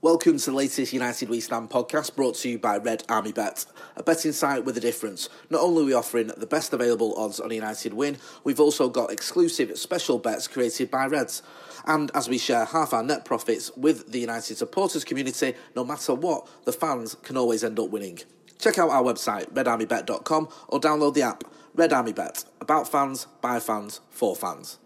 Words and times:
Welcome 0.00 0.38
to 0.38 0.50
the 0.52 0.56
latest 0.56 0.92
United 0.92 1.28
We 1.28 1.40
Stand 1.40 1.70
podcast 1.70 2.14
brought 2.14 2.36
to 2.36 2.48
you 2.48 2.56
by 2.56 2.76
Red 2.76 3.02
Army 3.08 3.32
Bet, 3.32 3.66
a 3.96 4.02
betting 4.04 4.30
site 4.30 4.64
with 4.64 4.76
a 4.76 4.80
difference. 4.80 5.28
Not 5.50 5.60
only 5.60 5.82
are 5.82 5.86
we 5.86 5.92
offering 5.92 6.30
the 6.36 6.46
best 6.46 6.72
available 6.72 7.18
odds 7.18 7.40
on 7.40 7.50
a 7.50 7.54
United 7.54 7.92
win, 7.92 8.16
we've 8.44 8.60
also 8.60 8.88
got 8.88 9.10
exclusive 9.10 9.76
special 9.76 10.20
bets 10.20 10.46
created 10.46 10.88
by 10.88 11.06
Reds. 11.06 11.42
And 11.84 12.12
as 12.14 12.28
we 12.28 12.38
share 12.38 12.64
half 12.64 12.92
our 12.92 13.02
net 13.02 13.24
profits 13.24 13.76
with 13.76 14.12
the 14.12 14.20
United 14.20 14.56
supporters 14.56 15.02
community, 15.02 15.54
no 15.74 15.84
matter 15.84 16.14
what, 16.14 16.46
the 16.64 16.72
fans 16.72 17.16
can 17.24 17.36
always 17.36 17.64
end 17.64 17.80
up 17.80 17.90
winning. 17.90 18.20
Check 18.60 18.78
out 18.78 18.90
our 18.90 19.02
website, 19.02 19.50
redarmybet.com, 19.52 20.48
or 20.68 20.78
download 20.78 21.14
the 21.14 21.22
app, 21.22 21.42
Red 21.74 21.92
Army 21.92 22.12
Bet. 22.12 22.44
About 22.60 22.86
fans, 22.86 23.26
by 23.40 23.58
fans, 23.58 24.00
for 24.10 24.36
fans. 24.36 24.78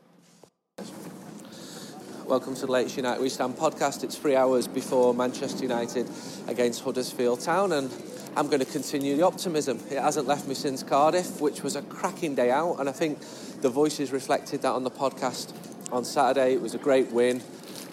Welcome 2.33 2.55
to 2.55 2.65
the 2.65 2.73
latest 2.73 2.97
United 2.97 3.21
We 3.21 3.29
Stand 3.29 3.57
podcast. 3.57 4.03
It's 4.05 4.17
three 4.17 4.37
hours 4.37 4.67
before 4.67 5.13
Manchester 5.13 5.65
United 5.65 6.09
against 6.49 6.83
Huddersfield 6.83 7.41
Town, 7.41 7.73
and 7.73 7.93
I'm 8.35 8.47
going 8.47 8.61
to 8.61 8.65
continue 8.65 9.17
the 9.17 9.27
optimism. 9.27 9.79
It 9.91 9.99
hasn't 9.99 10.27
left 10.27 10.49
me 10.49 10.55
since 10.55 10.83
Cardiff, 10.83 11.43
which 11.43 11.63
was 11.63 11.77
a 11.77 11.83
cracking 11.83 12.35
day 12.35 12.51
out, 12.51 12.77
and 12.81 12.89
I 12.89 12.93
think 12.93 13.21
the 13.61 13.69
voices 13.69 14.13
reflected 14.13 14.63
that 14.63 14.73
on 14.73 14.83
the 14.83 14.91
podcast 14.91 15.53
on 15.93 16.07
Saturday. 16.07 16.55
It 16.55 16.63
was 16.63 16.73
a 16.75 16.79
great 16.79 17.13
win, 17.13 17.43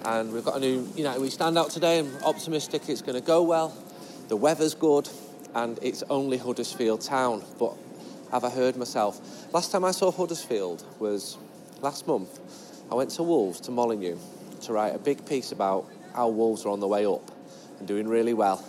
and 0.05 0.32
we've 0.32 0.46
got 0.46 0.55
a 0.55 0.62
new 0.62 0.88
United 0.96 1.21
We 1.21 1.32
Stand 1.32 1.58
out 1.58 1.71
today. 1.71 1.99
I'm 1.99 2.24
optimistic 2.24 2.88
it's 2.88 3.02
going 3.02 3.20
to 3.20 3.27
go 3.27 3.44
well. 3.44 3.76
The 4.30 4.38
weather's 4.38 4.74
good, 4.74 5.10
and 5.54 5.77
it's 5.82 6.02
only 6.10 6.38
Huddersfield 6.38 7.02
Town, 7.02 7.44
but 7.60 7.76
have 8.32 8.46
I 8.46 8.49
heard 8.52 8.77
myself? 8.77 9.20
Last 9.54 9.74
time 9.74 9.84
I 9.84 9.91
saw 9.91 10.13
Huddersfield 10.13 10.85
was 10.98 11.38
last 11.82 12.08
month. 12.08 12.40
I 12.91 12.96
went 12.96 13.12
to 13.12 13.24
Wolves, 13.24 13.60
to 13.62 13.71
Molineux, 13.71 14.18
to 14.62 14.73
write 14.73 14.95
a 14.95 14.99
big 14.99 15.26
piece 15.26 15.52
about 15.52 15.86
how 16.13 16.30
Wolves 16.30 16.66
are 16.66 16.70
on 16.70 16.80
the 16.80 16.88
way 16.88 17.05
up 17.05 17.31
and 17.79 17.88
doing 17.88 18.07
really 18.07 18.34
well. 18.34 18.63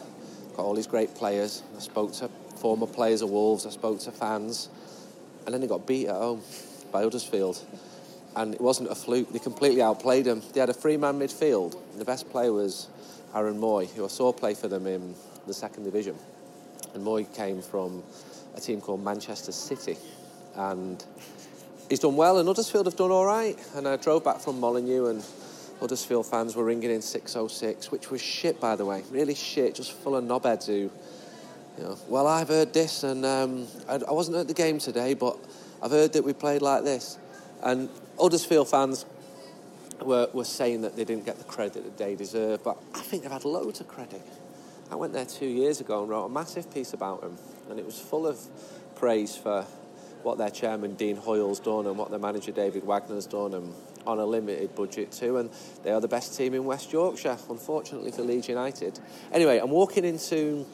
Got 0.57 0.65
all 0.65 0.75
these 0.75 0.87
great 0.87 1.15
players. 1.15 1.63
I 1.77 1.81
spoke 1.81 2.13
to 2.15 2.29
former 2.57 2.87
players 2.87 3.23
of 3.23 3.31
Wolves, 3.31 3.67
I 3.67 3.71
spoke 3.71 4.01
to 4.01 4.13
fans, 4.13 4.69
and 5.45 5.55
then 5.55 5.61
they 5.61 5.67
got 5.67 5.87
beat 5.87 6.09
at 6.09 6.15
home 6.15 6.43
by 6.93 7.03
Huddersfield. 7.03 7.63
And 8.37 8.55
it 8.55 8.61
wasn't 8.61 8.91
a 8.91 8.95
fluke, 8.95 9.33
they 9.33 9.39
completely 9.39 9.83
outplayed 9.83 10.27
them. 10.27 10.43
They 10.53 10.61
had 10.61 10.69
a 10.69 10.75
three 10.75 10.97
man 10.97 11.19
midfield, 11.19 11.77
the 11.97 12.05
best 12.05 12.29
player 12.31 12.53
was 12.53 12.89
Aaron 13.35 13.59
Mooy, 13.59 13.91
who 13.91 14.05
I 14.05 14.09
saw 14.09 14.33
play 14.33 14.55
for 14.55 14.69
them 14.69 14.87
in 14.87 15.15
the 15.47 15.55
second 15.55 15.85
division. 15.85 16.17
And 16.95 17.05
Mooy 17.05 17.33
came 17.35 17.63
from 17.63 18.03
a 18.55 18.61
team 18.61 18.81
called 18.81 19.03
Manchester 19.03 19.53
City. 19.53 19.97
And 20.55 21.03
he's 21.89 22.01
done 22.01 22.17
well, 22.17 22.39
and 22.39 22.47
Huddersfield 22.47 22.87
have 22.87 22.97
done 22.97 23.11
all 23.11 23.25
right. 23.25 23.57
And 23.75 23.87
I 23.87 23.97
drove 23.97 24.25
back 24.25 24.41
from 24.41 24.61
Molineux, 24.61 25.07
and 25.07 25.25
Huddersfield 25.81 26.27
fans 26.27 26.55
were 26.55 26.65
ringing 26.65 26.91
in 26.91 27.01
606, 27.01 27.91
which 27.91 28.11
was 28.11 28.21
shit, 28.21 28.61
by 28.61 28.77
the 28.77 28.85
way, 28.85 29.03
really 29.11 29.35
shit, 29.35 29.75
just 29.75 29.93
full 29.93 30.15
of 30.15 30.25
knobheads 30.25 30.67
who, 30.67 30.73
you 30.73 30.91
know, 31.79 31.97
well, 32.07 32.27
I've 32.27 32.49
heard 32.49 32.75
this, 32.75 33.03
and 33.03 33.25
um, 33.25 33.67
I, 33.89 34.13
wasn't 34.13 34.37
at 34.37 34.47
the 34.47 34.55
game 34.55 34.79
today, 34.79 35.15
but 35.15 35.39
I've 35.83 35.91
heard 35.91 36.13
that 36.13 36.23
we 36.23 36.35
played 36.35 36.61
like 36.61 36.85
this. 36.85 37.19
And 37.63 37.89
Huddersfield 38.21 38.69
fans 38.69 39.07
were, 40.03 40.29
were 40.35 40.45
saying 40.45 40.83
that 40.83 40.97
they 40.97 41.05
didn't 41.05 41.25
get 41.25 41.39
the 41.39 41.45
credit 41.45 41.83
that 41.85 41.97
they 41.97 42.15
deserve, 42.15 42.63
but 42.63 42.77
I 42.95 43.01
think 43.01 43.23
they've 43.23 43.33
had 43.33 43.47
loads 43.47 43.81
of 43.81 43.89
credit. 43.89 44.23
I 44.91 44.97
went 44.97 45.15
there 45.15 45.25
two 45.25 45.47
years 45.47 45.81
ago 45.81 46.03
and 46.03 46.11
wrote 46.11 46.27
a 46.27 46.29
massive 46.29 46.73
piece 46.75 46.93
about 46.93 47.23
them, 47.23 47.39
and 47.71 47.79
it 47.79 47.87
was 47.87 47.99
full 47.99 48.27
of 48.27 48.39
praise 48.97 49.35
for 49.35 49.63
what 50.23 50.37
their 50.37 50.51
chairman 50.51 50.95
Dean 50.95 51.17
Hoyle's 51.17 51.61
done 51.61 51.87
and 51.87 51.97
what 51.97 52.11
their 52.11 52.19
manager 52.19 52.53
David 52.53 52.85
Wagner's 52.85 53.27
done, 53.27 53.55
and 53.55 53.73
on 54.07 54.19
a 54.19 54.25
limited 54.25 54.75
budget 54.75 55.13
too. 55.13 55.39
And 55.39 55.51
they 55.83 55.91
are 55.91 56.01
the 56.01 56.09
best 56.09 56.37
team 56.37 56.55
in 56.55 56.65
West 56.65 56.93
Yorkshire, 56.93 57.39
unfortunately 57.49 58.11
for 58.11 58.23
Leeds 58.23 58.49
United. 58.49 58.99
Anyway, 59.33 59.59
I'm 59.59 59.71
walking 59.71 60.05
into 60.05 60.67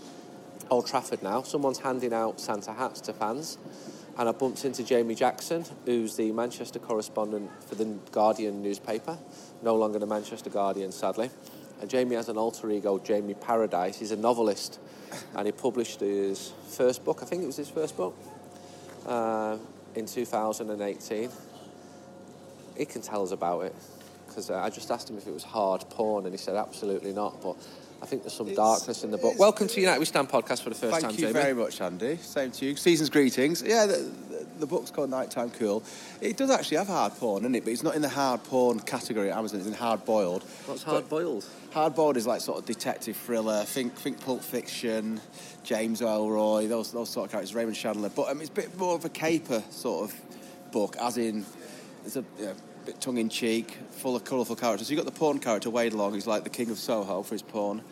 Old 0.70 0.86
Trafford 0.86 1.22
now. 1.22 1.42
Someone's 1.42 1.78
handing 1.78 2.12
out 2.12 2.41
Santa 2.41 2.72
hats 2.72 3.00
to 3.03 3.12
fans. 3.12 3.59
And 4.19 4.31
I 4.31 4.32
bumped 4.32 4.65
into 4.65 4.82
Jamie 4.82 5.15
Jackson, 5.15 5.65
who's 5.84 6.16
the 6.16 6.32
Manchester 6.32 6.78
correspondent 6.78 7.50
for 7.65 7.75
the 7.75 7.84
Guardian 8.12 8.62
newspaper, 8.62 9.19
no 9.62 9.76
longer 9.76 9.98
the 9.98 10.06
Manchester 10.06 10.48
Guardian, 10.48 10.91
sadly. 10.91 11.28
And 11.82 11.91
Jamie 11.91 12.16
has 12.16 12.31
an 12.31 12.38
alter 12.38 12.70
ego, 12.70 12.98
Jamie 12.98 13.34
Paradise. 13.34 13.98
He's 13.98 14.12
a 14.12 14.16
novelist, 14.16 14.81
and 15.34 15.44
he 15.44 15.53
published 15.53 16.00
his 16.00 16.54
first 16.69 17.04
book. 17.04 17.19
I 17.22 17.26
think 17.26 17.42
it 17.42 17.47
was 17.47 17.56
his 17.56 17.69
first 17.69 17.94
book 17.94 18.16
uh, 19.06 19.59
in 19.94 20.06
2018. 20.06 21.28
He 22.76 22.84
can 22.84 23.03
tell 23.03 23.22
us 23.22 23.32
about 23.32 23.60
it 23.64 23.75
because 24.26 24.50
uh, 24.50 24.56
I 24.59 24.70
just 24.70 24.91
asked 24.91 25.09
him 25.09 25.16
if 25.16 25.26
it 25.26 25.32
was 25.32 25.44
hard 25.44 25.88
porn, 25.91 26.25
and 26.26 26.34
he 26.34 26.38
said 26.38 26.56
absolutely 26.56 27.12
not. 27.12 27.41
But 27.42 27.56
I 28.03 28.06
think 28.06 28.22
there's 28.22 28.34
some 28.34 28.48
It's- 28.48 28.56
darkness 28.56 29.03
in 29.03 29.10
the 29.10 29.16
book. 29.19 29.38
Welcome 29.38 29.66
to 29.69 29.81
United 29.81 29.98
We 29.98 30.04
Stand 30.04 30.28
podcast 30.28 30.62
for 30.62 30.69
the 30.69 30.75
first 30.75 30.92
Thank 30.92 31.03
time, 31.03 31.10
Thank 31.12 31.20
you 31.20 31.26
Jamie. 31.28 31.41
very 31.41 31.54
much, 31.54 31.81
Andy. 31.81 32.16
Same 32.19 32.50
to 32.50 32.66
you. 32.66 32.76
Season's 32.76 33.09
greetings. 33.09 33.62
Yeah, 33.62 33.86
the, 33.86 33.97
the, 33.97 34.47
the 34.60 34.66
book's 34.66 34.91
called 34.91 35.09
Nighttime 35.09 35.50
Cool. 35.50 35.82
It 36.20 36.36
does 36.36 36.50
actually 36.50 36.76
have 36.76 36.88
hard 36.88 37.15
porn, 37.15 37.42
doesn't 37.44 37.54
it? 37.54 37.65
But 37.65 37.72
it's 37.72 37.82
not 37.82 37.94
in 37.94 38.03
the 38.03 38.10
hard 38.10 38.44
porn 38.44 38.81
category 38.81 39.31
at 39.31 39.38
Amazon. 39.38 39.60
It's 39.60 39.69
in 39.69 39.75
hard 39.75 40.04
boiled. 40.04 40.42
What's 40.66 40.82
hard 40.82 41.09
boiled? 41.09 41.47
Hard 41.72 41.94
boiled 41.94 42.19
is 42.19 42.26
like 42.26 42.42
sort 42.42 42.59
of 42.59 42.66
detective 42.66 43.16
thriller. 43.16 43.65
Think 43.65 43.94
think 43.94 44.20
Pulp 44.20 44.42
Fiction, 44.42 45.20
James 45.65 46.03
Ellroy, 46.03 46.69
those 46.69 46.92
those 46.92 47.09
sort 47.09 47.25
of 47.26 47.31
characters. 47.31 47.54
Raymond 47.54 47.76
Chandler. 47.76 48.10
But 48.10 48.28
um, 48.28 48.42
it's 48.42 48.50
a 48.50 48.53
bit 48.53 48.76
more 48.76 48.94
of 48.94 49.06
a 49.06 49.10
caper 49.10 49.62
sort 49.70 50.10
of 50.10 50.20
book, 50.72 50.97
as 51.00 51.16
in 51.16 51.47
it's 52.06 52.17
a 52.17 52.21
know, 52.21 52.55
bit 52.84 53.00
tongue 53.00 53.19
in 53.19 53.28
cheek, 53.28 53.77
full 53.91 54.15
of 54.15 54.25
colourful 54.25 54.56
characters. 54.56 54.91
You've 54.91 54.99
got 54.99 55.12
the 55.12 55.19
porn 55.19 55.41
character 55.41 55.71
Wade 55.71 55.93
Long, 55.93 56.12
who's 56.12 56.27
like 56.27 56.44
the 56.44 56.50
king 56.50 56.71
of 56.71 56.78
Soho 56.78 57.22
for 57.22 57.34
his 57.34 57.43
porn. 57.43 57.83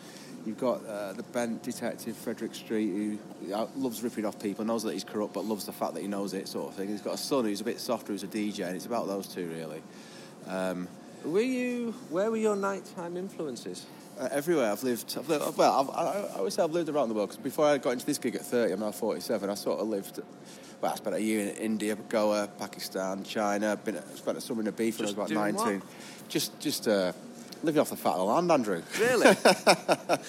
You've 0.45 0.59
got 0.59 0.85
uh, 0.85 1.13
the 1.13 1.23
bent 1.23 1.63
detective 1.63 2.15
Frederick 2.15 2.55
Street, 2.55 2.87
who 2.87 3.17
loves 3.75 4.03
ripping 4.03 4.25
off 4.25 4.39
people, 4.39 4.63
knows 4.63 4.83
that 4.83 4.93
he's 4.93 5.03
corrupt, 5.03 5.33
but 5.33 5.43
loves 5.43 5.65
the 5.65 5.73
fact 5.73 5.95
that 5.95 6.01
he 6.01 6.07
knows 6.07 6.33
it, 6.33 6.47
sort 6.47 6.69
of 6.69 6.75
thing. 6.75 6.87
He's 6.87 7.01
got 7.01 7.15
a 7.15 7.17
son 7.17 7.45
who's 7.45 7.61
a 7.61 7.63
bit 7.65 7.79
softer, 7.79 8.13
who's 8.13 8.23
a 8.23 8.27
DJ, 8.27 8.65
and 8.65 8.75
it's 8.75 8.85
about 8.85 9.07
those 9.07 9.27
two 9.27 9.47
really. 9.47 9.81
Um, 10.47 10.87
Were 11.25 11.41
you? 11.41 11.93
Where 12.09 12.29
were 12.31 12.37
your 12.37 12.55
nighttime 12.55 13.17
influences? 13.17 13.85
Uh, 14.19 14.29
everywhere 14.31 14.71
I've 14.71 14.83
lived, 14.83 15.15
I've 15.17 15.27
lived 15.27 15.57
well, 15.57 15.79
I've, 15.81 15.89
I, 15.89 16.33
I 16.33 16.37
always 16.37 16.53
say 16.53 16.63
I've 16.63 16.71
lived 16.71 16.89
around 16.89 17.09
the 17.09 17.15
world 17.15 17.29
because 17.29 17.43
before 17.43 17.65
I 17.65 17.77
got 17.77 17.91
into 17.91 18.05
this 18.05 18.17
gig 18.17 18.35
at 18.35 18.41
30, 18.41 18.73
I'm 18.73 18.79
now 18.79 18.91
47, 18.91 19.49
I 19.49 19.53
sort 19.55 19.79
of 19.79 19.87
lived, 19.87 20.19
well, 20.81 20.91
I 20.91 20.95
spent 20.95 21.15
a 21.15 21.21
year 21.21 21.41
in 21.41 21.55
India, 21.55 21.95
Goa, 21.95 22.49
Pakistan, 22.57 23.23
China, 23.23 23.75
been, 23.77 23.99
spent 24.15 24.37
a 24.37 24.41
summer 24.41 24.61
in 24.61 24.67
Ibiza 24.67 24.99
when 24.99 24.99
I 24.99 25.03
was 25.03 25.11
about 25.11 25.27
doing 25.27 25.55
19. 25.55 25.81
Just, 26.27 26.59
just 26.59 26.87
uh, 26.87 27.11
living 27.65 27.81
off 27.81 27.89
the 27.89 27.95
fat 27.97 28.11
of 28.13 28.17
the 28.19 28.23
land, 28.25 28.51
Andrew. 28.51 28.81
Really? 28.99 29.35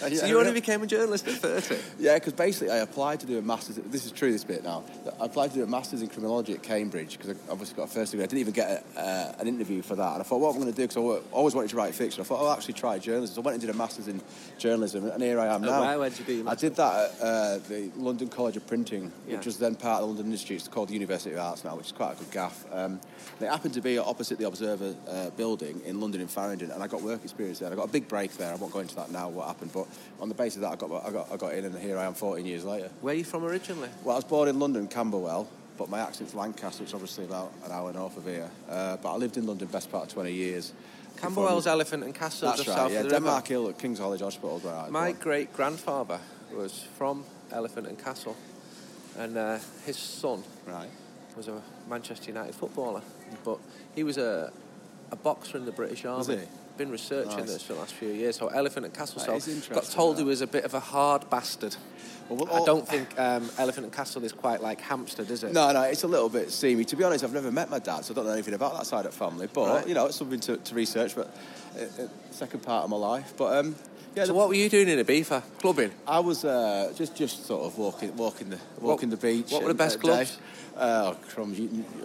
Yeah, 0.09 0.21
so 0.21 0.27
you 0.27 0.39
only 0.39 0.53
became 0.53 0.83
a 0.83 0.87
journalist 0.87 1.27
at 1.27 1.35
30? 1.35 1.77
Yeah, 1.99 2.15
because 2.15 2.33
basically 2.33 2.71
I 2.71 2.79
applied 2.79 3.21
to 3.21 3.27
do 3.27 3.39
a 3.39 3.43
master's. 3.43 3.77
This 3.77 4.07
is 4.07 4.13
true. 4.13 4.31
This 4.31 4.45
bit 4.45 4.63
now. 4.63 4.85
I 5.21 5.25
applied 5.27 5.51
to 5.51 5.57
do 5.57 5.63
a 5.65 5.67
master's 5.67 6.01
in 6.03 6.09
criminology 6.09 6.53
at 6.55 6.63
Cambridge 6.63 7.19
because 7.19 7.31
I 7.37 7.51
obviously 7.51 7.77
got 7.77 7.85
a 7.85 7.93
first 7.93 8.13
degree. 8.13 8.23
I 8.25 8.27
didn't 8.27 8.41
even 8.41 8.53
get 8.53 8.85
a, 8.97 9.01
uh, 9.01 9.35
an 9.41 9.49
interview 9.49 9.83
for 9.83 9.97
that, 9.97 10.13
and 10.13 10.21
I 10.21 10.23
thought, 10.25 10.39
what 10.39 10.51
am 10.51 10.57
I'm 10.57 10.63
going 10.63 10.73
to 10.73 10.77
do 10.77 10.87
because 10.87 10.97
I 10.97 11.35
always 11.35 11.55
wanted 11.55 11.71
to 11.71 11.77
write 11.77 11.95
fiction. 11.95 12.21
I 12.21 12.25
thought 12.25 12.41
I'll 12.45 12.53
actually 12.53 12.75
try 12.75 12.99
journalism. 12.99 13.35
So 13.35 13.43
I 13.43 13.45
went 13.45 13.55
and 13.55 13.61
did 13.61 13.71
a 13.71 13.75
master's 13.79 14.09
in 14.09 14.21
journalism, 14.59 15.09
and 15.11 15.23
here 15.23 15.41
I 15.41 15.47
am 15.55 15.65
Oh, 15.65 15.67
now. 15.67 15.81
wow, 15.81 15.99
where 15.99 16.11
did 16.11 16.19
you 16.21 16.25
do 16.25 16.33
your 16.35 16.49
I 16.49 16.55
did 16.55 16.77
that 16.77 16.95
at 17.15 17.21
uh, 17.21 17.59
the 17.69 17.91
London 17.97 18.29
College 18.29 18.57
of 18.57 18.67
Printing, 18.67 19.11
Yeah. 19.27 19.37
which 19.37 19.47
was 19.47 19.59
then 19.59 19.75
part 19.75 20.03
of 20.03 20.09
the 20.09 20.15
London 20.15 20.33
Institute. 20.33 20.59
It's 20.59 20.69
called 20.69 20.89
the 20.89 20.95
University 20.95 21.33
of 21.35 21.41
Arts 21.41 21.65
now, 21.65 21.77
which 21.77 21.87
is 21.87 21.93
quite 21.93 22.13
a 22.15 22.17
good 22.17 22.31
gaff. 22.31 22.65
Um, 22.73 23.01
it 23.41 23.49
happened 23.49 23.75
to 23.75 23.81
be 23.83 23.99
opposite 23.99 24.39
the 24.39 24.47
Observer 24.47 24.95
uh, 25.09 25.31
building 25.31 25.83
in 25.85 26.01
London 26.01 26.21
in 26.21 26.29
Farringdon, 26.29 26.71
and 26.71 26.83
I 26.83 26.87
got 26.87 27.03
work 27.03 27.25
experience 27.27 27.59
there. 27.59 27.71
I 27.73 27.75
got 27.77 27.89
a 27.89 27.93
big 27.93 28.09
break 28.09 28.33
there. 28.39 28.53
I 28.53 28.57
won't 28.57 28.73
go 28.73 28.81
into 28.81 28.95
that 28.97 29.11
now. 29.11 29.29
What 29.29 29.47
happened, 29.47 29.73
but 29.73 29.87
on 30.21 30.29
the 30.29 30.35
basis 30.35 30.57
of 30.57 30.63
that, 30.63 30.73
I 30.73 30.77
got 30.77 31.07
I 31.07 31.11
got 31.11 31.33
I 31.33 31.37
got 31.37 31.55
in, 31.55 31.65
and 31.65 31.79
here 31.79 31.99
I 31.99 32.05
am, 32.05 32.15
14 32.15 32.45
years 32.47 32.65
later. 32.65 32.89
Where 33.01 33.13
are 33.15 33.17
you 33.19 33.25
from 33.25 33.45
originally? 33.45 33.89
Well, 34.05 34.15
I 34.17 34.19
was 34.19 34.25
born 34.25 34.49
in 34.49 34.59
London, 34.59 34.89
Camberwell, 34.89 35.47
but 35.79 35.89
my 35.91 36.01
accent's 36.01 36.35
Lancaster, 36.35 36.83
which 36.83 36.91
is 36.91 36.95
obviously 36.95 37.25
about 37.25 37.53
an 37.65 37.73
hour 37.73 37.93
north 37.93 38.17
of 38.17 38.25
here. 38.25 38.51
Uh, 38.69 38.97
but 38.97 39.13
I 39.13 39.17
lived 39.17 39.37
in 39.37 39.47
London 39.47 39.69
best 39.69 39.91
part 39.91 40.05
of 40.07 40.13
20 40.13 40.33
years. 40.33 40.73
Camberwell's 41.17 41.67
Elephant 41.67 42.05
and 42.05 42.15
Castle, 42.15 42.49
That's 42.49 42.67
right, 42.69 42.77
south 42.77 42.93
yeah. 42.93 42.99
of 42.99 43.05
the 43.05 43.11
river. 43.11 43.25
Denmark 43.25 43.47
Hill 43.49 43.69
at 43.71 43.79
King's 43.79 43.99
College 43.99 44.21
Hospital, 44.21 44.59
where 44.59 44.75
I 44.75 44.91
My 44.91 45.13
great 45.13 45.53
grandfather 45.55 46.21
was 46.55 46.85
from 46.99 47.25
Elephant 47.51 47.87
and 47.87 47.99
Castle, 47.99 48.37
and 49.19 49.37
uh, 49.37 49.59
his 49.87 49.97
son 49.97 50.43
Right. 50.67 50.91
was 51.37 51.49
a 51.49 51.63
Manchester 51.89 52.29
United 52.31 52.55
footballer, 52.55 53.01
but 53.45 53.59
he 53.95 54.03
was 54.05 54.19
a, 54.19 54.53
a 55.11 55.17
boxer 55.17 55.57
in 55.57 55.65
the 55.65 55.73
British 55.73 56.05
Army. 56.05 56.41
Been 56.77 56.91
researching 56.91 57.39
Nice. 57.39 57.53
this 57.55 57.63
for 57.63 57.73
the 57.73 57.79
last 57.79 57.95
few 57.95 58.11
years. 58.11 58.37
So 58.37 58.49
Elephant 58.49 58.85
and 58.85 58.95
Castle. 58.95 59.19
That 59.21 59.41
so 59.43 59.51
is 59.51 59.67
got 59.69 59.85
told 59.85 60.19
he 60.19 60.25
was 60.25 60.43
a 60.43 60.47
bit 60.47 60.65
of 60.65 60.75
a 60.75 60.81
hard 60.81 61.29
bastard. 61.31 61.75
Well, 62.29 62.41
well, 62.45 62.55
I 62.55 62.59
all- 62.59 62.67
don't 62.67 62.87
think 62.87 63.19
um, 63.19 63.49
Elephant 63.57 63.85
and 63.85 63.93
Castle 63.93 64.23
is 64.25 64.33
quite 64.33 64.61
like 64.61 64.81
Hampstead, 64.83 65.31
is 65.31 65.43
it? 65.43 65.53
No, 65.53 65.73
no, 65.73 65.83
it's 65.83 66.03
a 66.03 66.09
little 66.09 66.29
bit 66.29 66.51
seamy. 66.51 66.85
To 66.85 66.97
be 66.97 67.05
honest, 67.05 67.25
I've 67.25 67.33
never 67.33 67.51
met 67.51 67.71
my 67.71 67.79
dad, 67.79 68.05
so 68.05 68.13
I 68.13 68.17
don't 68.17 68.27
know 68.27 68.33
anything 68.33 68.55
about 68.55 68.75
that 68.77 68.85
side 68.87 69.07
of 69.07 69.15
family. 69.15 69.49
But 69.51 69.69
Right. 69.69 69.89
you 69.89 69.95
know, 69.95 70.07
it's 70.07 70.17
something 70.17 70.41
to, 70.41 70.57
to 70.59 70.75
research. 70.75 71.15
But 71.15 71.35
uh, 71.79 72.03
uh, 72.03 72.09
second 72.31 72.61
part 72.63 72.85
of 72.85 72.91
my 72.91 72.97
life. 72.97 73.33
But 73.39 73.57
um, 73.59 73.75
yeah, 74.17 74.25
So 74.25 74.29
the- 74.29 74.35
what 74.35 74.49
were 74.49 74.55
you 74.55 74.69
doing 74.69 74.89
in 74.89 74.99
Ibiza? 75.05 75.43
Clubbing? 75.59 75.91
I 76.07 76.21
was 76.21 76.45
uh, 76.45 76.93
just 76.97 77.15
just 77.15 77.47
sort 77.47 77.67
of 77.67 77.77
walking 77.79 78.17
walking 78.17 78.49
the 78.49 78.59
walking 78.81 79.11
the 79.11 79.17
beach. 79.17 79.53
what 79.53 79.63
were 79.63 79.69
the 79.69 79.75
best 79.75 80.01
clubs? 80.01 80.39
Oh, 80.79 81.17
crumbs. 81.29 81.59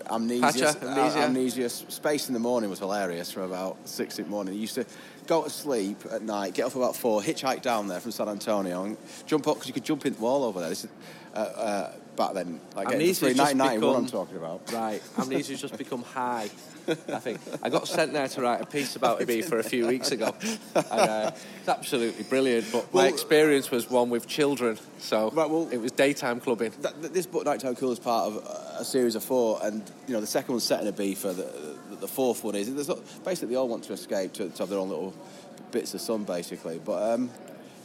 Amnesia, 0.09 0.41
Pacha, 0.41 0.77
amnesia. 0.81 1.19
uh, 1.19 1.25
amnesia. 1.25 1.69
Space 1.69 2.27
in 2.29 2.33
the 2.33 2.39
morning 2.39 2.69
was 2.69 2.79
hilarious 2.79 3.31
from 3.31 3.43
about 3.43 3.77
six 3.85 4.17
in 4.19 4.25
the 4.25 4.31
morning. 4.31 4.53
You 4.53 4.61
used 4.61 4.75
to 4.75 4.85
go 5.27 5.43
to 5.43 5.49
sleep 5.49 5.97
at 6.09 6.21
night, 6.21 6.53
get 6.53 6.65
up 6.65 6.75
about 6.75 6.95
four, 6.95 7.21
hitchhike 7.21 7.61
down 7.61 7.87
there 7.87 7.99
from 7.99 8.11
San 8.11 8.29
Antonio, 8.29 8.83
and 8.83 8.97
jump 9.25 9.47
up 9.47 9.55
because 9.55 9.67
you 9.67 9.73
could 9.73 9.83
jump 9.83 10.05
in 10.05 10.13
the 10.13 10.19
wall 10.21 10.43
over 10.43 10.59
there. 10.61 10.69
This 10.69 10.85
is 10.85 10.91
uh, 11.33 11.37
uh, 11.39 11.93
back 12.15 12.33
then, 12.33 12.59
like 12.75 12.87
Amnesia's 12.89 13.37
1991 13.37 13.95
I'm 13.95 14.05
talking 14.07 14.37
about. 14.37 14.61
Right, 14.73 15.01
amnesia's 15.17 15.61
just 15.61 15.77
become 15.77 16.03
high. 16.03 16.49
I 16.87 17.19
think 17.19 17.39
I 17.61 17.69
got 17.69 17.87
sent 17.87 18.13
there 18.13 18.27
to 18.27 18.41
write 18.41 18.61
a 18.61 18.65
piece 18.65 18.95
about 18.95 19.19
Ibiza 19.21 19.59
a 19.59 19.63
few 19.63 19.87
weeks 19.87 20.11
ago. 20.11 20.33
And, 20.75 20.85
uh, 20.91 21.31
it's 21.59 21.69
absolutely 21.69 22.23
brilliant, 22.23 22.71
but 22.71 22.93
my 22.93 23.07
experience 23.07 23.69
was 23.71 23.89
one 23.89 24.09
with 24.09 24.27
children, 24.27 24.77
so 24.99 25.29
Right, 25.31 25.49
well- 25.49 25.69
it 25.71 25.77
was 25.77 25.91
daytime 25.91 26.39
clubbing. 26.39 26.71
That, 26.81 27.13
this 27.13 27.25
book, 27.25 27.45
Nighttime 27.45 27.75
Cool, 27.75 27.91
is 27.91 27.99
part 27.99 28.31
of 28.33 28.37
a, 28.79 28.85
series 28.85 29.15
of 29.15 29.23
four, 29.23 29.59
and 29.63 29.83
you 30.07 30.13
know 30.13 30.21
the 30.21 30.27
second 30.27 30.53
one's 30.53 30.63
set 30.63 30.85
in 30.85 30.91
Ibiza. 30.91 31.35
The, 31.35 31.75
the, 31.91 31.95
the 32.01 32.07
fourth 32.07 32.43
one 32.43 32.55
is 32.55 32.73
there's 32.73 32.87
not- 32.87 33.01
basically 33.23 33.49
they 33.53 33.55
all 33.57 33.67
want 33.67 33.83
to 33.85 33.93
escape 33.93 34.33
to, 34.33 34.49
to 34.49 34.57
have 34.57 34.69
their 34.69 34.79
own 34.79 34.89
little 34.89 35.13
bits 35.71 35.93
of 35.93 36.01
sun, 36.01 36.23
basically. 36.23 36.79
But 36.83 37.13
um, 37.13 37.29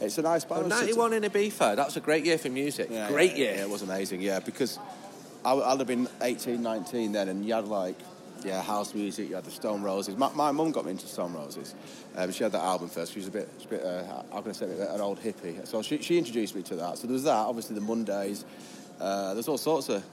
it's 0.01 0.17
a 0.17 0.21
nice 0.23 0.43
Oh, 0.45 0.55
balance. 0.55 0.69
91 0.69 1.13
in 1.13 1.23
Ibiza, 1.23 1.75
that 1.75 1.85
was 1.85 1.97
a 1.97 2.01
great 2.01 2.25
year 2.25 2.37
for 2.37 2.49
music. 2.49 2.89
Yeah, 2.91 3.07
great 3.09 3.31
yeah, 3.33 3.37
year. 3.37 3.53
Yeah, 3.55 3.61
it 3.61 3.69
was 3.69 3.83
amazing. 3.83 4.21
Yeah, 4.21 4.39
because 4.39 4.79
I, 5.45 5.53
I'd 5.53 5.77
have 5.79 5.87
been 5.87 6.07
18, 6.21 6.61
19 6.61 7.11
then, 7.11 7.29
and 7.29 7.45
you 7.45 7.53
had 7.53 7.65
like 7.67 7.95
yeah 8.43 8.61
house 8.61 8.93
music. 8.93 9.29
You 9.29 9.35
had 9.35 9.45
the 9.45 9.51
Stone 9.51 9.83
Roses. 9.83 10.15
My, 10.17 10.51
mum 10.51 10.71
got 10.71 10.85
me 10.85 10.91
into 10.91 11.07
Stone 11.07 11.33
Roses. 11.33 11.75
Um, 12.15 12.31
she 12.31 12.43
had 12.43 12.51
that 12.53 12.63
album 12.63 12.89
first. 12.89 13.13
She 13.13 13.19
was 13.19 13.27
a 13.27 13.31
bit, 13.31 13.49
a 13.63 13.67
bit 13.67 13.83
uh, 13.83 14.03
how 14.31 14.41
can 14.41 14.49
I 14.49 14.53
say 14.53 14.65
an 14.65 15.01
old 15.01 15.19
hippie. 15.21 15.65
So 15.67 15.81
she, 15.81 16.01
she 16.01 16.17
introduced 16.17 16.55
me 16.55 16.63
to 16.63 16.75
that. 16.75 16.97
So 16.97 17.07
there 17.07 17.13
was 17.13 17.23
that. 17.23 17.33
Obviously 17.35 17.75
the 17.75 17.81
Mondays. 17.81 18.45
Uh, 18.99 19.33
there's 19.33 19.47
all 19.47 19.57
sorts 19.57 19.89
of 19.89 20.03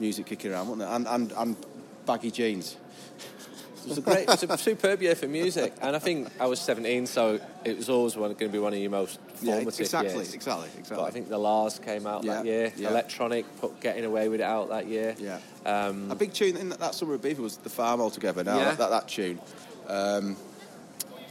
music 0.00 0.26
kicking 0.26 0.52
around, 0.52 0.68
wasn't 0.68 0.80
there? 0.80 0.96
And 0.96 1.06
and, 1.06 1.32
and 1.32 1.56
baggy 2.06 2.30
jeans. 2.30 2.76
It 3.84 3.88
was 3.88 3.98
a 3.98 4.00
great, 4.00 4.22
it 4.22 4.28
was 4.28 4.42
a 4.42 4.56
superb 4.56 5.02
year 5.02 5.14
for 5.14 5.28
music, 5.28 5.74
and 5.82 5.94
I 5.94 5.98
think 5.98 6.28
I 6.40 6.46
was 6.46 6.58
17, 6.58 7.04
so 7.04 7.38
it 7.64 7.76
was 7.76 7.90
always 7.90 8.14
going 8.14 8.34
to 8.34 8.48
be 8.48 8.58
one 8.58 8.72
of 8.72 8.78
your 8.78 8.90
most 8.90 9.18
Yeah, 9.42 9.56
exactly, 9.56 10.14
years. 10.14 10.34
exactly, 10.34 10.66
exactly. 10.78 10.96
But 10.96 11.04
I 11.04 11.10
think 11.10 11.28
the 11.28 11.38
La's 11.38 11.78
came 11.78 12.06
out 12.06 12.22
that 12.24 12.44
year. 12.44 12.72
yeah. 12.76 12.88
Electronic 12.90 13.44
put 13.60 13.80
getting 13.80 14.04
away 14.04 14.28
with 14.28 14.40
it 14.40 14.44
out 14.44 14.68
that 14.70 14.86
year. 14.86 15.14
Yeah. 15.18 15.38
Um, 15.66 16.10
a 16.10 16.14
big 16.14 16.32
tune 16.32 16.56
in 16.56 16.68
that, 16.70 16.78
that 16.80 16.94
summer 16.94 17.14
of 17.14 17.22
Beaver 17.22 17.42
was 17.42 17.56
the 17.58 17.70
Farm 17.70 18.00
Altogether. 18.00 18.44
Now 18.44 18.58
Yeah. 18.58 18.64
that, 18.66 18.78
that, 18.78 18.90
that 18.90 19.08
tune. 19.08 19.40
Um, 19.88 20.36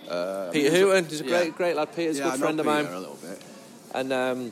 uh, 0.10 0.50
Peter 0.52 0.70
I 0.70 0.72
mean, 0.74 0.82
Hooton, 0.84 1.10
he's 1.10 1.22
a 1.22 1.24
yeah. 1.24 1.30
great, 1.30 1.56
great 1.56 1.76
lad. 1.76 1.96
Peter's 1.96 2.20
yeah, 2.20 2.28
a 2.28 2.32
good 2.32 2.40
friend 2.42 2.60
of 2.60 2.66
Peter 2.66 2.84
mine. 2.84 2.94
a 2.94 3.00
little 3.00 3.16
bit. 3.22 3.42
And 3.96 4.12
um, 4.14 4.52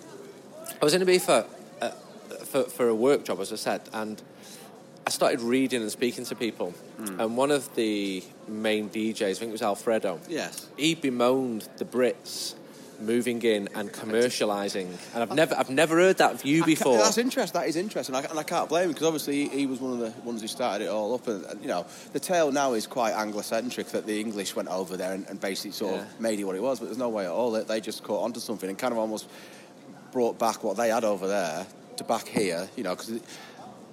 I 0.82 0.86
was 0.86 0.94
in 0.94 1.02
Ibiza 1.02 1.46
uh, 1.82 1.90
for, 2.46 2.64
for 2.64 2.88
a 2.88 2.96
work 2.96 3.26
job, 3.26 3.40
as 3.42 3.52
I 3.52 3.56
said, 3.58 3.82
and 3.94 4.22
I 5.06 5.10
started 5.10 5.42
reading 5.42 5.82
and 5.82 5.92
speaking 5.92 6.26
to 6.26 6.36
people. 6.36 6.72
Hmm. 6.98 7.20
And 7.20 7.38
one 7.38 7.52
of 7.52 7.74
the 7.76 8.24
main 8.48 8.90
DJs, 8.90 9.22
I 9.30 9.34
think 9.34 9.50
it 9.50 9.52
was 9.52 9.62
Alfredo, 9.62 10.20
Yes. 10.30 10.70
he 10.78 10.96
bemoaned 10.96 11.68
the 11.78 11.86
Brits 11.86 12.54
moving 13.02 13.42
in 13.42 13.68
and 13.76 13.92
commercialising. 13.92 14.88
And 15.14 15.24
I've 15.24 15.34
never, 15.34 15.56
I've 15.56 15.70
never 15.70 15.98
heard 15.98 16.18
that 16.18 16.40
view 16.42 16.64
before. 16.64 16.98
That's 16.98 17.18
interesting. 17.18 17.60
That 17.60 17.68
is 17.68 17.76
interesting, 17.76 18.16
I, 18.16 18.22
and 18.24 18.38
I 18.40 18.44
can't 18.44 18.70
blame 18.70 18.86
him 18.86 18.90
because 18.92 19.08
obviously 19.08 19.48
he, 19.48 19.60
he 19.60 19.66
was 19.66 19.80
one 19.80 19.94
of 19.94 20.00
the 20.00 20.12
ones 20.22 20.42
who 20.42 20.48
started 20.48 20.86
it 20.86 20.90
all 20.90 21.14
up. 21.14 21.28
And, 21.28 21.46
and, 21.46 21.62
you 21.62 21.68
know, 21.68 21.86
the 22.14 22.20
tale 22.20 22.52
now 22.52 22.74
is 22.74 22.88
quite 22.88 23.14
Anglo-centric 23.14 23.88
that 23.88 24.06
the 24.06 24.20
English 24.20 24.56
went 24.56 24.70
over 24.70 24.98
there 24.98 25.14
and, 25.14 25.28
and 25.28 25.40
basically 25.40 25.72
sort 25.72 25.96
Yeah. 25.96 26.02
of 26.02 26.20
made 26.20 26.40
it 26.40 26.44
what 26.44 26.56
it 26.56 26.62
was. 26.62 26.80
But 26.80 26.86
there's 26.86 26.98
no 26.98 27.10
way 27.10 27.26
at 27.26 27.32
all 27.32 27.52
that 27.52 27.68
they 27.68 27.82
just 27.82 28.04
caught 28.04 28.24
onto 28.24 28.40
something 28.40 28.70
and 28.70 28.78
kind 28.78 28.94
of 28.94 28.98
almost 29.00 29.28
brought 30.12 30.38
back 30.38 30.64
what 30.64 30.78
they 30.78 30.90
had 30.90 31.04
over 31.04 31.28
there 31.28 31.66
to 31.98 32.04
back 32.04 32.28
here. 32.28 32.70
You 32.76 32.84
know, 32.84 32.96
because. 32.96 33.20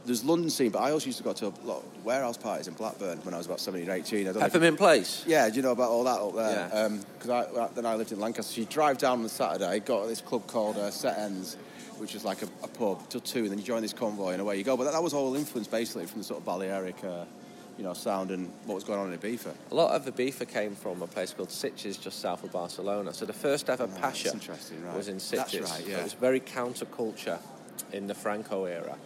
There's 0.08 0.24
London 0.24 0.48
scene, 0.50 0.70
but 0.70 0.78
I 0.80 0.90
also 0.90 1.06
used 1.06 1.18
to 1.18 1.24
go 1.24 1.32
to 1.34 1.46
a 1.48 1.52
lot 1.64 1.78
of 1.84 2.04
warehouse 2.04 2.38
parties 2.38 2.66
in 2.66 2.72
Blackburn 2.74 3.18
when 3.24 3.34
I 3.34 3.36
was 3.36 3.46
about 3.46 3.60
17 3.60 3.88
or 3.88 3.92
18. 3.92 4.20
I 4.20 4.24
don't 4.24 4.40
know 4.40 4.46
if- 4.46 4.52
Peppermint 4.52 4.78
Place. 4.78 5.22
Yeah, 5.26 5.48
do 5.50 5.56
you 5.56 5.62
know 5.62 5.72
about 5.72 5.90
all 5.90 6.04
that 6.04 6.18
up 6.18 6.34
there? 6.34 6.88
Because 7.18 7.28
I, 7.30 7.60
I, 7.64 7.68
then 7.74 7.84
I 7.86 7.94
lived 7.94 8.10
in 8.12 8.18
Lancaster. 8.18 8.54
So 8.54 8.60
you 8.62 8.66
drive 8.66 8.96
down 8.98 9.18
on 9.18 9.22
the 9.22 9.28
Saturday, 9.28 9.80
got 9.80 10.02
to 10.02 10.08
this 10.08 10.22
club 10.22 10.46
called 10.46 10.78
uh, 10.78 10.90
Sett 10.90 11.18
Ends, 11.18 11.56
which 11.98 12.14
is 12.14 12.24
like 12.24 12.40
a, 12.42 12.46
a 12.62 12.68
pub 12.68 13.06
till 13.10 13.20
two, 13.20 13.40
and 13.40 13.50
then 13.50 13.58
you 13.58 13.64
join 13.64 13.82
this 13.82 13.92
convoy 13.92 14.32
and 14.32 14.40
away 14.40 14.56
you 14.56 14.64
go. 14.64 14.76
But 14.78 14.84
that, 14.84 14.92
that 14.94 15.02
was 15.02 15.12
all 15.12 15.34
influenced 15.36 15.70
basically 15.70 16.06
from 16.06 16.20
the 16.20 16.24
sort 16.24 16.40
of 16.40 16.46
Balearic, 16.46 17.04
uh, 17.04 17.24
you 17.76 17.84
know, 17.84 17.92
sound 17.92 18.30
and 18.30 18.50
what 18.64 18.76
was 18.76 18.84
going 18.84 18.98
on 18.98 19.12
in 19.12 19.18
Ibiza. 19.18 19.52
A 19.70 19.74
lot 19.74 19.94
of 19.94 20.06
the 20.06 20.12
Ibiza 20.12 20.48
came 20.48 20.74
from 20.74 21.02
a 21.02 21.06
place 21.06 21.34
called 21.34 21.50
Sitges, 21.50 22.00
just 22.00 22.20
south 22.20 22.42
of 22.44 22.50
Barcelona. 22.52 23.12
So 23.12 23.26
the 23.26 23.34
first 23.34 23.68
ever 23.68 23.84
Oh, 23.84 24.00
Pacha 24.00 24.30
right. 24.32 24.96
was 24.96 25.08
in 25.08 25.16
That's 25.18 25.52
Sitges. 25.54 25.60
right, 25.64 25.82
So 25.84 25.86
yeah. 25.86 25.98
It 25.98 26.04
was 26.04 26.14
very 26.14 26.40
counterculture 26.40 27.38
in 27.92 28.06
the 28.06 28.14
Franco 28.14 28.64
era. 28.64 28.96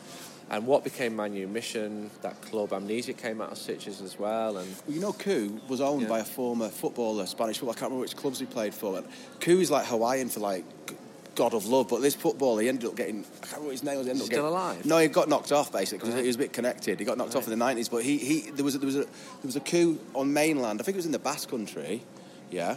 And 0.50 0.67
what 0.67 0.85
became 0.85 1.17
Manumission, 1.17 2.11
that 2.21 2.41
club 2.43 2.73
Amnesia 2.73 3.15
came 3.15 3.41
out 3.41 3.53
of 3.53 3.59
Sitges 3.59 4.03
as 4.03 4.19
well. 4.19 4.59
And 4.59 4.69
Well, 4.87 4.94
you 4.94 5.00
know, 5.00 5.12
Ku 5.15 5.61
was 5.69 5.81
owned 5.81 6.03
Yeah. 6.03 6.09
by 6.09 6.19
a 6.21 6.25
former 6.25 6.69
footballer, 6.69 7.25
Spanish 7.27 7.59
footballer. 7.59 7.77
I 7.77 7.81
can't 7.81 7.91
remember 7.91 8.03
which 8.03 8.17
clubs 8.17 8.39
he 8.39 8.47
played 8.47 8.75
for. 8.75 8.99
And 8.99 9.06
Ku 9.41 9.61
is 9.61 9.71
like 9.71 9.87
Hawaiian 9.87 10.29
for 10.29 10.41
like 10.41 10.65
God 11.35 11.55
of 11.55 11.67
love, 11.67 11.89
but 11.89 12.03
this 12.03 12.15
footballer, 12.15 12.61
he 12.61 12.69
ended 12.69 12.87
up 12.87 12.94
getting. 12.97 13.21
I 13.21 13.25
can't 13.25 13.43
remember 13.44 13.65
what 13.67 13.73
his 13.73 13.83
name 13.83 13.97
was. 13.97 14.06
He 14.06 14.11
ended 14.11 14.17
Is 14.25 14.29
up 14.29 14.33
still 14.35 14.43
getting, 14.43 14.55
alive? 14.55 14.85
No, 14.85 14.99
he 14.99 15.09
got 15.09 15.31
knocked 15.31 15.50
off 15.53 15.73
basically 15.73 15.99
because 16.00 16.15
Right. 16.15 16.21
he 16.23 16.27
was 16.27 16.37
a 16.37 16.41
bit 16.41 16.53
connected. 16.53 16.99
He 16.99 17.06
got 17.06 17.17
knocked 17.17 17.35
off 17.35 17.45
in 17.45 17.50
the 17.50 17.56
nineties, 17.56 17.88
but 17.88 18.03
he, 18.05 18.19
he 18.19 18.50
there 18.50 18.65
was 18.65 18.75
a, 18.75 18.79
there 18.79 18.87
was 18.87 18.97
a 18.97 19.05
there 19.05 19.09
was 19.45 19.56
a 19.56 19.61
coup 19.61 19.99
on 20.15 20.31
mainland. 20.33 20.81
I 20.81 20.85
think 20.85 20.97
it 20.97 20.99
was 20.99 21.06
in 21.06 21.12
the 21.12 21.19
Basque 21.19 21.49
country. 21.49 22.03
Yeah. 22.50 22.77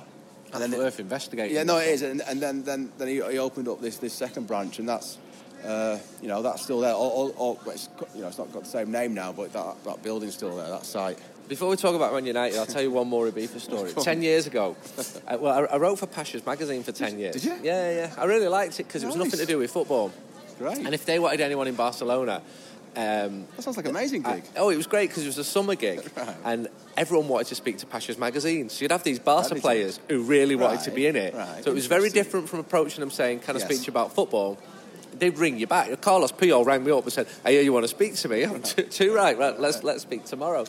that's 0.53 0.59
then 0.69 0.79
worth 0.79 1.01
investigating. 1.01 1.53
yeah, 1.53 1.63
no, 1.63 1.79
it 1.79 1.89
is, 1.89 2.01
and, 2.01 2.21
and 2.21 2.41
then 2.41 2.63
then, 2.63 2.93
then 2.97 3.09
he, 3.09 3.15
he 3.15 3.37
opened 3.39 3.67
up 3.67 3.81
this, 3.81 3.97
this 3.97 4.13
second 4.13 4.47
branch, 4.47 4.79
and 4.79 4.87
that's 4.87 5.17
uh, 5.63 5.97
you 6.21 6.27
know 6.27 6.41
that's 6.41 6.61
still 6.63 6.79
there. 6.81 6.93
All, 6.93 7.09
all, 7.09 7.29
all, 7.37 7.59
well, 7.65 7.75
it's, 7.75 7.89
you 8.13 8.21
know, 8.21 8.27
it's 8.27 8.37
not 8.37 8.51
got 8.51 8.63
the 8.63 8.69
same 8.69 8.91
name 8.91 9.13
now, 9.13 9.31
but 9.31 9.53
that, 9.53 9.83
that 9.85 10.03
building's 10.03 10.33
still 10.33 10.55
there. 10.55 10.67
That 10.69 10.85
site. 10.85 11.17
Before 11.47 11.69
we 11.69 11.75
talk 11.75 11.93
about 11.95 12.11
Man 12.11 12.25
United, 12.25 12.57
I'll 12.57 12.65
tell 12.65 12.81
you 12.81 12.89
one 12.89 13.07
more 13.07 13.27
Ibiza 13.29 13.59
story. 13.59 13.91
ten 14.03 14.21
years 14.23 14.47
ago, 14.47 14.75
uh, 15.27 15.37
well, 15.39 15.53
I, 15.69 15.75
I 15.75 15.77
wrote 15.77 15.99
for 15.99 16.07
Pacha's 16.07 16.45
magazine 16.45 16.81
for 16.83 16.91
ten 16.91 17.19
years. 17.19 17.35
did 17.35 17.43
you? 17.45 17.55
Yeah, 17.63 17.91
yeah. 17.91 18.13
I 18.17 18.25
really 18.25 18.47
liked 18.47 18.79
it 18.79 18.87
because 18.87 19.03
it 19.03 19.07
was 19.07 19.15
nothing 19.15 19.39
to 19.39 19.45
do 19.45 19.59
with 19.59 19.69
football. 19.71 20.11
Great. 20.57 20.77
And 20.79 20.93
if 20.93 21.05
they 21.05 21.19
wanted 21.19 21.41
anyone 21.41 21.67
in 21.67 21.75
Barcelona, 21.75 22.41
um, 22.95 23.45
that 23.55 23.61
sounds 23.61 23.75
like 23.75 23.85
an 23.85 23.91
amazing 23.91 24.25
I- 24.25 24.35
gig. 24.35 24.43
oh, 24.55 24.69
it 24.69 24.77
was 24.77 24.87
great 24.87 25.09
because 25.09 25.23
it 25.23 25.27
was 25.27 25.37
a 25.37 25.43
summer 25.43 25.75
gig, 25.75 25.99
Right. 26.17 26.35
and 26.45 26.67
everyone 26.95 27.27
wanted 27.27 27.47
to 27.47 27.55
speak 27.55 27.77
to 27.79 27.85
Pacha's 27.85 28.17
magazine. 28.17 28.69
So 28.69 28.83
you'd 28.83 28.91
have 28.91 29.03
these 29.03 29.19
Barca 29.19 29.55
players 29.55 29.99
who 30.09 30.23
really 30.23 30.55
wanted 30.55 30.79
to 30.85 30.91
be 30.91 31.05
in 31.05 31.15
it. 31.17 31.33
right, 31.33 31.63
So 31.63 31.71
it 31.71 31.73
was 31.75 31.87
very 31.87 32.09
different 32.09 32.47
from 32.49 32.59
approaching 32.59 33.01
them 33.01 33.11
saying, 33.11 33.41
"Can 33.41 33.55
I 33.55 33.59
Yes. 33.59 33.67
speak 33.67 33.79
to 33.81 33.85
you 33.87 33.91
about 33.91 34.15
football?" 34.15 34.57
They'd 35.17 35.37
ring 35.37 35.57
you 35.59 35.67
back. 35.67 36.01
Carlos 36.01 36.31
Puyol 36.31 36.65
rang 36.65 36.83
me 36.83 36.91
up 36.91 37.03
and 37.03 37.13
said, 37.13 37.27
"I 37.43 37.51
hear 37.51 37.61
you 37.61 37.73
want 37.73 37.83
to 37.83 37.87
speak 37.89 38.15
to 38.15 38.29
me." 38.29 38.43
I'm 38.45 38.61
too, 38.61 38.83
too 38.83 39.13
right. 39.13 39.37
Right, 39.37 39.59
let's 39.59 39.83
let's 39.83 40.01
speak 40.03 40.25
tomorrow. 40.25 40.65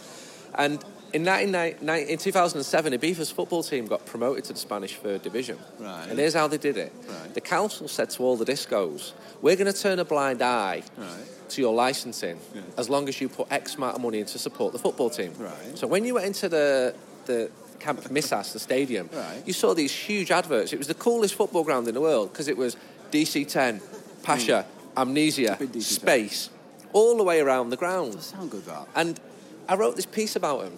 And 0.55 0.83
in, 1.13 1.23
19, 1.23 1.55
in 1.89 2.19
2007, 2.19 2.93
Ibiza's 2.93 3.31
football 3.31 3.63
team 3.63 3.87
got 3.87 4.05
promoted 4.07 4.45
to 4.45 4.53
the 4.53 4.59
Spanish 4.59 4.97
Third 4.97 5.23
Division. 5.23 5.59
Right. 5.79 6.09
And 6.09 6.19
here's 6.19 6.35
how 6.35 6.47
they 6.49 6.59
did 6.59 6.77
it. 6.77 6.93
Right. 7.09 7.33
The 7.35 7.41
council 7.41 7.89
said 7.89 8.11
to 8.11 8.23
all 8.23 8.37
the 8.37 8.45
discos, 8.45 9.13
"We're 9.43 9.57
going 9.57 9.73
to 9.73 9.79
turn 9.79 9.99
a 9.99 10.05
blind 10.05 10.43
eye 10.43 10.83
Right. 10.97 11.51
to 11.51 11.61
your 11.61 11.75
licensing 11.75 12.39
Yeah. 12.55 12.63
as 12.77 12.89
long 12.91 13.09
as 13.09 13.21
you 13.21 13.29
put 13.29 13.47
X 13.51 13.77
amount 13.77 13.97
of 13.97 14.03
money 14.03 14.19
in 14.21 14.27
to 14.27 14.39
support 14.39 14.73
the 14.73 14.79
football 14.79 15.11
team. 15.11 15.33
Right. 15.39 15.77
So 15.79 15.87
when 15.87 16.05
you 16.05 16.15
went 16.15 16.27
into 16.27 16.49
the 16.49 16.95
the 17.27 17.51
Can 17.79 17.99
Misses, 18.11 18.53
the 18.53 18.59
stadium, 18.59 19.09
Right. 19.13 19.43
you 19.47 19.53
saw 19.53 19.75
these 19.75 19.93
huge 19.93 20.31
adverts. 20.31 20.73
It 20.73 20.79
was 20.79 20.87
the 20.89 20.95
coolest 20.95 21.35
football 21.35 21.63
ground 21.65 21.87
in 21.89 21.95
the 21.95 22.01
world 22.01 22.33
because 22.33 22.49
it 22.49 22.57
was 22.57 22.77
DC10, 23.11 23.81
Pacha, 24.27 24.63
hmm. 24.63 24.99
Amnesia. 24.99 25.57
Big 25.59 25.73
DC10. 25.73 25.83
Space, 25.83 26.51
all 26.93 27.17
the 27.17 27.23
way 27.25 27.41
around 27.41 27.71
the 27.71 27.77
ground. 27.77 28.21
Sound 28.23 28.51
good 28.51 28.65
that. 28.67 28.87
And 28.95 29.21
I 29.69 29.77
wrote 29.77 29.97
this 29.97 30.07
piece 30.07 30.37
about 30.37 30.65
him 30.65 30.73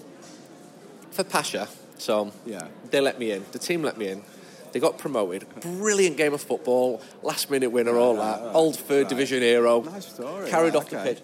for 1.11 1.25
Pacha. 1.25 1.69
So 1.99 2.33
Yeah. 2.47 2.67
they 2.91 3.01
let 3.01 3.19
me 3.19 3.33
in. 3.33 3.45
The 3.53 3.59
team 3.59 3.83
let 3.83 3.97
me 3.99 4.09
in. 4.09 4.23
They 4.73 4.81
got 4.81 4.99
promoted. 4.99 5.47
Brilliant 5.61 6.17
game 6.17 6.35
of 6.35 6.43
football. 6.43 7.01
Last 7.23 7.51
minute 7.51 7.71
winner, 7.71 7.97
all 7.97 8.15
right, 8.15 8.39
that. 8.39 8.47
right, 8.47 8.55
Old 8.55 8.77
third 8.77 9.03
right. 9.03 9.09
division 9.09 9.41
hero. 9.43 9.81
Nice 9.83 10.07
story, 10.07 10.51
Carried 10.51 10.77
off 10.77 10.91
the 10.91 11.01
okay. 11.01 11.15
pitch. 11.15 11.23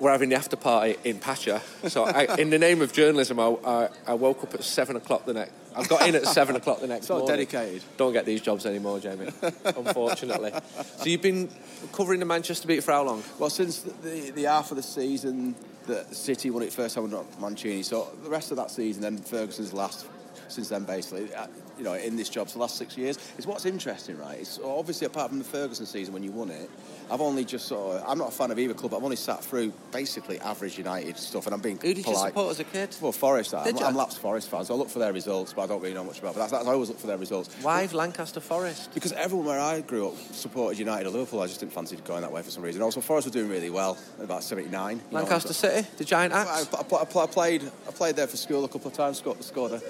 We're 0.00 0.10
having 0.12 0.28
the 0.28 0.36
after 0.36 0.56
party 0.56 0.96
in 1.04 1.18
Pacha. 1.18 1.60
So 1.88 2.04
I, 2.04 2.36
in 2.36 2.50
the 2.50 2.58
name 2.58 2.82
of 2.82 2.92
journalism, 2.92 3.38
I, 3.40 3.56
I, 3.64 3.88
I 4.08 4.14
woke 4.14 4.42
up 4.44 4.54
at 4.54 4.64
seven 4.64 4.96
o'clock 4.96 5.24
the 5.24 5.34
next. 5.34 5.52
I 5.78 5.84
got 5.86 6.06
in 6.08 6.14
at 6.16 6.26
seven 6.26 6.56
o'clock 6.56 6.80
the 6.80 6.86
next 6.88 7.06
So 7.06 7.18
morning. 7.18 7.36
dedicated. 7.36 7.82
Don't 7.96 8.12
get 8.12 8.26
these 8.26 8.40
jobs 8.40 8.66
anymore, 8.66 8.98
Jamie. 8.98 9.28
unfortunately. 9.64 10.52
So 10.96 11.04
you've 11.04 11.22
been 11.22 11.48
covering 11.92 12.20
the 12.20 12.26
Manchester 12.26 12.66
beat 12.66 12.82
for 12.82 12.92
how 12.92 13.04
long? 13.04 13.22
Well, 13.38 13.50
since 13.50 13.80
the, 13.82 13.90
the, 14.08 14.30
the 14.30 14.42
half 14.44 14.70
of 14.70 14.76
the 14.76 14.82
season 14.82 15.54
that 15.86 16.14
City 16.14 16.50
won 16.50 16.62
it 16.62 16.72
first 16.72 16.94
time 16.96 17.04
under 17.04 17.22
Mancini, 17.40 17.82
so 17.82 18.08
the 18.22 18.28
rest 18.30 18.50
of 18.50 18.56
that 18.56 18.70
season, 18.70 19.02
then 19.02 19.18
Ferguson's 19.18 19.72
last 19.72 20.06
since 20.48 20.68
then, 20.68 20.84
basically, 20.84 21.32
uh, 21.34 21.46
you 21.76 21.84
know, 21.84 21.94
in 21.94 22.16
this 22.16 22.28
job 22.28 22.48
for 22.48 22.54
the 22.54 22.58
last 22.60 22.76
six 22.76 22.96
years. 22.96 23.18
It's 23.36 23.46
what's 23.46 23.64
interesting, 23.64 24.18
right? 24.18 24.38
It's 24.38 24.58
obviously 24.64 25.06
apart 25.06 25.28
from 25.30 25.38
the 25.38 25.44
Ferguson 25.44 25.86
season 25.86 26.12
when 26.12 26.22
you 26.22 26.32
won 26.32 26.50
it, 26.50 26.70
I've 27.10 27.20
only 27.20 27.44
just 27.44 27.66
sort 27.66 27.96
of, 27.96 28.04
I'm 28.08 28.18
not 28.18 28.28
a 28.28 28.32
fan 28.32 28.50
of 28.50 28.58
either 28.58 28.74
club, 28.74 28.90
but 28.90 28.98
I've 28.98 29.04
only 29.04 29.16
sat 29.16 29.42
through 29.42 29.72
basically 29.92 30.38
average 30.40 30.76
United 30.76 31.16
stuff, 31.16 31.46
and 31.46 31.54
I'm 31.54 31.60
being 31.60 31.78
Who 31.78 31.94
did 31.94 32.04
polite. 32.04 32.18
you 32.20 32.28
support 32.28 32.50
as 32.50 32.60
a 32.60 32.64
kid? 32.64 32.96
Well, 33.00 33.12
Forest. 33.12 33.54
I'm? 33.54 33.78
I'm 33.78 33.94
lapsed 33.94 34.18
Forest 34.18 34.50
fan, 34.50 34.64
so 34.64 34.74
I 34.74 34.76
look 34.76 34.90
for 34.90 34.98
their 34.98 35.12
results, 35.12 35.52
but 35.54 35.62
I 35.62 35.66
don't 35.66 35.80
really 35.80 35.94
know 35.94 36.04
much 36.04 36.18
about. 36.18 36.34
But 36.34 36.40
that's, 36.40 36.52
that's 36.52 36.66
I 36.66 36.72
always 36.72 36.88
look 36.88 36.98
for 36.98 37.06
their 37.06 37.16
results. 37.16 37.54
Why 37.62 37.88
Lancaster 37.92 38.40
Forest? 38.40 38.92
Because 38.92 39.12
everyone 39.12 39.46
where 39.46 39.60
I 39.60 39.80
grew 39.80 40.08
up 40.08 40.16
supported 40.32 40.78
United 40.78 41.06
or 41.06 41.10
Liverpool. 41.10 41.40
I 41.40 41.46
just 41.46 41.60
didn't 41.60 41.72
fancy 41.72 41.96
going 41.96 42.22
that 42.22 42.32
way 42.32 42.42
for 42.42 42.50
some 42.50 42.62
reason. 42.62 42.82
Also, 42.82 43.00
Forest 43.00 43.28
were 43.28 43.32
doing 43.32 43.48
really 43.48 43.70
well 43.70 43.96
about 44.20 44.42
'79. 44.42 44.96
you 44.96 45.02
know, 45.10 45.18
Lancaster 45.18 45.48
but- 45.48 45.56
City, 45.56 45.88
the 45.96 46.04
giant 46.04 46.34
I, 46.34 46.40
axe. 46.42 46.68
I, 46.74 46.80
I, 46.80 47.22
I 47.22 47.26
played. 47.26 47.62
I 47.86 47.90
played 47.92 48.16
there 48.16 48.26
for 48.26 48.36
school 48.36 48.64
a 48.64 48.68
couple 48.68 48.88
of 48.88 48.94
times. 48.94 49.18
Scored, 49.18 49.42
scored 49.42 49.72
a, 49.72 49.82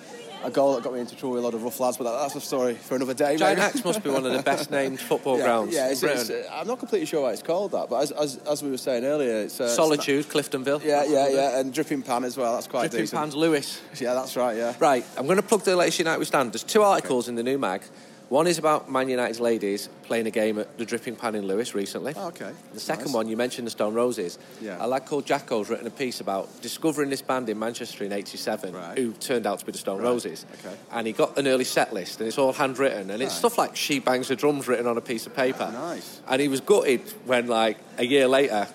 a 0.44 0.50
goal 0.50 0.74
that 0.74 0.84
got 0.84 0.92
me 0.92 1.00
into 1.00 1.14
trouble 1.14 1.34
with 1.34 1.42
a 1.42 1.44
lot 1.44 1.54
of 1.54 1.62
rough 1.62 1.80
lads. 1.80 1.96
But 1.96 2.04
that, 2.04 2.20
that's 2.20 2.34
a 2.36 2.40
story 2.40 2.74
for 2.74 2.96
another 2.96 3.14
day. 3.14 3.36
Giant. 3.36 3.58
Axe 3.58 3.84
must 3.84 4.02
be 4.02 4.10
one 4.10 4.24
of 4.24 4.32
the 4.32 4.42
best 4.42 4.70
named 4.70 5.00
football 5.10 5.38
yeah, 5.38 5.44
grounds. 5.44 5.74
Yeah, 5.74 5.90
it's, 5.90 6.02
it's, 6.02 6.30
I'm 6.50 6.66
not 6.66 6.78
completely 6.78 7.06
sure 7.06 7.22
why 7.22 7.32
it's 7.32 7.42
called 7.42 7.72
that, 7.72 7.88
but 7.88 8.02
as, 8.02 8.10
as, 8.12 8.36
as 8.38 8.62
we 8.62 8.70
were 8.70 8.76
saying 8.78 9.04
earlier, 9.04 9.42
it's 9.42 9.60
uh, 9.60 9.64
it's 9.64 9.74
Solitude, 9.74 10.26
Cliftonville. 10.26 10.78
not- 10.78 10.84
yeah, 10.84 11.04
yeah, 11.04 11.28
yeah, 11.28 11.58
and 11.60 11.72
dripping 11.72 12.02
pan 12.02 12.24
as 12.24 12.36
well. 12.36 12.54
That's 12.54 12.66
quite 12.66 12.90
Dripping 12.90 13.00
decent. 13.00 13.20
Pans 13.20 13.36
Lewes. 13.36 13.80
Yeah, 14.00 14.14
that's 14.14 14.36
right. 14.36 14.56
Yeah. 14.56 14.74
Right, 14.78 15.04
I'm 15.16 15.26
going 15.26 15.36
to 15.36 15.42
plug 15.42 15.62
the 15.62 15.76
latest 15.76 15.98
United 15.98 16.18
We 16.18 16.24
Stand. 16.24 16.52
There's 16.52 16.64
two 16.64 16.82
articles 16.82 17.28
in 17.28 17.34
the 17.34 17.42
new 17.42 17.58
mag. 17.58 17.82
One 18.28 18.46
is 18.46 18.58
about 18.58 18.90
Man 18.90 19.08
United's 19.08 19.40
ladies 19.40 19.88
playing 20.02 20.26
a 20.26 20.30
game 20.30 20.58
at 20.58 20.76
the 20.76 20.84
Dripping 20.84 21.16
Pan 21.16 21.34
in 21.34 21.46
Lewes 21.46 21.74
recently. 21.74 22.12
Oh, 22.14 22.26
okay. 22.28 22.52
The 22.74 22.80
second 22.80 23.06
Nice. 23.06 23.14
one, 23.14 23.28
you 23.28 23.38
mentioned 23.38 23.66
the 23.66 23.70
Stone 23.70 23.94
Roses. 23.94 24.38
Yeah. 24.60 24.76
A 24.80 24.86
lad 24.86 25.06
called 25.06 25.24
Jacko's 25.24 25.70
written 25.70 25.86
a 25.86 25.90
piece 25.90 26.20
about 26.20 26.60
discovering 26.60 27.08
this 27.08 27.22
band 27.22 27.48
in 27.48 27.58
Manchester 27.58 28.04
in 28.04 28.12
87 28.12 28.74
Right. 28.74 28.98
who 28.98 29.12
turned 29.14 29.46
out 29.46 29.60
to 29.60 29.64
be 29.66 29.72
the 29.72 29.78
Stone 29.78 29.98
Right. 30.02 30.08
Roses. 30.10 30.44
Okay. 30.60 30.76
And 30.92 31.06
he 31.06 31.14
got 31.14 31.38
an 31.38 31.48
early 31.48 31.64
set 31.64 31.94
list 31.94 32.18
and 32.20 32.28
it's 32.28 32.36
all 32.36 32.52
handwritten 32.52 33.10
and 33.10 33.22
it's 33.22 33.34
stuff 33.34 33.56
like 33.56 33.74
She 33.76 33.98
Bangs 33.98 34.28
the 34.28 34.36
Drums 34.36 34.68
written 34.68 34.86
on 34.86 34.98
a 34.98 35.02
piece 35.02 35.26
of 35.26 35.34
paper. 35.34 35.70
Nice. 35.72 36.20
And 36.28 36.42
he 36.42 36.48
was 36.48 36.60
gutted 36.60 37.00
when, 37.24 37.46
like, 37.46 37.78
a 37.96 38.04
year 38.04 38.28
later, 38.28 38.68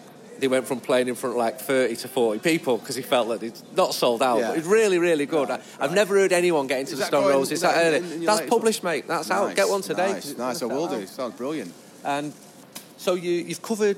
they 0.44 0.50
went 0.50 0.68
from 0.68 0.82
playing 0.82 1.08
in 1.08 1.16
front 1.16 1.36
of 1.36 1.40
like 1.40 1.58
30 1.58 1.96
to 1.96 2.08
40 2.10 2.40
people 2.42 2.78
because 2.78 2.98
he 2.98 3.02
felt 3.02 3.30
that 3.30 3.42
it's 3.44 3.64
not 3.78 3.94
sold 3.94 4.22
out. 4.22 4.40
Yeah. 4.40 4.50
But 4.50 4.58
it's 4.58 4.68
really, 4.68 5.00
really 5.00 5.26
good. 5.26 5.50
I, 5.50 5.62
I've 5.80 5.94
never 5.94 6.16
heard 6.16 6.34
anyone 6.34 6.68
get 6.68 6.82
into 6.82 6.94
Is 6.94 7.00
the 7.00 7.06
Stone 7.06 7.30
Roses 7.30 7.62
that 7.62 7.74
that 7.76 8.02
early. 8.04 8.14
in- 8.16 8.26
That's 8.26 8.50
published, 8.50 8.84
mate. 8.84 9.08
That's 9.08 9.32
out. 9.32 9.56
Get 9.56 9.70
one 9.70 9.82
today. 9.82 10.12
Nice, 10.12 10.38
nice. 10.38 10.62
I 10.62 10.66
will 10.66 10.90
do. 10.90 10.96
out. 10.96 11.08
Sounds 11.08 11.36
brilliant. 11.36 11.74
And 12.04 12.34
so 12.98 13.14
you, 13.14 13.32
you've 13.32 13.62
covered 13.62 13.96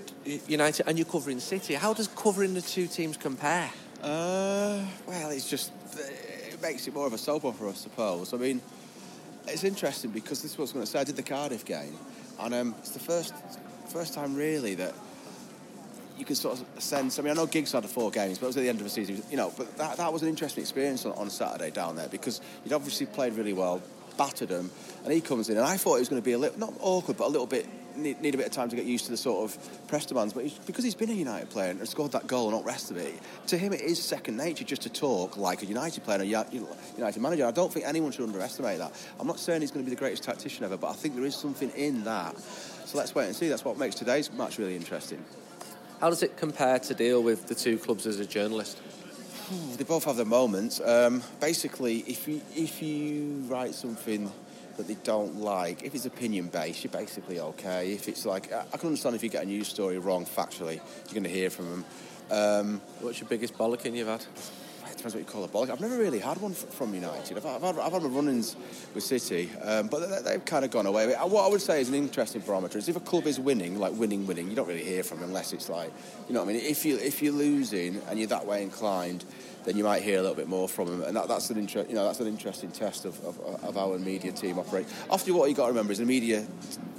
United 0.48 0.88
and 0.88 1.00
you're 1.00 1.08
covering 1.08 1.40
City. 1.40 1.74
How 1.74 1.96
does 1.96 2.10
covering 2.10 2.54
the 2.54 2.62
two 2.62 2.86
teams 2.86 3.18
compare? 3.18 3.72
Uh, 4.04 4.86
well, 5.08 5.32
it's 5.32 5.50
just 5.50 5.72
it 5.96 6.62
makes 6.62 6.88
it 6.88 6.94
more 6.94 7.08
of 7.08 7.14
a 7.14 7.18
soap 7.18 7.46
opera, 7.46 7.72
I 7.72 7.74
suppose. 7.74 8.36
I 8.36 8.38
mean, 8.38 8.62
it's 9.48 9.64
interesting 9.64 10.12
because 10.12 10.44
this 10.44 10.60
was 10.60 10.72
going 10.74 10.86
to 10.86 10.92
say 10.92 11.00
I 11.00 11.06
did 11.06 11.16
the 11.16 11.24
Cardiff 11.24 11.66
game, 11.66 11.98
and 12.40 12.54
um, 12.54 12.76
it's 12.78 12.92
the 12.92 13.00
first 13.00 13.34
first 13.88 14.14
time 14.14 14.36
really 14.36 14.76
that 14.76 14.94
you 16.18 16.26
can 16.26 16.36
sort 16.36 16.60
of 16.60 16.84
sense. 16.84 17.20
I 17.20 17.22
mean, 17.22 17.32
I 17.32 17.36
know 17.36 17.46
Giggs 17.46 17.72
had 17.72 17.86
four 17.86 18.12
games, 18.12 18.38
but 18.38 18.46
it 18.46 18.48
was 18.48 18.58
at 18.58 18.62
the 18.62 18.70
end 18.70 18.80
of 18.80 18.84
the 18.84 18.90
season, 18.90 19.22
you 19.30 19.38
know. 19.38 19.52
But 19.56 19.78
that, 19.78 19.98
that 19.98 20.14
was 20.14 20.22
an 20.22 20.30
interesting 20.30 20.62
experience 20.62 21.06
on, 21.06 21.14
on 21.14 21.30
Saturday 21.30 21.72
down 21.72 21.96
there 21.96 22.08
because 22.08 22.42
he'd 22.64 22.74
obviously 22.74 23.06
played 23.06 23.34
really 23.34 23.54
well, 23.54 23.82
battered 24.18 24.50
him, 24.50 24.72
and 25.04 25.14
he 25.14 25.22
comes 25.22 25.50
in, 25.50 25.58
and 25.58 25.66
I 25.66 25.78
thought 25.78 25.96
it 25.98 26.00
was 26.00 26.10
going 26.10 26.22
to 26.22 26.26
be 26.26 26.34
a 26.34 26.38
little 26.38 26.60
not 26.60 26.74
awkward, 26.80 27.18
but 27.18 27.28
a 27.28 27.30
little 27.30 27.48
bit 27.48 27.68
need, 27.98 28.22
need 28.22 28.34
a 28.34 28.38
bit 28.38 28.48
of 28.48 28.52
time 28.52 28.70
to 28.70 28.76
get 28.76 28.86
used 28.86 29.06
to 29.06 29.12
the 29.12 29.18
sort 29.18 29.44
of 29.44 29.88
press 29.88 30.06
demands. 30.06 30.34
But 30.34 30.44
he's, 30.44 30.54
because 30.60 30.84
he's 30.84 30.96
been 30.96 31.10
a 31.10 31.14
United 31.14 31.50
player 31.50 31.72
and 31.72 31.88
scored 31.88 32.12
that 32.14 32.28
goal 32.28 32.52
the 32.52 32.64
rest 32.64 32.92
of 32.92 32.98
it, 32.98 33.14
to 33.48 33.58
him 33.58 33.74
it 33.74 33.82
is 33.82 34.02
second 34.02 34.38
nature 34.38 34.64
just 34.64 34.84
to 34.84 34.90
talk 34.90 35.38
like 35.38 35.62
a 35.64 35.66
United 35.66 36.04
player 36.04 36.22
and 36.22 36.24
a 36.24 36.28
Uni- 36.28 36.68
United 36.98 37.20
manager. 37.20 37.46
I 37.46 37.52
don't 37.52 37.72
think 37.72 37.86
anyone 37.86 38.12
should 38.12 38.26
underestimate 38.26 38.80
that. 38.80 38.92
I'm 39.20 39.28
not 39.28 39.40
saying 39.40 39.62
he's 39.62 39.72
going 39.72 39.86
to 39.86 39.90
be 39.90 39.96
the 39.96 40.00
greatest 40.00 40.24
tactician 40.24 40.66
ever, 40.66 40.78
but 40.78 40.90
I 40.90 40.94
think 40.94 41.16
there 41.16 41.26
is 41.26 41.36
something 41.36 41.70
in 41.72 42.04
that. 42.04 42.38
So 42.40 42.98
let's 42.98 43.16
wait 43.16 43.28
and 43.28 43.36
see. 43.36 43.50
That's 43.50 43.66
what 43.66 43.78
makes 43.78 43.96
today's 43.96 44.32
match 44.32 44.58
really 44.58 44.76
interesting. 44.76 45.24
How 46.00 46.10
does 46.10 46.24
it 46.24 46.36
compare 46.38 46.80
to 46.80 46.94
deal 46.94 47.24
with 47.24 47.48
the 47.48 47.56
two 47.56 47.78
clubs 47.78 48.06
as 48.06 48.20
a 48.20 48.26
journalist? 48.26 48.78
They 49.78 49.84
both 49.84 50.06
have 50.06 50.18
their 50.18 50.26
moments. 50.26 50.82
Um, 50.82 51.24
basically, 51.40 52.00
if 52.00 52.28
you 52.28 52.42
if 52.56 52.82
you 52.82 53.44
write 53.48 53.76
something 53.76 54.32
that 54.78 54.88
they 54.88 54.98
don't 55.04 55.38
like, 55.38 55.84
if 55.84 55.96
it's 55.96 56.06
opinion 56.06 56.48
based, 56.48 56.84
you're 56.84 56.92
basically 56.92 57.40
okay. 57.40 57.94
If 57.94 58.10
it's 58.10 58.26
like, 58.26 58.52
I 58.52 58.66
I 58.74 58.78
can 58.78 58.88
understand 58.88 59.16
if 59.16 59.24
you 59.24 59.30
get 59.30 59.44
a 59.44 59.46
news 59.46 59.68
story 59.68 60.00
wrong 60.00 60.26
factually, 60.26 60.76
you're 60.76 61.14
going 61.14 61.24
to 61.24 61.30
hear 61.30 61.50
from 61.50 61.70
them. 61.70 61.86
Um, 62.32 62.82
What's 63.02 63.20
your 63.20 63.30
biggest 63.30 63.54
bollocking 63.54 63.96
you've 63.96 64.08
had? 64.08 64.26
It 64.96 65.00
depends 65.00 65.14
what 65.14 65.20
you 65.20 65.26
call 65.26 65.44
a 65.44 65.48
bollock. 65.50 65.70
I've 65.70 65.82
never 65.82 65.98
really 65.98 66.20
had 66.20 66.40
one 66.40 66.54
from 66.54 66.94
United. 66.94 67.36
I've, 67.36 67.46
I've, 67.46 67.62
had, 67.62 67.78
I've 67.78 67.92
had 67.92 68.02
my 68.02 68.08
run-ins 68.08 68.56
with 68.94 69.04
City, 69.04 69.50
um, 69.62 69.88
but 69.88 70.00
they, 70.00 70.32
they've 70.32 70.46
kind 70.46 70.64
of 70.64 70.72
gone 70.72 70.86
away. 70.86 71.14
What 71.14 71.46
I 71.46 71.50
would 71.50 71.62
say 71.62 71.82
is 71.82 71.90
an 71.90 71.96
interesting 71.96 72.42
barometer 72.42 72.78
is 72.78 72.88
if 72.88 72.96
a 72.96 73.02
club 73.02 73.28
is 73.28 73.38
winning, 73.38 73.78
like 73.78 73.92
winning, 73.94 74.26
winning, 74.26 74.50
you 74.50 74.56
don't 74.56 74.68
really 74.68 74.86
hear 74.86 75.04
from 75.04 75.20
them 75.20 75.30
unless 75.30 75.52
it's 75.52 75.68
like, 75.68 75.92
you 76.30 76.34
know 76.34 76.40
what 76.42 76.50
I 76.50 76.54
mean? 76.54 76.62
If, 76.62 76.86
you, 76.86 76.98
if 76.98 77.22
you're 77.22 77.34
losing 77.34 78.02
and 78.10 78.18
you're 78.18 78.30
that 78.30 78.46
way 78.46 78.64
inclined, 78.64 79.26
then 79.66 79.76
you 79.76 79.84
might 79.84 80.02
hear 80.02 80.20
a 80.20 80.22
little 80.22 80.36
bit 80.36 80.48
more 80.48 80.70
from 80.70 80.88
them. 80.88 81.02
And 81.02 81.18
that, 81.18 81.28
that's, 81.28 81.50
an 81.50 81.58
inter- 81.58 81.86
you 81.90 81.96
know, 81.96 82.06
that's 82.06 82.22
an 82.22 82.28
interesting 82.28 82.72
test 82.72 83.04
of, 83.04 83.20
of, 83.26 83.38
of 83.66 83.76
how 83.76 83.92
a 83.92 84.00
media 84.00 84.32
team 84.32 84.60
operate. 84.60 84.86
Often 85.10 85.36
what 85.36 85.50
you 85.50 85.56
got 85.56 85.66
to 85.66 85.72
remember 85.72 85.92
is 85.92 85.98
the 85.98 86.06
media 86.06 86.46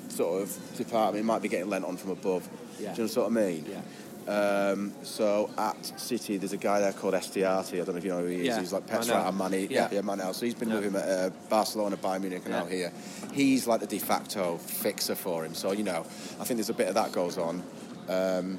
sort 0.08 0.42
of 0.42 0.76
department 0.76 1.24
might 1.24 1.40
be 1.40 1.48
getting 1.48 1.70
lent 1.70 1.86
on 1.86 1.96
from 1.96 2.10
above. 2.10 2.46
Yeah. 2.78 2.92
Do 2.94 3.02
you 3.02 3.08
know 3.08 3.22
what 3.22 3.30
I 3.30 3.46
mean? 3.46 3.64
Yeah. 3.70 3.80
Um, 4.28 4.92
so 5.02 5.50
at 5.56 5.84
City, 6.00 6.36
there's 6.36 6.52
a 6.52 6.56
guy 6.56 6.80
there 6.80 6.92
called 6.92 7.14
Estiarte. 7.14 7.74
I 7.74 7.84
don't 7.84 7.88
know 7.90 7.96
if 7.96 8.04
you 8.04 8.10
know 8.10 8.20
who 8.20 8.26
he 8.26 8.40
is. 8.40 8.46
Yeah, 8.46 8.60
He's 8.60 8.72
like 8.72 8.84
I 8.84 8.96
Petra 8.98 9.14
know. 9.22 9.28
and 9.28 9.36
Mani. 9.36 9.66
Yeah. 9.70 9.88
Yeah, 9.92 10.00
Manel. 10.00 10.34
So 10.34 10.44
he's 10.46 10.54
been 10.54 10.68
Yeah. 10.68 10.74
with 10.76 10.84
him 10.84 10.96
at 10.96 11.08
uh, 11.08 11.30
Barcelona, 11.48 11.96
Bayern 11.96 12.22
Munich, 12.22 12.42
and 12.44 12.52
now 12.52 12.64
Yeah. 12.66 12.70
here. 12.76 12.92
He's 13.32 13.66
like 13.66 13.80
the 13.80 13.86
de 13.86 13.98
facto 13.98 14.56
fixer 14.58 15.14
for 15.14 15.44
him. 15.44 15.54
So 15.54 15.72
you 15.72 15.84
know, 15.84 16.00
I 16.40 16.44
think 16.44 16.58
there's 16.58 16.70
a 16.70 16.74
bit 16.74 16.88
of 16.88 16.94
that 16.94 17.12
goes 17.12 17.38
on. 17.38 17.62
Um, 18.08 18.58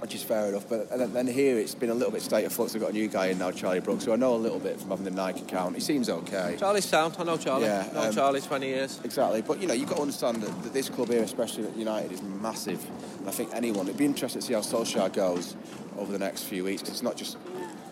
which 0.00 0.16
is 0.16 0.22
fair 0.24 0.48
enough, 0.48 0.68
but 0.68 0.90
then, 0.90 1.12
then 1.12 1.26
here 1.28 1.56
it's 1.56 1.76
been 1.76 1.90
a 1.90 1.94
little 1.94 2.10
bit 2.10 2.20
state 2.22 2.44
of 2.44 2.52
flux. 2.52 2.72
They've 2.72 2.82
got 2.82 2.90
a 2.90 2.92
new 2.92 3.06
guy 3.06 3.26
in 3.26 3.38
now, 3.38 3.52
Charlie 3.52 3.78
Brooks, 3.78 4.04
who 4.04 4.12
I 4.12 4.16
know 4.16 4.34
a 4.34 4.36
little 4.36 4.58
bit 4.58 4.80
from 4.80 4.90
having 4.90 5.04
the 5.04 5.12
Nike 5.12 5.42
account. 5.42 5.76
He 5.76 5.80
seems 5.80 6.10
okay. 6.10 6.56
Charlie's 6.58 6.86
sound. 6.86 7.14
I 7.20 7.22
know 7.22 7.36
Charlie. 7.36 7.66
Yeah, 7.66 7.88
know 7.94 8.08
um, 8.08 8.12
Charlie 8.12 8.40
20 8.40 8.66
years. 8.66 8.98
Exactly, 9.04 9.42
but 9.42 9.60
you 9.60 9.68
know 9.68 9.74
you've 9.74 9.88
got 9.88 9.96
to 9.96 10.02
understand 10.02 10.42
that, 10.42 10.62
that 10.64 10.72
this 10.72 10.88
club 10.88 11.06
here, 11.08 11.22
especially 11.22 11.66
at 11.68 11.76
United, 11.76 12.10
is 12.10 12.20
massive. 12.20 12.84
And 13.22 13.28
I 13.28 13.32
think 13.32 13.50
anyone 13.54 13.86
it'd 13.86 13.96
be 13.96 14.04
interesting 14.04 14.40
to 14.40 14.46
see 14.46 14.52
how 14.54 14.60
Solskjaer 14.60 15.12
goes 15.12 15.54
over 15.96 16.10
the 16.10 16.18
next 16.18 16.42
few 16.44 16.64
weeks. 16.64 16.82
'cause 16.82 16.90
it's 16.90 17.02
not 17.02 17.16
just 17.16 17.36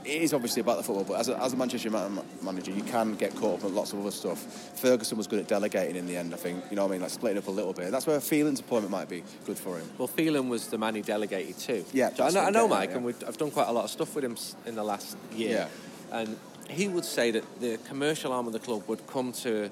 it 0.04 0.22
is 0.22 0.32
obviously 0.34 0.60
about 0.60 0.78
the 0.78 0.82
football, 0.82 1.04
but 1.04 1.20
as 1.20 1.28
a, 1.28 1.38
as 1.40 1.52
a 1.52 1.56
Manchester 1.56 1.88
United 1.88 2.22
manager, 2.42 2.72
you 2.72 2.82
can 2.82 3.14
get 3.16 3.36
caught 3.36 3.60
up 3.60 3.64
in 3.66 3.74
lots 3.74 3.92
of 3.92 4.00
other 4.00 4.10
stuff. 4.10 4.38
Ferguson 4.80 5.16
was 5.18 5.26
good 5.26 5.38
at 5.38 5.46
delegating 5.46 5.94
in 5.94 6.06
the 6.06 6.16
end, 6.16 6.32
I 6.32 6.38
think. 6.38 6.64
You 6.70 6.76
know 6.76 6.82
what 6.84 6.88
I 6.88 6.92
mean, 6.92 7.02
like 7.02 7.10
splitting 7.10 7.36
up 7.38 7.46
a 7.48 7.50
little 7.50 7.74
bit. 7.74 7.90
That's 7.92 8.06
where 8.06 8.18
Phelan's 8.18 8.60
appointment 8.60 8.90
might 8.90 9.08
be 9.10 9.22
good 9.44 9.58
for 9.58 9.78
him. 9.78 9.88
Well, 9.98 10.08
Phelan 10.08 10.48
was 10.48 10.68
the 10.68 10.78
man 10.78 10.94
he 10.94 11.02
delegated 11.02 11.58
to. 11.58 11.84
Yeah, 11.92 12.12
So 12.14 12.24
I 12.24 12.30
know, 12.30 12.40
I 12.40 12.50
know 12.50 12.66
Mike, 12.66 12.90
at, 12.90 12.96
and 12.96 13.02
yeah. 13.04 13.06
we've, 13.06 13.24
I've 13.28 13.36
done 13.36 13.50
quite 13.50 13.68
a 13.68 13.72
lot 13.72 13.84
of 13.84 13.90
stuff 13.90 14.14
with 14.14 14.24
him 14.24 14.36
in 14.66 14.74
the 14.74 14.82
last 14.82 15.16
year. 15.36 15.68
Yeah. 16.10 16.18
And 16.18 16.36
he 16.70 16.88
would 16.88 17.04
say 17.04 17.30
that 17.32 17.44
the 17.60 17.78
commercial 17.86 18.32
arm 18.32 18.46
of 18.46 18.54
the 18.54 18.58
club 18.58 18.82
would 18.88 19.06
come 19.06 19.32
to 19.32 19.70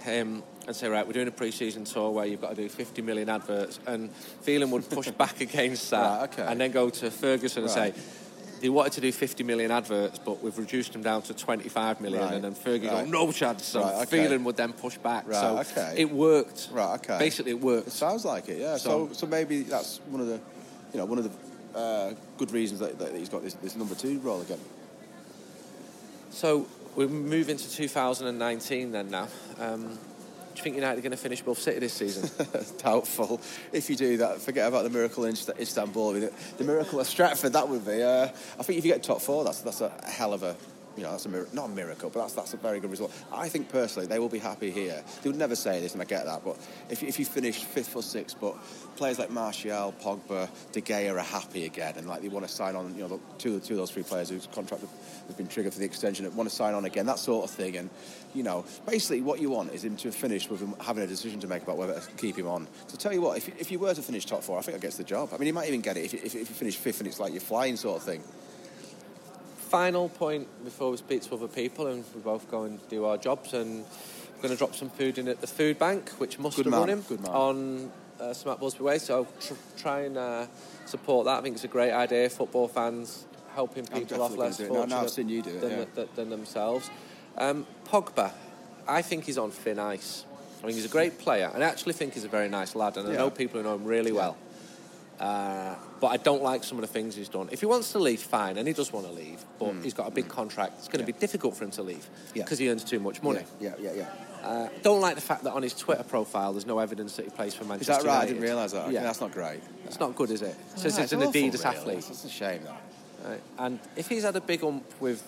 him 0.00 0.42
and 0.68 0.76
say, 0.76 0.86
right, 0.86 1.06
we're 1.06 1.14
doing 1.14 1.28
a 1.28 1.32
pre-season 1.32 1.84
tour 1.84 2.10
where 2.10 2.26
you've 2.26 2.42
got 2.42 2.50
to 2.50 2.54
do 2.54 2.68
50 2.68 3.00
million 3.00 3.30
adverts, 3.30 3.80
and 3.86 4.12
Phelan 4.42 4.70
would 4.70 4.88
push 4.90 5.08
back 5.10 5.40
against 5.48 5.90
that, 5.90 5.98
Right, 6.20 6.22
okay. 6.30 6.42
and 6.46 6.60
then 6.60 6.70
go 6.72 6.90
to 6.90 7.10
Ferguson 7.10 7.62
and 7.62 7.72
say. 7.72 7.94
They 8.60 8.68
wanted 8.68 8.92
to 8.94 9.00
do 9.00 9.12
50 9.12 9.44
million 9.44 9.70
adverts, 9.70 10.18
but 10.18 10.42
we've 10.42 10.58
reduced 10.58 10.92
them 10.92 11.00
down 11.00 11.22
to 11.22 11.32
25 11.32 12.00
million. 12.00 12.20
Right. 12.24 12.34
And 12.34 12.42
then 12.42 12.54
Fergie 12.56 12.90
Right. 12.90 13.04
go, 13.08 13.26
no 13.26 13.30
chance. 13.30 13.64
So 13.64 13.80
Right, 13.82 14.02
okay. 14.02 14.24
Phelan 14.24 14.42
would 14.42 14.56
then 14.56 14.72
push 14.72 14.98
back. 14.98 15.28
Right, 15.28 15.36
so 15.40 15.58
okay. 15.58 15.94
it 15.96 16.10
worked. 16.10 16.68
Right, 16.72 16.94
okay. 16.96 17.18
Basically, 17.20 17.52
it 17.52 17.60
worked. 17.60 17.86
It 17.86 17.92
sounds 17.92 18.24
like 18.24 18.48
it, 18.48 18.58
yeah. 18.58 18.76
So- 18.76 19.06
So, 19.08 19.12
so, 19.14 19.26
maybe 19.28 19.62
that's 19.62 20.00
one 20.10 20.20
of 20.20 20.26
the, 20.26 20.40
you 20.92 20.98
know, 20.98 21.04
one 21.04 21.18
of 21.18 21.24
the 21.72 21.78
uh, 21.78 22.14
good 22.36 22.50
reasons 22.50 22.80
that, 22.80 22.98
that 22.98 23.14
he's 23.14 23.28
got 23.28 23.44
this, 23.44 23.54
this 23.54 23.76
number 23.76 23.94
two 23.94 24.18
role 24.18 24.40
again. 24.40 24.58
So 26.30 26.66
we 26.96 27.06
move 27.06 27.48
into 27.48 27.70
2019 27.70 28.90
then 28.90 29.08
now. 29.08 29.28
Um, 29.60 29.96
you 30.58 30.64
think 30.64 30.76
United 30.76 30.98
are 30.98 31.02
going 31.02 31.10
to 31.12 31.16
finish 31.16 31.40
above 31.40 31.58
City 31.58 31.78
this 31.78 31.92
season? 31.92 32.30
Doubtful. 32.78 33.40
If 33.72 33.88
you 33.88 33.96
do 33.96 34.16
that, 34.18 34.40
forget 34.40 34.68
about 34.68 34.84
the 34.84 34.90
miracle 34.90 35.24
in 35.24 35.34
Istanbul. 35.58 36.12
The 36.12 36.64
miracle 36.64 37.00
of 37.00 37.06
Stratford, 37.06 37.52
that 37.52 37.68
would 37.68 37.86
be. 37.86 38.02
Uh, 38.02 38.24
I 38.24 38.62
think 38.62 38.78
if 38.78 38.84
you 38.84 38.92
get 38.92 39.02
top 39.02 39.20
four, 39.20 39.44
that's 39.44 39.60
that's 39.62 39.80
a 39.80 39.92
hell 40.04 40.32
of 40.32 40.42
a. 40.42 40.56
You 40.98 41.04
know, 41.04 41.12
that's 41.12 41.26
a 41.26 41.28
mir- 41.28 41.46
not 41.52 41.66
a 41.66 41.68
miracle, 41.68 42.10
but 42.10 42.20
that's 42.20 42.32
that's 42.34 42.54
a 42.54 42.56
very 42.56 42.80
good 42.80 42.90
result. 42.90 43.12
I 43.32 43.48
think 43.48 43.68
personally, 43.70 44.08
they 44.08 44.18
will 44.18 44.28
be 44.28 44.40
happy 44.40 44.70
here. 44.72 45.02
They 45.22 45.30
would 45.30 45.38
never 45.38 45.54
say 45.54 45.80
this, 45.80 45.92
and 45.92 46.02
I 46.02 46.04
get 46.04 46.24
that. 46.24 46.44
But 46.44 46.56
if, 46.90 47.02
if 47.04 47.18
you 47.20 47.24
finish 47.24 47.62
fifth 47.62 47.94
or 47.94 48.02
sixth, 48.02 48.36
but 48.40 48.56
players 48.96 49.18
like 49.20 49.30
Martial, 49.30 49.94
Pogba, 50.02 50.48
De 50.72 50.80
Gea 50.80 51.14
are 51.14 51.18
happy 51.20 51.64
again, 51.66 51.94
and 51.96 52.08
like 52.08 52.20
they 52.22 52.28
want 52.28 52.46
to 52.46 52.52
sign 52.52 52.74
on. 52.74 52.94
You 52.96 53.02
know, 53.02 53.08
the- 53.08 53.20
two 53.38 53.60
two 53.60 53.74
of 53.74 53.78
those 53.78 53.90
three 53.92 54.02
players 54.02 54.28
whose 54.28 54.48
contract 54.48 54.82
has 55.28 55.36
been 55.36 55.46
triggered 55.46 55.72
for 55.72 55.78
the 55.78 55.84
extension 55.86 56.24
that 56.24 56.34
want 56.34 56.48
to 56.50 56.54
sign 56.54 56.74
on 56.74 56.84
again, 56.84 57.06
that 57.06 57.20
sort 57.20 57.44
of 57.44 57.50
thing. 57.50 57.76
And 57.76 57.90
you 58.34 58.42
know, 58.42 58.64
basically, 58.86 59.20
what 59.22 59.40
you 59.40 59.50
want 59.50 59.72
is 59.72 59.84
him 59.84 59.96
to 59.98 60.10
finish 60.10 60.50
with 60.50 60.60
him 60.60 60.74
having 60.80 61.04
a 61.04 61.06
decision 61.06 61.38
to 61.40 61.46
make 61.46 61.62
about 61.62 61.76
whether 61.76 61.94
to 62.00 62.10
keep 62.16 62.36
him 62.36 62.48
on. 62.48 62.66
So 62.88 62.96
tell 62.96 63.12
you 63.12 63.20
what, 63.22 63.38
if, 63.38 63.48
if 63.60 63.70
you 63.70 63.78
were 63.78 63.94
to 63.94 64.02
finish 64.02 64.26
top 64.26 64.42
four, 64.42 64.58
I 64.58 64.62
think 64.62 64.76
I 64.76 64.80
gets 64.80 64.96
the 64.96 65.04
job. 65.04 65.30
I 65.32 65.38
mean, 65.38 65.46
he 65.46 65.52
might 65.52 65.68
even 65.68 65.80
get 65.80 65.96
it 65.96 66.04
if, 66.04 66.12
you- 66.12 66.20
if 66.24 66.34
you 66.34 66.44
finish 66.44 66.76
fifth 66.76 66.98
and 66.98 67.06
it's 67.06 67.20
like 67.20 67.32
you're 67.32 67.40
flying 67.40 67.76
sort 67.76 67.98
of 67.98 68.02
thing. 68.02 68.22
Final 69.68 70.08
point 70.08 70.46
before 70.64 70.90
we 70.90 70.96
speak 70.96 71.22
to 71.22 71.34
other 71.34 71.48
people 71.48 71.86
and 71.88 72.04
we 72.14 72.20
both 72.20 72.50
go 72.50 72.64
and 72.64 72.80
do 72.88 73.04
our 73.04 73.16
jobs 73.18 73.52
and 73.52 73.84
we're 74.36 74.42
going 74.42 74.54
to 74.54 74.56
drop 74.58 74.74
some 74.74 74.88
food 74.90 75.18
in 75.18 75.28
at 75.28 75.40
the 75.40 75.46
food 75.46 75.78
bank, 75.78 76.10
which 76.18 76.38
must 76.38 76.56
Good 76.56 76.66
have 76.66 76.70
man, 76.72 76.80
run 76.80 76.88
him 76.90 77.02
good 77.02 77.20
man. 77.20 77.30
on 77.32 77.92
uh, 78.20 78.32
Smart 78.32 78.60
Busby 78.60 78.82
Way. 78.84 78.98
So 78.98 79.26
tr- 79.40 79.54
try 79.76 80.00
and 80.02 80.16
uh, 80.16 80.46
support 80.86 81.26
that. 81.26 81.38
I 81.38 81.42
think 81.42 81.54
it's 81.56 81.64
a 81.64 81.68
great 81.68 81.92
idea. 81.92 82.28
Football 82.30 82.68
fans 82.68 83.26
helping 83.54 83.84
people 83.86 84.22
off 84.22 84.36
less 84.36 84.58
fortunate 84.58 84.88
now 84.88 85.00
I've 85.02 85.10
seen 85.10 85.28
you 85.28 85.42
do 85.42 85.50
it, 85.50 85.60
than, 85.60 85.70
yeah. 85.70 85.84
than, 85.94 86.08
than 86.14 86.30
themselves. 86.30 86.88
Um, 87.36 87.66
Pogba, 87.84 88.32
I 88.86 89.02
think 89.02 89.24
he's 89.24 89.38
on 89.38 89.50
thin 89.50 89.78
ice. 89.78 90.24
I 90.58 90.62
think 90.62 90.74
he's 90.74 90.84
a 90.86 90.88
great 90.88 91.18
player, 91.18 91.50
and 91.54 91.62
I 91.62 91.68
actually 91.68 91.92
think 91.92 92.14
he's 92.14 92.24
a 92.24 92.28
very 92.28 92.48
nice 92.48 92.74
lad, 92.74 92.96
and 92.96 93.08
I 93.08 93.12
Yeah. 93.12 93.18
know 93.18 93.30
people 93.30 93.60
who 93.60 93.64
know 93.68 93.74
him 93.76 93.84
really 93.84 94.12
well. 94.12 94.36
Uh, 95.20 95.74
but 96.00 96.08
I 96.08 96.16
don't 96.16 96.42
like 96.42 96.62
some 96.62 96.78
of 96.78 96.82
the 96.82 96.86
things 96.92 97.16
he's 97.16 97.28
done. 97.28 97.48
If 97.50 97.60
he 97.60 97.66
wants 97.66 97.90
to 97.92 97.98
leave, 97.98 98.20
fine, 98.20 98.56
and 98.56 98.68
he 98.68 98.74
does 98.74 98.92
want 98.92 99.06
to 99.06 99.12
leave, 99.12 99.44
but 99.58 99.74
he's 99.82 99.94
got 99.94 100.06
a 100.06 100.10
big 100.12 100.28
contract. 100.28 100.74
It's 100.78 100.86
going 100.88 101.04
to. 101.04 101.10
Yeah. 101.10 101.16
be 101.16 101.20
difficult 101.20 101.56
for 101.56 101.64
him 101.64 101.70
to 101.72 101.82
leave 101.82 102.06
Yeah. 102.34 102.44
because 102.44 102.58
he 102.58 102.68
earns 102.70 102.84
too 102.84 103.00
much 103.00 103.22
money. 103.22 103.42
Yeah, 103.60 103.74
yeah, 103.80 103.92
yeah. 103.94 104.08
Uh, 104.42 104.68
don't 104.82 105.00
like 105.00 105.16
the 105.16 105.20
fact 105.20 105.42
that 105.44 105.52
on 105.52 105.62
his 105.64 105.74
Twitter 105.74 106.04
profile 106.04 106.52
there's 106.52 106.66
no 106.66 106.78
evidence 106.78 107.16
that 107.16 107.24
he 107.24 107.30
plays 107.30 107.54
for 107.54 107.64
Manchester. 107.64 107.92
Is 107.94 107.98
that 108.04 108.06
right? 108.08 108.22
I 108.22 108.26
didn't 108.26 108.42
realise 108.42 108.70
that. 108.72 108.84
Okay, 108.84 108.94
Yeah, 108.94 109.02
that's 109.02 109.20
not 109.20 109.32
great. 109.32 109.60
it's 109.86 109.98
not 109.98 110.14
good, 110.14 110.30
is 110.30 110.42
it? 110.42 110.54
It 110.74 110.78
says 110.78 110.96
Yeah, 110.96 111.02
it's 111.04 111.12
an 111.12 111.18
awful, 111.22 111.32
Adidas 111.32 111.64
really. 111.64 111.76
athlete. 111.76 112.06
It's 112.10 112.24
a 112.24 112.28
shame 112.28 112.62
that. 112.64 112.80
Right. 113.28 113.40
And 113.58 113.80
if 113.96 114.08
he's 114.08 114.22
had 114.22 114.36
a 114.36 114.40
big 114.40 114.62
ump 114.62 114.84
with 115.00 115.22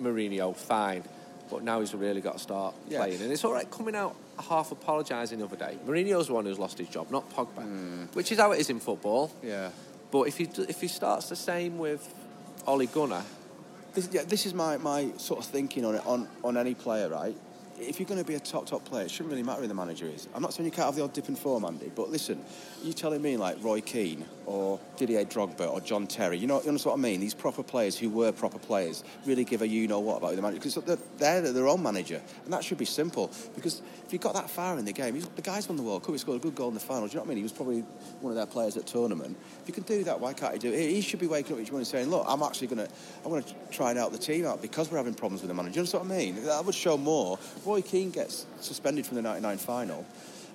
Mourinho, 0.00 0.56
fine. 0.56 1.02
But 1.50 1.62
now 1.62 1.80
he's 1.80 1.94
really 1.94 2.20
got 2.20 2.34
to 2.34 2.38
start 2.38 2.74
Yeah. 2.88 2.98
playing. 3.04 3.22
And 3.22 3.32
it's 3.32 3.44
all 3.44 3.52
right 3.52 3.70
coming 3.70 3.94
out 3.94 4.16
half 4.48 4.72
apologising 4.72 5.38
the 5.38 5.44
other 5.44 5.56
day. 5.56 5.78
Mourinho's 5.86 6.26
the 6.26 6.34
one 6.34 6.44
who's 6.44 6.58
lost 6.58 6.78
his 6.78 6.88
job, 6.88 7.10
not 7.10 7.30
Pogba. 7.34 7.62
Hmm. 7.62 8.04
Which 8.14 8.32
is 8.32 8.38
how 8.38 8.52
it 8.52 8.60
is 8.60 8.68
in 8.70 8.80
football. 8.80 9.30
Yeah. 9.42 9.70
But 10.10 10.22
if 10.28 10.36
he, 10.38 10.48
if 10.68 10.80
he 10.80 10.88
starts 10.88 11.28
the 11.28 11.36
same 11.36 11.78
with 11.78 12.12
Ole 12.66 12.86
Gunnar, 12.86 13.22
This, 13.94 14.08
yeah, 14.12 14.24
this 14.24 14.44
is 14.44 14.52
my, 14.52 14.76
my 14.76 15.10
sort 15.16 15.40
of 15.40 15.46
thinking 15.46 15.84
on 15.84 15.94
it 15.94 16.06
on, 16.06 16.28
on 16.44 16.56
any 16.56 16.74
player, 16.74 17.08
right? 17.08 17.34
If 17.78 18.00
you're 18.00 18.08
going 18.08 18.20
to 18.20 18.26
be 18.26 18.34
a 18.34 18.40
top 18.40 18.66
top 18.66 18.84
player, 18.84 19.04
it 19.04 19.10
shouldn't 19.10 19.30
really 19.30 19.42
matter 19.42 19.60
who 19.60 19.68
the 19.68 19.74
manager 19.74 20.06
is. 20.06 20.28
I'm 20.34 20.42
not 20.42 20.54
saying 20.54 20.64
you 20.64 20.70
can't 20.70 20.86
have 20.86 20.96
the 20.96 21.02
odd 21.02 21.12
dip 21.12 21.28
in 21.28 21.36
form, 21.36 21.64
Andy, 21.64 21.90
but 21.94 22.10
listen, 22.10 22.42
you 22.82 22.92
telling 22.92 23.20
me 23.20 23.36
like 23.36 23.62
Roy 23.62 23.80
Keane 23.80 24.24
or 24.46 24.80
Didier 24.96 25.24
Drogba 25.24 25.70
or 25.70 25.80
John 25.80 26.06
Terry, 26.06 26.38
you 26.38 26.46
know, 26.46 26.62
you 26.62 26.68
understand 26.68 26.92
what 26.92 27.06
I 27.06 27.10
mean? 27.10 27.20
These 27.20 27.34
proper 27.34 27.62
players 27.62 27.98
who 27.98 28.08
were 28.08 28.32
proper 28.32 28.58
players 28.58 29.04
really 29.26 29.44
give 29.44 29.62
a 29.62 29.68
you 29.68 29.88
know 29.88 30.00
what 30.00 30.18
about 30.18 30.36
the 30.36 30.42
manager 30.42 30.60
because 30.60 30.74
they're, 30.76 30.98
they're 31.18 31.52
their 31.52 31.68
own 31.68 31.82
manager, 31.82 32.22
and 32.44 32.52
that 32.52 32.64
should 32.64 32.78
be 32.78 32.84
simple. 32.84 33.30
Because 33.54 33.82
if 34.06 34.12
you 34.12 34.18
got 34.18 34.34
that 34.34 34.48
far 34.48 34.78
in 34.78 34.84
the 34.84 34.92
game, 34.92 35.20
the 35.34 35.42
guy's 35.42 35.68
won 35.68 35.76
the 35.76 35.82
World 35.82 36.02
Cup, 36.02 36.12
he 36.12 36.18
scored 36.18 36.38
a 36.38 36.42
good 36.42 36.54
goal 36.54 36.68
in 36.68 36.74
the 36.74 36.80
final. 36.80 37.06
Do 37.06 37.12
you 37.12 37.16
know 37.16 37.22
what 37.22 37.26
I 37.26 37.28
mean? 37.30 37.36
He 37.38 37.42
was 37.42 37.52
probably 37.52 37.80
one 38.20 38.30
of 38.30 38.36
their 38.36 38.46
players 38.46 38.76
at 38.76 38.86
tournament. 38.86 39.36
If 39.62 39.68
you 39.68 39.74
can 39.74 39.82
do 39.82 40.04
that, 40.04 40.18
why 40.18 40.32
can't 40.32 40.54
he 40.54 40.58
do 40.58 40.72
it? 40.72 40.78
He 40.90 41.00
should 41.00 41.20
be 41.20 41.26
waking 41.26 41.56
up 41.56 41.60
each 41.60 41.70
morning 41.70 41.84
saying, 41.84 42.08
"Look, 42.08 42.24
I'm 42.26 42.42
actually 42.42 42.68
going 42.68 42.86
to, 42.86 42.92
I'm 43.24 43.30
going 43.30 43.42
to 43.42 43.54
try 43.70 43.90
and 43.90 43.98
help 43.98 44.12
the 44.12 44.18
team 44.18 44.46
out 44.46 44.62
because 44.62 44.90
we're 44.90 44.98
having 44.98 45.14
problems 45.14 45.42
with 45.42 45.48
the 45.48 45.54
manager." 45.54 45.80
You 45.80 45.86
know 45.92 45.98
what 45.98 46.10
I 46.10 46.18
mean? 46.18 46.44
That 46.44 46.64
would 46.64 46.74
show 46.74 46.96
more. 46.96 47.38
Roy 47.66 47.82
Keane 47.82 48.10
gets 48.10 48.46
suspended 48.60 49.04
from 49.06 49.16
the 49.16 49.22
'99 49.22 49.58
final. 49.58 50.06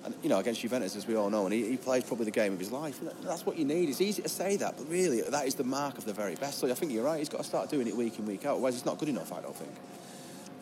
And 0.04 0.12
you 0.20 0.28
know, 0.28 0.38
against 0.40 0.60
Juventus, 0.62 0.96
as 0.96 1.06
we 1.06 1.14
all 1.14 1.30
know, 1.30 1.44
and 1.44 1.52
he, 1.54 1.68
he 1.68 1.76
plays 1.76 2.02
probably 2.02 2.24
the 2.24 2.32
game 2.32 2.52
of 2.52 2.58
his 2.58 2.72
life. 2.72 2.98
That- 3.04 3.22
that's 3.22 3.46
what 3.46 3.56
you 3.56 3.64
need. 3.64 3.88
It's 3.88 4.00
easy 4.00 4.20
to 4.22 4.28
say 4.28 4.56
that, 4.56 4.76
but 4.76 4.88
really, 4.88 5.20
that 5.20 5.46
is 5.46 5.54
the 5.54 5.62
mark 5.62 5.96
of 5.96 6.04
the 6.06 6.12
very 6.12 6.34
best. 6.34 6.58
So 6.58 6.68
I 6.68 6.74
think 6.74 6.90
you're 6.90 7.04
right. 7.04 7.18
He's 7.20 7.28
got 7.28 7.38
to 7.38 7.44
start 7.44 7.70
doing 7.70 7.86
it 7.86 7.96
week 7.96 8.18
in, 8.18 8.26
week 8.26 8.44
out. 8.44 8.54
Otherwise, 8.54 8.74
it's 8.74 8.84
not 8.84 8.98
good 8.98 9.08
enough. 9.08 9.32
I 9.32 9.40
don't 9.40 9.54
think. 9.54 9.70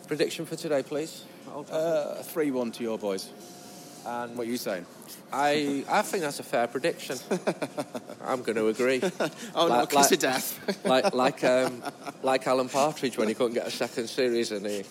prediction 0.07 0.45
for 0.45 0.55
today, 0.55 0.83
please. 0.83 1.23
Uh, 1.71 2.21
Three-one 2.21 2.71
to 2.73 2.83
your 2.83 2.99
boys. 2.99 3.29
And 4.05 4.37
What 4.37 4.47
are 4.47 4.49
you 4.49 4.57
saying? 4.57 4.85
I, 5.33 5.83
I 5.89 6.01
think 6.01 6.23
that's 6.23 6.39
a 6.39 6.43
fair 6.43 6.67
prediction. 6.67 7.17
I'm 8.25 8.41
going 8.43 8.55
to 8.55 8.67
agree. 8.67 9.01
Oh 9.55 9.67
no, 9.67 9.75
Like- 9.79 9.89
kiss 9.89 9.95
like- 9.95 10.11
of 10.13 10.19
death. 10.19 10.85
like 10.85 11.13
like 11.13 11.43
um, 11.43 11.83
like 12.23 12.47
Alan 12.47 12.69
Partridge 12.69 13.17
when 13.17 13.27
he 13.27 13.33
couldn't 13.33 13.53
get 13.53 13.67
a 13.67 13.71
second 13.71 14.07
series 14.07 14.51
and 14.51 14.65
he 14.65 14.83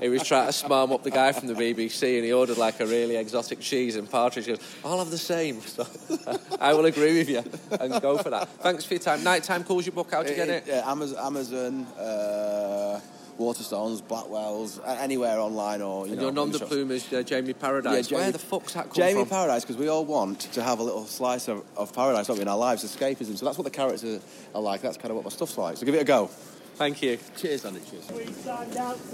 he 0.00 0.08
was 0.08 0.22
trying 0.26 0.46
to 0.46 0.52
smarm 0.52 0.92
up 0.92 1.02
the 1.04 1.10
guy 1.10 1.32
from 1.32 1.46
the 1.48 1.54
BBC 1.54 2.16
and 2.16 2.24
he 2.24 2.32
ordered 2.32 2.58
like 2.58 2.80
a 2.80 2.86
really 2.86 3.16
exotic 3.16 3.60
cheese 3.60 3.96
and 3.96 4.10
Partridge 4.10 4.46
goes, 4.46 4.58
I'll 4.84 4.98
have 4.98 5.10
the 5.10 5.18
same. 5.18 5.60
So 5.60 5.86
I 6.60 6.72
will 6.74 6.86
agree 6.86 7.18
with 7.18 7.28
you 7.28 7.42
and 7.80 8.00
go 8.02 8.18
for 8.18 8.30
that. 8.30 8.48
Thanks 8.60 8.84
for 8.84 8.94
your 8.94 9.02
time. 9.02 9.22
Nighttime 9.22 9.64
calls 9.64 9.86
your 9.86 9.94
book. 9.94 10.10
How'd 10.10 10.28
you 10.28 10.34
get 10.34 10.48
it? 10.48 10.64
Yeah, 10.66 10.90
Amazon, 10.90 11.18
Amazon 11.24 11.84
uh, 11.98 13.00
Waterstones, 13.38 14.02
Blackwells, 14.02 14.80
anywhere 15.00 15.38
online 15.38 15.80
or 15.82 16.06
you 16.06 16.12
And 16.12 16.20
know. 16.20 16.26
your 16.26 16.32
non 16.32 16.46
in 16.50 16.58
de 16.58 16.66
plume 16.66 16.90
is 16.90 17.12
uh, 17.12 17.22
Jamie 17.22 17.52
Paradise. 17.52 18.10
Yeah, 18.10 18.18
Where 18.18 18.32
the 18.32 18.38
fuck's 18.38 18.74
that 18.74 18.86
come 18.86 18.94
Jamie 18.94 19.20
from? 19.20 19.28
Paradise, 19.28 19.62
because 19.64 19.76
we 19.76 19.88
all 19.88 20.04
want 20.04 20.40
to 20.40 20.62
have 20.62 20.80
a 20.80 20.82
little 20.82 21.06
slice 21.06 21.48
of, 21.48 21.64
of 21.76 21.92
paradise, 21.92 22.26
don't 22.26 22.36
we, 22.36 22.42
in 22.42 22.48
our 22.48 22.58
lives, 22.58 22.84
escapism. 22.84 23.36
So 23.38 23.44
that's 23.46 23.56
what 23.58 23.64
the 23.64 23.70
characters 23.70 24.04
are, 24.54 24.58
are 24.58 24.62
like. 24.62 24.82
That's 24.82 24.96
kind 24.96 25.10
of 25.10 25.16
what 25.16 25.24
my 25.24 25.30
stuff's 25.30 25.56
like. 25.56 25.76
So 25.76 25.86
give 25.86 25.94
it 25.94 26.02
a 26.02 26.04
go. 26.04 26.26
Thank 26.76 27.02
you. 27.02 27.18
Cheers, 27.36 27.64
Andy. 27.64 27.80
Cheers. 27.90 28.06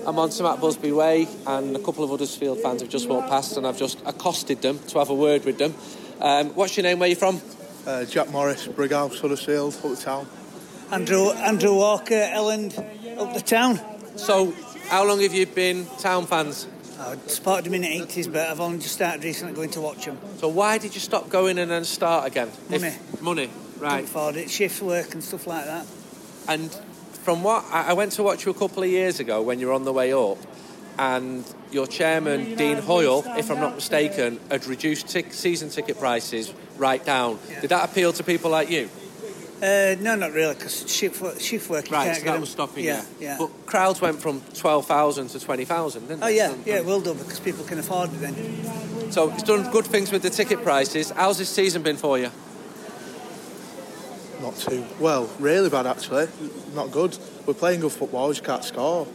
I'm 0.06 0.18
on 0.18 0.30
St 0.30 0.42
Matt 0.48 0.60
Busby 0.60 0.92
Way, 0.92 1.26
and 1.46 1.74
a 1.76 1.78
couple 1.78 2.04
of 2.04 2.10
Huddersfield 2.10 2.60
fans 2.60 2.82
have 2.82 2.90
just 2.90 3.08
walked 3.08 3.28
past, 3.30 3.56
and 3.56 3.66
I've 3.66 3.78
just 3.78 4.00
accosted 4.06 4.60
them 4.60 4.78
to 4.88 4.98
have 4.98 5.08
a 5.10 5.14
word 5.14 5.44
with 5.44 5.58
them. 5.58 5.74
Um, 6.20 6.50
what's 6.50 6.76
your 6.76 6.84
name? 6.84 6.98
Where 6.98 7.06
are 7.06 7.10
you 7.10 7.16
from? 7.16 7.40
Uh, 7.86 8.04
Jack 8.04 8.30
Morris, 8.30 8.66
Brighouse, 8.66 9.18
Huddersfield, 9.20 9.74
up 9.76 9.82
the 9.82 9.96
town. 9.96 10.26
Andrew 10.90 11.30
Andrew 11.30 11.74
Walker, 11.74 12.14
Elland, 12.14 12.78
up 13.18 13.32
the 13.34 13.40
town. 13.40 13.80
So, 14.16 14.52
how 14.88 15.06
long 15.06 15.20
have 15.20 15.34
you 15.34 15.46
been 15.46 15.86
town 15.98 16.26
fans? 16.26 16.66
Uh, 16.98 17.16
I 17.16 17.28
supported 17.28 17.64
them 17.64 17.74
in 17.74 17.82
the 17.82 17.88
80s, 17.88 18.32
but 18.32 18.48
I've 18.48 18.60
only 18.60 18.78
just 18.78 18.94
started 18.94 19.24
recently 19.24 19.54
going 19.54 19.70
to 19.70 19.80
watch 19.80 20.04
them. 20.04 20.18
So, 20.38 20.48
why 20.48 20.78
did 20.78 20.94
you 20.94 21.00
stop 21.00 21.28
going 21.28 21.58
and 21.58 21.70
then 21.70 21.84
start 21.84 22.26
again? 22.26 22.50
Money. 22.70 22.86
If- 22.88 23.22
money, 23.22 23.46
Couldn't 23.74 23.82
right. 23.82 24.04
afford 24.04 24.36
it, 24.36 24.50
shift 24.50 24.80
work 24.82 25.12
and 25.14 25.22
stuff 25.22 25.46
like 25.46 25.64
that. 25.64 25.86
And 26.46 26.70
from 27.24 27.42
what 27.42 27.64
I 27.72 27.90
I 27.90 27.92
went 27.94 28.12
to 28.12 28.22
watch 28.22 28.44
you 28.44 28.52
a 28.52 28.54
couple 28.54 28.82
of 28.82 28.88
years 28.88 29.18
ago 29.18 29.42
when 29.42 29.58
you 29.58 29.68
were 29.68 29.72
on 29.72 29.84
the 29.84 29.92
way 29.92 30.12
up, 30.12 30.38
and 30.98 31.44
your 31.72 31.86
chairman 31.88 32.54
Dean 32.54 32.76
Hoyle, 32.78 33.24
if 33.36 33.50
I'm 33.50 33.58
not 33.58 33.74
mistaken, 33.74 34.38
had 34.50 34.64
reduced 34.66 35.08
tic- 35.08 35.32
season 35.32 35.70
ticket 35.70 35.98
prices 35.98 36.52
right 36.76 37.04
down. 37.04 37.38
Did 37.60 37.70
that 37.70 37.90
appeal 37.90 38.12
to 38.12 38.22
people 38.22 38.50
like 38.50 38.70
you? 38.70 38.88
Uh, 39.62 39.94
no, 40.00 40.14
not 40.16 40.32
really, 40.32 40.54
because 40.54 40.84
shift 40.90 41.22
work, 41.22 41.40
shift 41.40 41.70
work 41.70 41.88
you 41.88 41.96
Right, 41.96 42.04
can't 42.06 42.16
so 42.18 42.22
get 42.24 42.30
that 42.30 42.34
'em. 42.34 42.40
was 42.40 42.50
stopping 42.50 42.84
yeah, 42.84 43.00
you. 43.20 43.26
Yeah, 43.26 43.36
But 43.38 43.50
crowds 43.66 44.00
went 44.00 44.20
from 44.20 44.42
12,000 44.54 45.28
to 45.28 45.40
20,000, 45.40 46.08
didn't 46.08 46.22
Oh, 46.22 46.26
yeah, 46.26 46.50
And- 46.50 46.66
yeah, 46.66 46.76
it 46.76 46.84
will 46.84 47.00
do, 47.00 47.14
because 47.14 47.40
people 47.40 47.64
can 47.64 47.78
afford 47.78 48.10
it 48.12 48.20
then. 48.20 48.34
So 49.10 49.30
it's 49.30 49.42
done 49.44 49.70
good 49.70 49.86
things 49.86 50.10
with 50.10 50.22
the 50.22 50.30
ticket 50.30 50.62
prices. 50.62 51.10
How's 51.10 51.38
this 51.38 51.48
season 51.48 51.82
been 51.82 51.96
for 51.96 52.18
you? 52.18 52.30
Not 54.42 54.56
too 54.58 54.84
well, 55.00 55.30
really 55.38 55.70
bad 55.70 55.86
actually. 55.86 56.28
Not 56.74 56.90
good. 56.90 57.16
We're 57.46 57.54
playing 57.54 57.80
good 57.80 57.92
football, 57.92 58.26
we 58.28 58.34
just 58.34 58.44
can't 58.44 58.64
score. 58.64 59.06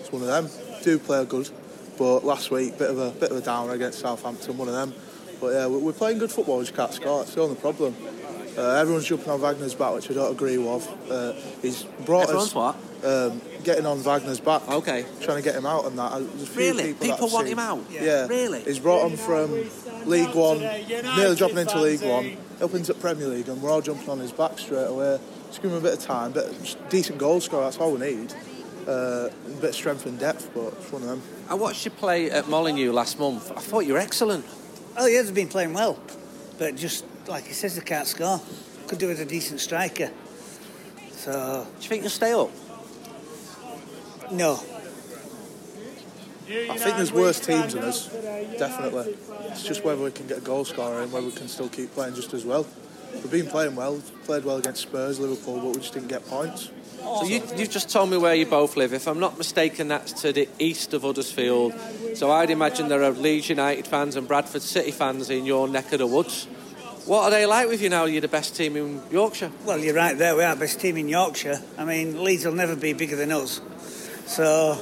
It's 0.00 0.10
one 0.10 0.22
of 0.22 0.28
them. 0.28 0.48
Do 0.82 0.98
play 0.98 1.24
good, 1.26 1.50
but 1.98 2.24
last 2.24 2.50
week 2.50 2.78
bit 2.78 2.90
of 2.90 2.98
a 2.98 3.10
bit 3.10 3.30
of 3.30 3.36
a 3.36 3.40
downer 3.40 3.72
against 3.74 4.00
Southampton, 4.00 4.56
one 4.56 4.68
of 4.68 4.74
them. 4.74 4.94
But 5.40 5.52
yeah, 5.52 5.66
we- 5.66 5.76
we're 5.78 5.92
playing 5.92 6.18
good 6.18 6.32
football, 6.32 6.58
we 6.58 6.64
just 6.64 6.74
can't 6.76 6.92
score. 6.94 7.18
That's 7.20 7.34
the 7.34 7.42
only 7.42 7.56
problem. 7.56 7.94
Uh, 8.56 8.70
everyone's 8.70 9.04
jumping 9.06 9.28
on 9.30 9.40
Wagner's 9.40 9.74
back, 9.74 9.94
which 9.94 10.10
I 10.10 10.14
don't 10.14 10.32
agree 10.32 10.56
with. 10.56 10.88
Uh, 11.10 11.32
he's 11.60 11.82
brought 12.04 12.22
Everyone's 12.24 12.48
us 12.48 12.54
what? 12.54 12.76
Um, 13.04 13.40
getting 13.64 13.84
on 13.84 14.02
Wagner's 14.02 14.40
back. 14.40 14.66
Okay. 14.68 15.04
Trying 15.20 15.36
to 15.36 15.42
get 15.42 15.54
him 15.54 15.66
out 15.66 15.84
and 15.84 15.98
that. 15.98 16.12
There's 16.12 16.42
a 16.42 16.46
few 16.46 16.60
Really? 16.60 16.92
People, 16.94 17.06
People 17.08 17.26
I've 17.26 17.32
want 17.32 17.46
seen. 17.46 17.52
him 17.52 17.58
out? 17.58 17.80
Yeah. 17.90 18.26
Really? 18.26 18.62
He's 18.62 18.78
brought 18.78 19.10
him 19.10 19.16
from 19.18 19.52
League 20.08 20.34
One, 20.34 20.58
nearly 20.60 21.36
dropping 21.36 21.58
into 21.58 21.78
League 21.80 22.02
One, 22.02 22.36
up 22.62 22.72
into 22.74 22.94
Premier 22.94 23.28
League, 23.28 23.48
and 23.48 23.60
we're 23.60 23.70
all 23.70 23.82
jumping 23.82 24.08
on 24.08 24.18
his 24.20 24.32
back 24.32 24.58
straight 24.58 24.84
away. 24.86 25.18
Just 25.48 25.60
give 25.62 25.70
him 25.70 25.76
a 25.76 25.80
bit 25.80 25.92
of 25.94 26.00
time, 26.00 26.32
bit 26.32 26.50
just 26.62 26.88
decent 26.88 27.18
goal 27.18 27.40
scorer. 27.40 27.64
That's 27.64 27.78
all 27.78 27.92
we 27.92 27.98
need. 28.00 28.32
Uh, 28.88 29.28
a 29.46 29.50
bit 29.60 29.70
of 29.70 29.74
strength 29.74 30.06
and 30.06 30.18
depth, 30.18 30.50
but 30.54 30.68
it's 30.68 30.92
one 30.92 31.02
of 31.02 31.08
them. 31.08 31.22
I 31.48 31.54
watched 31.54 31.84
you 31.84 31.90
play 31.90 32.30
at 32.30 32.48
Molineux 32.48 32.92
last 32.92 33.18
month. 33.18 33.50
I 33.50 33.60
thought 33.60 33.80
you 33.80 33.94
were 33.94 33.98
excellent. 33.98 34.44
Oh, 34.96 35.06
yeah 35.06 35.10
he 35.10 35.14
has 35.16 35.30
been 35.30 35.48
playing 35.48 35.72
well, 35.74 35.98
but 36.58 36.76
just 36.76 37.04
like 37.28 37.46
he 37.46 37.52
says, 37.52 37.76
they 37.76 37.82
can't 37.82 38.06
score. 38.06 38.40
Could 38.86 38.98
do 38.98 39.08
with 39.08 39.20
a 39.20 39.24
decent 39.24 39.60
striker. 39.60 40.10
So, 41.12 41.66
Do 41.78 41.82
you 41.82 41.88
think 41.88 42.02
you'll 42.02 42.10
stay 42.10 42.32
up? 42.32 42.50
no. 44.30 44.60
I 46.48 46.76
think 46.78 46.96
there's 46.96 47.12
worse 47.12 47.40
teams 47.40 47.74
than 47.74 47.82
us, 47.82 48.06
definitely. 48.56 49.16
It's 49.48 49.64
just 49.64 49.82
whether 49.82 50.00
we 50.00 50.12
can 50.12 50.28
get 50.28 50.38
a 50.38 50.40
goal 50.40 50.64
scorer 50.64 51.02
and 51.02 51.10
whether 51.10 51.26
we 51.26 51.32
can 51.32 51.48
still 51.48 51.68
keep 51.68 51.92
playing 51.92 52.14
just 52.14 52.32
as 52.34 52.44
well. 52.44 52.64
We've 53.12 53.30
been 53.30 53.46
playing 53.48 53.74
well, 53.74 54.00
played 54.24 54.44
well 54.44 54.58
against 54.58 54.82
Spurs, 54.82 55.18
Liverpool, 55.18 55.56
but 55.56 55.66
we 55.68 55.80
just 55.80 55.94
didn't 55.94 56.08
get 56.08 56.24
points. 56.26 56.70
So 57.00 57.24
you, 57.24 57.42
you've 57.56 57.70
just 57.70 57.90
told 57.90 58.10
me 58.10 58.16
where 58.16 58.34
you 58.34 58.46
both 58.46 58.76
live. 58.76 58.92
If 58.92 59.08
I'm 59.08 59.18
not 59.18 59.38
mistaken, 59.38 59.88
that's 59.88 60.12
to 60.22 60.32
the 60.32 60.48
east 60.58 60.92
of 60.94 61.02
Huddersfield. 61.02 61.74
So 62.14 62.30
I'd 62.30 62.50
imagine 62.50 62.88
there 62.88 63.02
are 63.02 63.10
Leeds 63.10 63.48
United 63.48 63.86
fans 63.86 64.16
and 64.16 64.28
Bradford 64.28 64.62
City 64.62 64.90
fans 64.90 65.30
in 65.30 65.46
your 65.46 65.66
neck 65.68 65.92
of 65.92 65.98
the 65.98 66.06
woods. 66.06 66.46
What 67.06 67.22
are 67.24 67.30
they 67.30 67.46
like 67.46 67.68
with 67.68 67.80
you 67.82 67.88
now? 67.88 68.04
You're 68.06 68.20
the 68.20 68.28
best 68.28 68.56
team 68.56 68.76
in 68.76 69.00
Yorkshire. 69.10 69.52
Well, 69.64 69.78
you're 69.78 69.94
right 69.94 70.18
there. 70.18 70.34
We 70.36 70.42
are 70.42 70.54
the 70.54 70.60
best 70.60 70.80
team 70.80 70.96
in 70.96 71.08
Yorkshire. 71.08 71.60
I 71.78 71.84
mean, 71.84 72.22
Leeds 72.24 72.44
will 72.44 72.52
never 72.52 72.74
be 72.74 72.92
bigger 72.94 73.14
than 73.16 73.30
us. 73.32 73.60
So, 74.26 74.76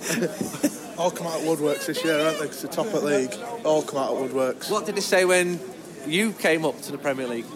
All 0.98 1.10
come 1.10 1.28
out 1.28 1.40
of 1.40 1.46
woodworks 1.46 1.86
this 1.86 2.04
year, 2.04 2.18
aren't 2.20 2.38
they? 2.40 2.46
'Cause 2.46 2.62
the 2.62 2.68
top 2.68 2.86
at 2.88 3.02
league. 3.04 3.32
All 3.64 3.82
come 3.82 3.98
out 4.00 4.10
of 4.12 4.18
woodworks. 4.30 4.70
What 4.70 4.84
did 4.84 4.96
they 4.96 5.00
say 5.00 5.24
when 5.24 5.58
you 6.06 6.32
came 6.32 6.64
up 6.64 6.80
to 6.82 6.92
the 6.92 6.98
Premier 6.98 7.26
League? 7.26 7.46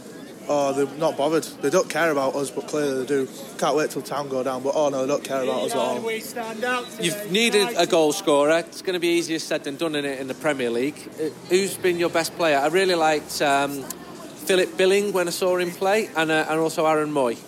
Oh, 0.48 0.72
they're 0.72 0.86
not 0.98 1.16
bothered. 1.16 1.42
They 1.62 1.70
don't 1.70 1.88
care 1.88 2.10
about 2.10 2.36
us, 2.36 2.50
but 2.50 2.68
clearly 2.68 3.00
they 3.00 3.06
do. 3.06 3.28
Can't 3.58 3.76
wait 3.76 3.90
till 3.90 4.02
town 4.02 4.28
go 4.28 4.42
down, 4.42 4.62
but 4.62 4.72
oh 4.74 4.90
no, 4.90 5.02
they 5.02 5.08
don't 5.08 5.24
care 5.24 5.42
about 5.42 5.62
us 5.64 5.72
at 5.72 5.76
all. 5.78 6.10
You've 7.00 7.30
needed 7.32 7.68
a 7.76 7.86
goal 7.86 8.12
scorer. 8.12 8.58
It's 8.58 8.82
going 8.82 8.94
to 8.94 9.00
be 9.00 9.08
easier 9.08 9.38
said 9.38 9.64
than 9.64 9.76
done 9.76 9.94
in 9.94 10.04
it 10.04 10.20
in 10.20 10.28
the 10.28 10.34
Premier 10.34 10.70
League. 10.70 10.96
Uh, 11.18 11.24
Who's 11.48 11.76
been 11.76 11.98
your 11.98 12.10
best 12.10 12.36
player? 12.36 12.58
I 12.58 12.66
really 12.68 12.94
liked 12.94 13.40
um, 13.42 13.84
Philip 14.44 14.76
Billing 14.76 15.12
when 15.12 15.28
I 15.28 15.30
saw 15.30 15.56
him 15.56 15.70
play, 15.70 16.08
and, 16.16 16.30
uh, 16.30 16.46
and 16.48 16.60
also 16.60 16.86
Aaron 16.86 17.10
Mooy. 17.10 17.38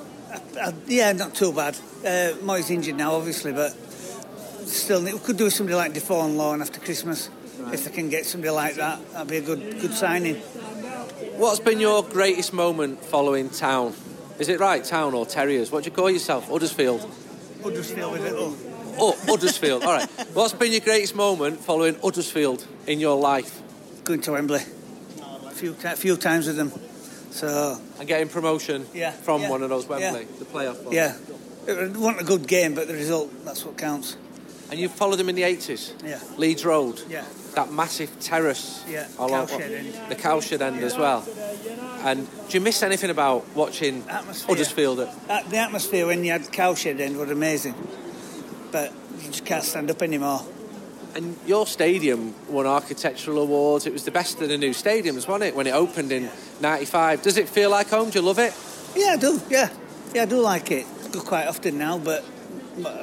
Uh, 0.60 0.72
yeah, 0.86 1.12
not 1.12 1.34
too 1.34 1.52
bad. 1.52 1.76
Uh, 2.00 2.36
Mooy's 2.42 2.70
injured 2.70 2.96
now, 2.96 3.12
obviously, 3.12 3.52
but 3.52 3.72
still, 4.66 5.02
we 5.02 5.18
could 5.18 5.36
do 5.36 5.44
with 5.44 5.52
somebody 5.52 5.76
like 5.76 5.92
Defoe 5.92 6.26
loan 6.26 6.62
after 6.62 6.80
Christmas. 6.80 7.30
If 7.72 7.84
they 7.84 7.90
can 7.90 8.08
get 8.08 8.26
somebody 8.26 8.50
like 8.50 8.76
that, 8.76 9.12
that'd 9.12 9.28
be 9.28 9.38
a 9.38 9.40
good 9.40 9.80
good 9.80 9.92
signing. 9.92 10.36
What's 11.36 11.60
been 11.60 11.80
your 11.80 12.02
greatest 12.02 12.52
moment 12.52 13.04
following 13.04 13.50
Town? 13.50 13.92
Is 14.38 14.48
it 14.48 14.60
right, 14.60 14.84
Town 14.84 15.14
or 15.14 15.26
Terriers? 15.26 15.72
What 15.72 15.84
do 15.84 15.90
you 15.90 15.96
call 15.96 16.10
yourself? 16.10 16.48
Huddersfield. 16.48 17.10
Huddersfield 17.62 18.12
with 18.12 18.24
it. 18.24 18.34
Oh. 18.36 18.56
Oh, 18.98 19.18
Huddersfield. 19.26 19.84
All 19.84 19.92
right. 19.92 20.08
What's 20.32 20.54
been 20.54 20.72
your 20.72 20.80
greatest 20.80 21.14
moment 21.14 21.60
following 21.60 21.96
Huddersfield 22.00 22.66
in 22.86 23.00
your 23.00 23.18
life? 23.18 23.62
Going 24.04 24.20
to 24.22 24.32
Wembley. 24.32 24.62
A 25.46 25.50
few, 25.50 25.74
few 25.74 26.16
times 26.16 26.46
with 26.46 26.56
them. 26.56 26.72
So, 27.36 27.78
And 27.98 28.08
getting 28.08 28.28
promotion 28.28 28.86
Yeah, 28.94 29.10
from 29.10 29.42
yeah, 29.42 29.50
one 29.50 29.62
of 29.62 29.68
those 29.68 29.86
Wembley, 29.86 30.22
yeah. 30.22 30.38
the 30.38 30.44
playoff 30.46 30.82
one. 30.82 30.94
yeah. 30.94 31.16
It 31.66 31.96
wasn't 31.96 32.20
a 32.20 32.24
good 32.24 32.46
game, 32.46 32.74
but 32.74 32.88
the 32.88 32.94
result, 32.94 33.30
that's 33.44 33.64
what 33.64 33.76
counts. 33.76 34.16
And 34.70 34.80
you 34.80 34.88
followed 34.88 35.16
them 35.16 35.28
in 35.28 35.34
the 35.34 35.42
80s? 35.42 35.92
Yeah. 36.04 36.18
Leeds 36.38 36.64
Road? 36.64 37.00
Yeah. 37.08 37.24
That 37.54 37.70
massive 37.72 38.18
terrace? 38.20 38.84
Yeah, 38.88 39.06
Cowshed 39.18 39.60
end. 39.60 39.94
The 40.08 40.14
Cowshed 40.14 40.60
end 40.62 40.82
as 40.82 40.96
well. 40.96 41.24
And 42.04 42.26
do 42.48 42.56
you 42.56 42.60
miss 42.60 42.82
anything 42.82 43.10
about 43.10 43.44
watching 43.54 44.04
Atmosphere. 44.08 44.46
Huddersfield? 44.54 45.00
At, 45.28 45.50
the 45.50 45.56
atmosphere 45.58 46.06
when 46.06 46.24
you 46.24 46.32
had 46.32 46.50
Cowshed 46.52 46.86
end 46.86 47.16
was 47.16 47.30
amazing. 47.30 47.74
But 48.72 48.92
you 49.20 49.28
just 49.28 49.44
can't 49.44 49.64
stand 49.64 49.90
up 49.90 50.02
anymore. 50.02 50.40
And 51.14 51.36
your 51.46 51.66
stadium 51.66 52.34
won 52.48 52.66
architectural 52.66 53.38
awards. 53.38 53.86
It 53.86 53.92
was 53.92 54.04
the 54.04 54.10
best 54.10 54.40
of 54.42 54.48
the 54.48 54.58
new 54.58 54.70
stadiums, 54.70 55.28
wasn't 55.28 55.44
it, 55.44 55.56
when 55.56 55.66
it 55.66 55.74
opened 55.74 56.12
in 56.12 56.30
95? 56.60 57.22
Does 57.22 57.36
it 57.36 57.48
feel 57.48 57.70
like 57.70 57.88
home? 57.88 58.10
Do 58.10 58.18
you 58.18 58.24
love 58.24 58.38
it? 58.38 58.54
Yeah, 58.94 59.12
I 59.12 59.16
do. 59.16 59.40
Yeah, 59.48 59.70
yeah, 60.14 60.22
I 60.22 60.26
do 60.26 60.40
like 60.40 60.70
it. 60.70 60.86
Go 61.12 61.20
quite 61.20 61.46
often 61.46 61.78
now, 61.78 61.98
but 61.98 62.24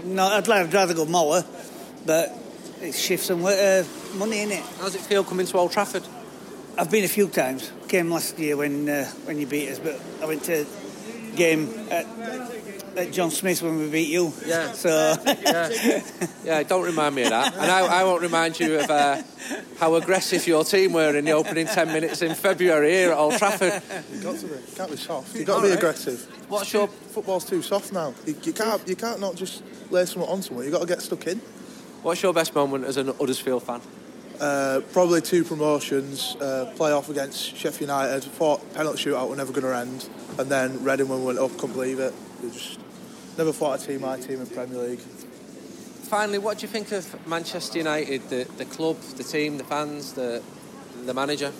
no, 0.03 0.27
I'd, 0.27 0.47
like, 0.47 0.67
I'd 0.67 0.73
rather 0.73 0.93
go 0.93 1.05
mower. 1.05 1.43
But 2.05 2.37
it 2.81 2.93
shifts 2.93 3.27
some 3.27 3.45
uh, 3.45 3.83
money 4.15 4.41
in 4.41 4.51
it. 4.51 4.63
How 4.77 4.83
does 4.83 4.95
it 4.95 5.01
feel 5.01 5.23
coming 5.23 5.45
to 5.45 5.57
Old 5.57 5.71
Trafford? 5.71 6.03
I've 6.77 6.91
been 6.91 7.03
a 7.03 7.07
few 7.07 7.27
times. 7.27 7.71
Came 7.87 8.09
last 8.09 8.37
year 8.39 8.57
when 8.57 8.89
uh, 8.89 9.05
when 9.25 9.39
you 9.39 9.45
beat 9.45 9.69
us, 9.69 9.79
but 9.79 9.99
I 10.21 10.25
went 10.25 10.43
to 10.45 10.65
game 11.35 11.69
at, 11.91 12.05
at 12.97 13.11
John 13.11 13.31
Smith 13.31 13.61
when 13.61 13.77
we 13.77 13.89
beat 13.89 14.09
you. 14.09 14.33
Yeah. 14.45 14.71
So 14.73 15.15
Yeah, 15.25 16.01
yeah. 16.43 16.63
Don't 16.63 16.83
remind 16.83 17.15
me 17.15 17.23
of 17.23 17.29
that, 17.29 17.53
and 17.53 17.71
I, 17.71 18.01
I 18.01 18.03
won't 18.03 18.21
remind 18.21 18.59
you 18.59 18.79
of 18.79 18.89
uh, 18.89 19.21
how 19.79 19.95
aggressive 19.95 20.45
your 20.47 20.63
team 20.63 20.93
were 20.93 21.15
in 21.15 21.25
the 21.25 21.31
opening 21.31 21.67
ten 21.67 21.87
minutes 21.87 22.21
in 22.21 22.35
February 22.35 22.91
here 22.91 23.11
at 23.11 23.17
Old 23.17 23.37
Trafford. 23.37 23.81
You've 24.11 24.23
got 24.23 24.35
to 24.37 24.47
be. 24.47 24.55
Can't 24.75 24.91
be 24.91 24.97
soft. 24.97 25.35
You've 25.35 25.47
got 25.47 25.61
to 25.61 25.67
be 25.67 25.73
aggressive. 25.73 26.21
What's 26.49 26.71
your 26.73 26.89
Football's 27.13 27.45
too 27.45 27.61
soft 27.61 27.93
now. 27.93 28.11
You, 28.25 28.35
you 28.41 28.53
can't. 28.53 28.87
You 28.87 28.95
can't 28.95 29.19
not 29.19 29.35
just 29.35 29.61
lay 29.91 30.05
someone 30.05 30.31
on 30.31 30.41
someone. 30.41 30.65
You've 30.65 30.73
got 30.73 30.81
to 30.81 30.87
get 30.87 30.99
stuck 31.01 31.27
in. 31.27 31.37
What's 32.01 32.23
your 32.23 32.33
best 32.33 32.55
moment 32.55 32.85
as 32.85 32.97
an 32.97 33.07
Huddersfield 33.07 33.61
fan? 33.61 33.81
Uh, 34.39 34.81
probably 34.91 35.21
two 35.21 35.43
promotions. 35.43 36.35
Uh, 36.41 36.73
play 36.75 36.91
off 36.91 37.09
against 37.09 37.55
Sheffield 37.55 37.81
United. 37.81 38.23
Thought 38.23 38.73
penalty 38.73 39.03
shootout 39.11 39.29
were 39.29 39.35
never 39.35 39.53
going 39.53 39.63
to 39.63 39.77
end, 39.77 40.09
and 40.39 40.49
then 40.49 40.83
Reading 40.83 41.07
when 41.07 41.19
we 41.19 41.27
went 41.27 41.39
up, 41.39 41.51
couldn't 41.51 41.73
believe 41.73 41.99
it. 41.99 42.13
We 42.41 42.49
just 42.49 42.79
never 43.37 43.51
thought 43.51 43.73
I'd 43.73 43.81
see 43.81 43.97
my 43.97 44.17
team 44.19 44.41
in 44.41 44.47
Premier 44.47 44.79
League. 44.79 44.99
Finally, 44.99 46.37
what 46.39 46.59
do 46.59 46.63
you 46.63 46.67
think 46.71 46.91
of 46.91 47.27
Manchester 47.27 47.79
United, 47.79 48.29
the, 48.29 48.47
the 48.57 48.65
club, 48.65 48.99
the 49.17 49.23
team, 49.23 49.57
the 49.57 49.63
fans, 49.63 50.13
the 50.13 50.41
the 51.05 51.13
manager? 51.13 51.51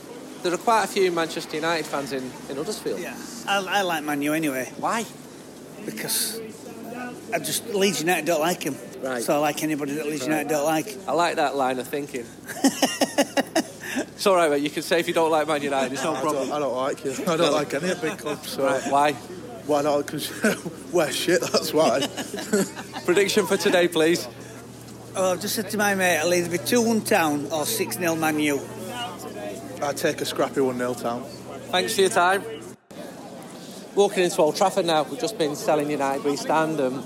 There 0.43 0.53
are 0.53 0.57
quite 0.57 0.83
a 0.83 0.87
few 0.87 1.11
Manchester 1.11 1.55
United 1.55 1.85
fans 1.85 2.11
in, 2.11 2.23
in 2.49 2.57
Huddersfield. 2.57 2.99
yeah, 2.99 3.15
I, 3.47 3.79
I 3.79 3.81
like 3.81 4.03
Man 4.03 4.21
U 4.21 4.33
anyway 4.33 4.69
Why? 4.77 5.05
because 5.85 6.39
I 7.33 7.39
just 7.39 7.67
Leeds 7.73 8.01
United 8.01 8.25
don't 8.25 8.41
like 8.41 8.61
him. 8.63 8.75
Right. 9.01 9.23
So 9.23 9.35
I 9.35 9.37
like 9.39 9.63
anybody 9.63 9.93
that 9.95 10.05
Leeds 10.05 10.25
United 10.25 10.49
don't 10.49 10.65
like. 10.65 10.95
I 11.07 11.13
like 11.13 11.37
that 11.37 11.55
line 11.55 11.79
of 11.79 11.87
thinking. 11.87 12.25
it's 13.97 14.27
all 14.27 14.35
right, 14.35 14.49
mate. 14.51 14.61
You 14.61 14.69
can 14.69 14.83
say 14.83 14.99
if 14.99 15.07
you 15.07 15.13
don't 15.13 15.31
like 15.31 15.47
Man 15.47 15.61
United, 15.61 15.93
it's 15.93 16.03
no 16.03 16.13
I 16.15 16.21
problem. 16.21 16.49
don't, 16.49 16.55
I 16.55 16.59
don't 16.59 16.75
like 16.75 17.03
you. 17.03 17.11
I 17.27 17.37
don't 17.37 17.53
like 17.53 17.73
any 17.73 17.89
of 17.89 17.99
the 18.01 18.09
big 18.09 18.19
clubs. 18.19 18.49
So 18.49 18.63
Right, 18.65 18.83
why? 18.91 19.15
Why 19.65 19.81
not? 19.81 20.05
Because 20.05 20.31
we're 20.93 21.11
shit. 21.11 21.41
That's 21.41 21.73
why. 21.73 22.07
Prediction 23.05 23.45
for 23.45 23.57
today, 23.57 23.87
please. 23.87 24.27
Oh, 25.15 25.33
I've 25.33 25.41
just 25.41 25.55
said 25.55 25.69
to 25.69 25.77
my 25.77 25.93
mate, 25.95 26.17
I'll 26.19 26.33
either 26.33 26.49
be 26.49 26.57
2 26.57 26.81
1 26.81 27.01
town 27.01 27.47
or 27.51 27.65
6 27.65 27.97
0 27.97 28.15
Man 28.15 28.39
U. 28.39 28.59
I'd 29.81 29.97
take 29.97 30.21
a 30.21 30.25
scrappy 30.25 30.61
one 30.61 30.77
0 30.77 30.93
town. 30.93 31.23
Thanks 31.69 31.95
for 31.95 32.01
your 32.01 32.09
time. 32.09 32.43
Walking 33.95 34.23
into 34.23 34.41
Old 34.41 34.55
Trafford 34.55 34.85
now, 34.85 35.03
we've 35.03 35.19
just 35.19 35.37
been 35.37 35.55
selling 35.55 35.91
United 35.91 36.23
We 36.23 36.35
Stand 36.35 36.79
and 36.79 37.03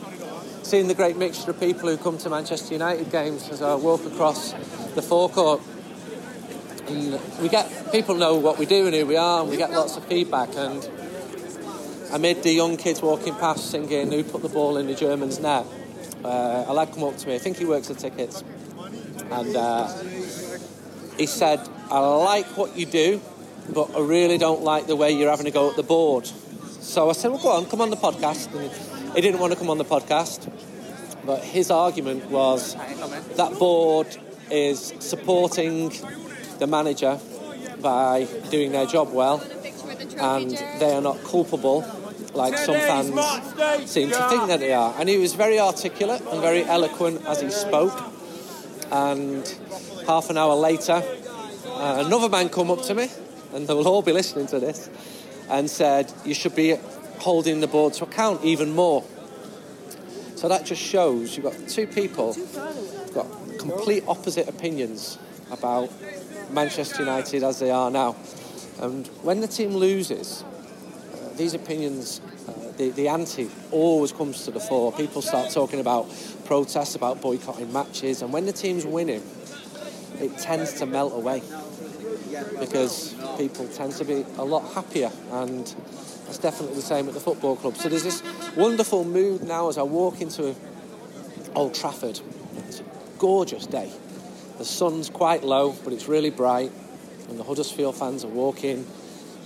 seeing 0.63 0.88
the 0.88 0.93
great 0.93 1.17
mixture 1.17 1.52
of 1.52 1.60
people 1.60 1.89
who 1.89 1.98
come 1.98 2.17
to 2.20 2.30
Manchester 2.30 2.74
United 2.74 3.12
games 3.12 3.50
as 3.50 3.62
I 3.62 3.76
walk 3.76 4.06
across 4.06 4.54
the 4.96 5.02
forecourt. 5.02 5.62
And 6.88 7.20
we 7.41 7.50
get 7.50 7.91
people 7.91 8.15
know 8.15 8.36
what 8.36 8.58
we 8.58 8.65
do 8.65 8.86
and 8.86 8.96
who 8.96 9.06
we 9.06 9.17
are, 9.17 9.41
and 9.41 9.50
we 9.50 9.58
get 9.58 9.72
lots 9.72 9.98
of 9.98 10.06
feedback. 10.06 10.56
And 10.56 10.88
amid 12.12 12.43
the 12.43 12.52
young 12.52 12.78
kids 12.78 13.02
walking 13.02 13.36
past 13.36 13.70
singing 13.72 14.12
"Who 14.12 14.24
put 14.24 14.41
the 14.41 14.50
ball 14.50 14.78
in 14.78 14.88
the 14.88 14.96
German's 14.96 15.39
net?" 15.39 15.65
Uh, 16.24 16.65
a 16.67 16.74
lad 16.74 16.91
come 16.93 17.04
up 17.04 17.17
to 17.17 17.28
me. 17.28 17.36
I 17.36 17.38
think 17.38 17.58
he 17.58 17.65
works 17.65 17.88
the 17.88 17.96
tickets, 17.96 18.43
and 19.32 19.56
uh, 19.56 19.88
he 21.17 21.26
said, 21.26 21.60
"I 21.89 22.00
like 22.00 22.46
what 22.58 22.76
you 22.78 22.86
do, 22.86 23.22
but 23.74 23.96
I 23.96 24.00
really 24.00 24.38
don't 24.38 24.62
like 24.62 24.88
the 24.88 24.96
way 24.96 25.12
you're 25.12 25.30
having 25.30 25.46
to 25.46 25.52
go 25.52 25.70
at 25.70 25.76
the 25.76 25.84
board." 25.84 26.28
So 26.82 27.10
I 27.10 27.13
said, 27.13 27.32
"Well, 27.32 27.41
go 27.41 27.50
on, 27.52 27.65
come 27.65 27.82
on 27.82 27.89
the 27.89 27.98
podcast." 27.98 28.54
And 28.54 29.15
he 29.15 29.22
didn't 29.22 29.39
want 29.39 29.54
to 29.54 29.60
come 29.60 29.70
on 29.70 29.78
the 29.78 29.86
podcast, 29.86 30.50
but 31.26 31.43
his 31.43 31.72
argument 31.72 32.30
was 32.30 32.76
that 33.36 33.58
board 33.60 34.08
is 34.50 34.93
supporting 35.00 35.91
the 36.60 36.67
manager 36.67 37.20
by 37.82 38.28
doing 38.50 38.72
their 38.72 38.86
job 38.86 39.13
well, 39.13 39.43
and 40.20 40.52
they 40.80 40.93
are 40.93 41.02
not 41.02 41.24
culpable 41.24 41.86
like 42.38 42.58
some 42.58 42.76
fans 42.76 43.08
seem 43.89 44.10
to 44.10 44.30
think 44.30 44.47
that 44.47 44.60
they 44.60 44.73
are. 44.73 44.93
And 44.97 45.10
he 45.10 45.17
was 45.17 45.34
very 45.34 45.60
articulate 45.60 46.21
and 46.21 46.39
very 46.41 46.63
eloquent 46.63 47.26
as 47.26 47.41
he 47.41 47.50
spoke. 47.50 48.00
And 48.91 49.45
half 50.08 50.30
an 50.30 50.38
hour 50.38 50.56
later, 50.56 51.04
uh, 51.65 52.04
another 52.06 52.30
man 52.30 52.50
come 52.50 52.71
up 52.71 52.82
to 52.84 52.93
me, 52.95 53.10
and 53.54 53.67
they 53.67 53.73
will 53.73 53.88
all 53.88 54.02
be 54.02 54.13
listening 54.13 54.47
to 54.47 54.60
this, 54.60 54.89
and 55.50 55.69
said, 55.69 56.13
"You 56.23 56.34
should 56.34 56.56
be 56.56 56.78
holding 57.19 57.60
the 57.60 57.67
board 57.67 57.93
to 57.95 58.06
account 58.06 58.45
even 58.45 58.73
more." 58.73 59.04
So 60.36 60.47
that 60.47 60.65
just 60.65 60.82
shows 60.82 61.36
you've 61.36 61.45
got 61.45 61.67
two 61.67 61.88
people 61.88 62.34
who've 62.34 63.13
got 63.13 63.28
complete 63.58 64.04
opposite 64.08 64.47
opinions 64.47 65.17
about 65.52 65.89
Manchester 66.52 67.00
United 67.04 67.43
as 67.43 67.60
they 67.60 67.71
are 67.71 67.91
now. 67.91 68.15
And 68.80 69.08
when 69.23 69.41
the 69.41 69.47
team 69.47 69.76
loses, 69.76 70.43
these 71.38 71.54
opinions, 71.54 72.21
uh, 72.47 72.71
the, 72.78 72.89
the 72.91 73.08
anti, 73.08 73.50
always 73.71 74.12
comes 74.12 74.45
to 74.45 74.52
the 74.52 74.60
fore. 74.60 74.91
People 74.91 75.21
start 75.21 75.52
talking 75.52 75.80
about 75.80 76.10
protests, 76.45 76.95
about 76.95 77.21
boycotting 77.21 77.71
matches, 77.71 78.21
and 78.21 78.34
when 78.34 78.45
the 78.45 78.54
team's 78.54 78.86
winning, 78.86 79.23
it 80.19 80.38
tends 80.38 80.73
to 80.73 80.86
melt 80.86 81.13
away 81.13 81.41
because 82.60 83.15
people 83.38 83.67
tend 83.67 83.93
to 83.93 84.04
be 84.04 84.26
a 84.38 84.43
lot 84.43 84.62
happier 84.73 85.12
and 85.32 85.76
that's 86.26 86.39
definitely 86.39 86.76
the 86.76 86.82
same 86.82 87.08
at 87.08 87.13
the 87.13 87.19
football 87.21 87.56
club. 87.56 87.78
So 87.78 87.88
there's 87.88 88.04
this 88.04 88.21
wonderful 88.56 89.06
mood 89.06 89.43
now 89.43 89.69
as 89.69 89.78
I 89.78 89.84
walk 89.84 90.19
into 90.19 90.54
Old 91.56 91.73
Trafford. 91.73 92.19
It's 92.67 92.82
a 92.82 92.84
gorgeous 93.17 93.65
day. 93.65 93.89
The 94.58 94.65
sun's 94.65 95.10
quite 95.10 95.43
low, 95.43 95.73
but 95.86 95.93
it's 95.93 96.10
really 96.10 96.30
bright, 96.30 96.71
and 97.30 97.39
the 97.39 97.43
Huddersfield 97.43 97.95
fans 97.95 98.26
are 98.26 98.30
walking 98.30 98.86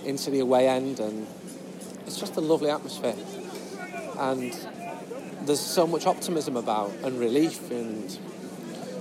into 0.06 0.32
the 0.32 0.40
away 0.40 0.68
end, 0.68 1.00
and 1.00 1.28
it's 2.06 2.20
just 2.20 2.36
a 2.38 2.42
lovely 2.42 2.70
atmosphere. 2.70 3.16
And 4.18 4.56
there's 5.46 5.60
so 5.60 5.88
much 5.88 6.06
optimism 6.06 6.56
about 6.58 6.92
and 7.04 7.20
relief, 7.20 7.72
and 7.72 8.18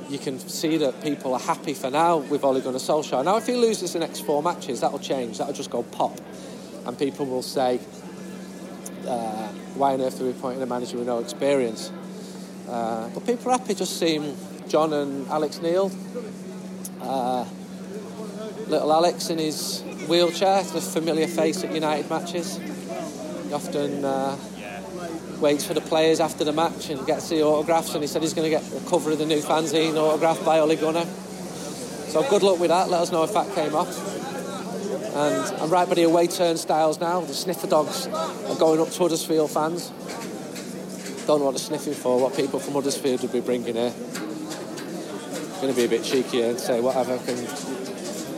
you 0.08 0.18
can 0.18 0.38
see 0.38 0.78
that 0.78 1.02
people 1.02 1.34
are 1.34 1.40
happy 1.40 1.74
for 1.74 1.90
now 1.90 2.18
with 2.18 2.44
Ole 2.44 2.60
Gunnar 2.60 2.78
Solskjaer. 2.78 3.24
Now, 3.24 3.36
if 3.36 3.46
he 3.46 3.54
loses 3.54 3.92
the 3.92 3.98
next 3.98 4.20
four 4.20 4.42
matches, 4.42 4.80
that'll 4.80 4.98
change. 4.98 5.38
That'll 5.38 5.54
just 5.54 5.70
go 5.70 5.82
pop, 5.82 6.18
and 6.86 6.98
people 6.98 7.26
will 7.26 7.42
say, 7.42 7.80
uh, 9.06 9.48
"Why 9.74 9.94
on 9.94 10.00
earth 10.00 10.20
are 10.20 10.24
we 10.24 10.30
appointing 10.30 10.62
a 10.62 10.66
manager 10.66 10.96
with 10.98 11.06
no 11.06 11.18
experience?" 11.18 11.92
Uh, 12.68 13.08
but 13.08 13.26
people 13.26 13.50
are 13.50 13.58
happy 13.58 13.74
just 13.74 13.98
seeing 13.98 14.36
John 14.68 14.92
and 14.92 15.28
Alex 15.28 15.60
Neil. 15.60 15.90
Uh, 17.02 17.44
little 18.68 18.92
Alex 18.92 19.30
in 19.30 19.38
his 19.38 19.82
wheelchair, 20.08 20.62
the 20.62 20.80
familiar 20.80 21.26
face 21.26 21.64
at 21.64 21.74
United 21.74 22.08
matches. 22.08 22.58
Often 23.52 24.04
uh, 24.04 24.36
waits 25.40 25.66
for 25.66 25.74
the 25.74 25.80
players 25.80 26.20
after 26.20 26.44
the 26.44 26.52
match 26.52 26.90
and 26.90 27.04
gets 27.06 27.28
the 27.28 27.42
autographs. 27.42 27.94
And 27.94 28.02
he 28.02 28.06
said 28.06 28.22
he's 28.22 28.34
going 28.34 28.50
to 28.50 28.56
get 28.56 28.62
the 28.70 28.88
cover 28.88 29.10
of 29.10 29.18
the 29.18 29.26
new 29.26 29.40
fanzine 29.40 29.96
autographed 29.96 30.44
by 30.44 30.60
Ole 30.60 30.76
Gunnar. 30.76 31.04
So 31.04 32.28
good 32.28 32.42
luck 32.42 32.60
with 32.60 32.70
that. 32.70 32.88
Let 32.90 33.02
us 33.02 33.12
know 33.12 33.24
if 33.24 33.32
that 33.34 33.52
came 33.54 33.74
off. 33.74 33.88
And 35.14 35.56
I'm 35.60 35.70
right 35.70 35.88
by 35.88 35.94
the 35.94 36.04
away 36.04 36.28
turnstiles 36.28 37.00
now. 37.00 37.20
The 37.20 37.34
sniffer 37.34 37.66
dogs 37.66 38.06
are 38.06 38.56
going 38.56 38.80
up 38.80 38.90
to 38.90 38.98
Huddersfield 38.98 39.50
fans. 39.50 39.90
Don't 41.26 41.40
know 41.40 41.46
what 41.46 41.52
they're 41.52 41.58
sniffing 41.58 41.94
for, 41.94 42.20
what 42.20 42.36
people 42.36 42.60
from 42.60 42.74
Huddersfield 42.74 43.22
would 43.22 43.32
be 43.32 43.40
bringing 43.40 43.74
here. 43.74 43.92
Going 45.60 45.72
to 45.72 45.76
be 45.76 45.84
a 45.84 45.88
bit 45.88 46.04
cheeky 46.04 46.42
and 46.42 46.58
say 46.58 46.80
whatever 46.80 47.18
can, 47.18 47.36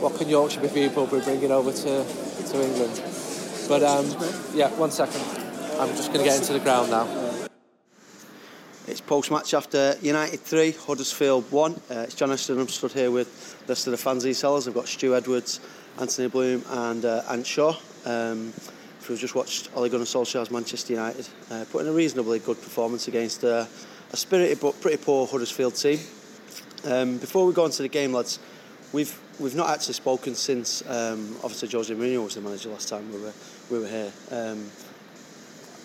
what 0.01 0.17
can 0.17 0.29
Yorkshire 0.29 0.67
people 0.69 1.05
be 1.07 1.19
bringing 1.21 1.51
over 1.51 1.71
to, 1.71 2.05
to 2.05 2.61
England. 2.61 3.12
But 3.67 3.83
um, 3.83 4.05
yeah, 4.53 4.69
one 4.77 4.91
second. 4.91 5.21
I'm 5.79 5.89
just 5.95 6.13
going 6.13 6.19
to 6.19 6.25
get 6.25 6.39
into 6.39 6.53
the 6.53 6.59
ground 6.59 6.91
now. 6.91 7.07
It's 8.87 8.99
post 8.99 9.31
match 9.31 9.53
after 9.53 9.95
United 10.01 10.41
3, 10.41 10.71
Huddersfield 10.71 11.49
1. 11.49 11.73
Uh, 11.73 11.77
it's 11.99 12.15
John 12.15 12.31
Ashton. 12.31 12.59
I'm 12.59 12.67
stood 12.67 12.91
here 12.91 13.09
with 13.09 13.59
the 13.65 13.71
rest 13.71 13.87
of 13.87 13.91
the 13.91 13.97
fanzine 13.97 14.35
sellers. 14.35 14.67
I've 14.67 14.73
got 14.73 14.89
Stu 14.89 15.15
Edwards, 15.15 15.61
Anthony 15.99 16.27
Bloom, 16.27 16.63
and 16.69 17.05
uh, 17.05 17.23
Ant 17.29 17.47
Shaw. 17.47 17.77
Um, 18.05 18.53
if 18.99 19.07
you've 19.09 19.19
just 19.19 19.35
watched 19.35 19.69
Ole 19.75 19.87
Gunnar 19.87 20.03
Solskjaer's 20.03 20.51
Manchester 20.51 20.93
United, 20.93 21.27
uh, 21.49 21.63
putting 21.71 21.87
a 21.87 21.93
reasonably 21.93 22.39
good 22.39 22.61
performance 22.61 23.07
against 23.07 23.45
uh, 23.45 23.65
a 24.11 24.17
spirited 24.17 24.59
but 24.59 24.79
pretty 24.81 24.97
poor 24.97 25.25
Huddersfield 25.25 25.75
team. 25.75 25.99
Um, 26.85 27.17
before 27.17 27.45
we 27.45 27.53
go 27.53 27.63
on 27.63 27.71
to 27.71 27.81
the 27.81 27.87
game, 27.87 28.11
lads, 28.11 28.39
we've 28.91 29.17
we've 29.39 29.55
not 29.55 29.69
actually 29.69 29.93
spoken 29.93 30.35
since 30.35 30.81
um, 30.87 31.35
obviously 31.43 31.69
Jose 31.69 31.93
Mourinho 31.93 32.23
was 32.23 32.35
the 32.35 32.41
manager 32.41 32.69
last 32.69 32.89
time 32.89 33.11
we 33.11 33.19
were 33.19 33.33
we 33.73 33.79
were 33.79 33.87
here. 33.87 34.11
Um, 34.31 34.69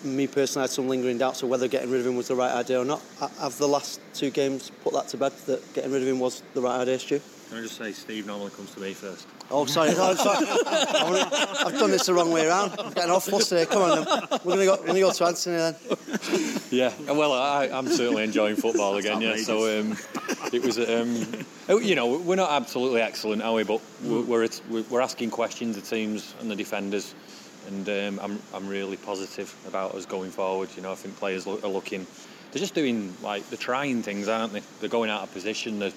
me 0.04 0.26
personally, 0.26 0.62
I 0.62 0.64
had 0.64 0.70
some 0.70 0.88
lingering 0.88 1.18
doubts 1.18 1.42
of 1.42 1.48
whether 1.48 1.66
getting 1.66 1.90
rid 1.90 2.00
of 2.00 2.06
him 2.06 2.16
was 2.16 2.28
the 2.28 2.34
right 2.34 2.52
idea 2.52 2.80
or 2.80 2.84
not. 2.84 3.02
Have 3.40 3.56
the 3.58 3.66
last 3.66 4.00
two 4.14 4.30
games 4.30 4.70
put 4.84 4.92
that 4.92 5.08
to 5.08 5.16
bed 5.16 5.32
that 5.46 5.74
getting 5.74 5.90
rid 5.90 6.02
of 6.02 6.08
him 6.08 6.20
was 6.20 6.42
the 6.54 6.60
right 6.60 6.80
idea, 6.80 6.98
Stu? 6.98 7.20
Can 7.48 7.58
I 7.58 7.62
just 7.62 7.78
say, 7.78 7.92
Steve 7.92 8.26
normally 8.26 8.50
comes 8.50 8.74
to 8.74 8.80
me 8.80 8.92
first. 8.92 9.26
Oh, 9.50 9.64
sorry, 9.64 9.88
no, 9.94 10.14
sorry. 10.14 10.46
I've 10.46 11.78
done 11.78 11.90
this 11.90 12.04
the 12.04 12.12
wrong 12.12 12.30
way 12.30 12.46
around. 12.46 12.78
I'm 12.78 12.92
getting 12.92 13.10
off 13.10 13.24
fluster. 13.24 13.64
Come 13.64 13.82
on, 13.82 14.04
then. 14.04 14.40
we're 14.44 14.56
going 14.56 14.58
to 14.58 14.64
go. 14.66 14.76
We're 14.80 14.86
going 14.88 14.94
to 14.94 15.00
go 15.00 15.12
to 15.12 15.24
Anthony 15.24 15.56
then. 15.56 15.76
Yeah, 16.70 16.92
well, 17.10 17.32
I, 17.32 17.70
I'm 17.72 17.88
certainly 17.88 18.24
enjoying 18.24 18.56
football 18.56 18.96
again. 18.96 19.22
Yeah, 19.22 19.36
so 19.36 19.80
um, 19.80 19.96
it 20.52 20.62
was. 20.62 20.78
Um, 20.78 21.46
oh, 21.70 21.78
you 21.78 21.94
know, 21.94 22.18
we're 22.18 22.36
not 22.36 22.50
absolutely 22.50 23.00
excellent, 23.00 23.40
are 23.40 23.54
we? 23.54 23.64
But 23.64 23.80
we're 24.02 24.46
we're, 24.68 24.82
we're 24.82 25.00
asking 25.00 25.30
questions 25.30 25.76
the 25.76 25.80
teams 25.80 26.34
and 26.40 26.50
the 26.50 26.56
defenders 26.56 27.14
and 27.68 27.88
um, 27.88 28.20
I'm, 28.22 28.42
I'm 28.52 28.68
really 28.68 28.96
positive 28.96 29.54
about 29.66 29.94
us 29.94 30.06
going 30.06 30.30
forward. 30.30 30.70
You 30.74 30.82
know, 30.82 30.92
I 30.92 30.94
think 30.94 31.16
players 31.16 31.46
are 31.46 31.68
looking, 31.68 32.06
they're 32.50 32.60
just 32.60 32.74
doing 32.74 33.14
like 33.22 33.48
they're 33.50 33.58
trying 33.58 34.02
things, 34.02 34.26
aren't 34.26 34.52
they? 34.52 34.62
They're 34.80 34.88
going 34.88 35.10
out 35.10 35.22
of 35.22 35.32
position. 35.32 35.78
They're, 35.78 35.92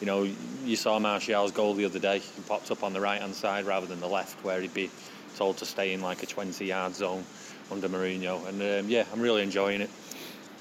you 0.00 0.06
know, 0.06 0.28
you 0.64 0.76
saw 0.76 0.98
Martial's 0.98 1.52
goal 1.52 1.74
the 1.74 1.84
other 1.84 1.98
day. 1.98 2.18
He 2.18 2.42
popped 2.42 2.70
up 2.70 2.82
on 2.82 2.92
the 2.92 3.00
right 3.00 3.20
hand 3.20 3.34
side 3.34 3.66
rather 3.66 3.86
than 3.86 4.00
the 4.00 4.08
left, 4.08 4.42
where 4.44 4.60
he'd 4.60 4.74
be 4.74 4.90
told 5.36 5.58
to 5.58 5.66
stay 5.66 5.92
in 5.92 6.00
like 6.00 6.22
a 6.22 6.26
20 6.26 6.64
yard 6.64 6.94
zone 6.94 7.24
under 7.70 7.88
Mourinho. 7.88 8.46
And 8.48 8.62
um, 8.62 8.90
yeah, 8.90 9.04
I'm 9.12 9.20
really 9.20 9.42
enjoying 9.42 9.82
it. 9.82 9.90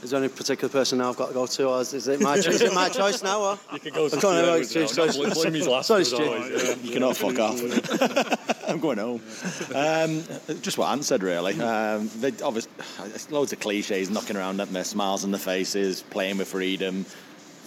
Is 0.01 0.11
there 0.11 0.19
any 0.19 0.29
particular 0.29 0.71
person 0.71 0.99
now 0.99 1.09
I've 1.09 1.17
got 1.17 1.27
to 1.27 1.33
go 1.33 1.45
to, 1.45 1.67
or 1.67 1.81
is, 1.81 1.93
is 1.93 2.07
it 2.07 2.21
my 2.21 2.35
is 2.35 2.61
it 2.61 2.73
my 2.73 2.87
choice 2.87 3.21
now? 3.21 3.41
Or? 3.41 3.59
You 3.73 3.79
can 3.79 3.93
go 3.93 4.07
to 4.07 4.17
Stu 4.17 4.29
Edwards 4.29 4.75
now. 5.67 5.81
Sorry, 5.81 6.05
sorry, 6.05 6.05
sorry, 6.05 6.75
You 6.81 6.91
cannot 6.91 7.17
fuck 7.17 7.37
off. 7.37 7.59
I'm 8.69 8.79
going 8.79 8.97
home. 8.97 9.21
Um, 9.75 10.23
just 10.61 10.77
what 10.77 10.89
Ant 10.89 11.03
said, 11.03 11.21
really. 11.21 11.59
Um, 11.59 12.09
they 12.19 12.31
obviously, 12.43 12.71
loads 13.29 13.51
of 13.51 13.59
cliches 13.59 14.09
knocking 14.09 14.37
around 14.37 14.61
at 14.61 14.71
me, 14.71 14.83
smiles 14.83 15.25
on 15.25 15.31
the 15.31 15.39
faces, 15.39 16.01
playing 16.01 16.37
with 16.37 16.47
freedom, 16.47 17.03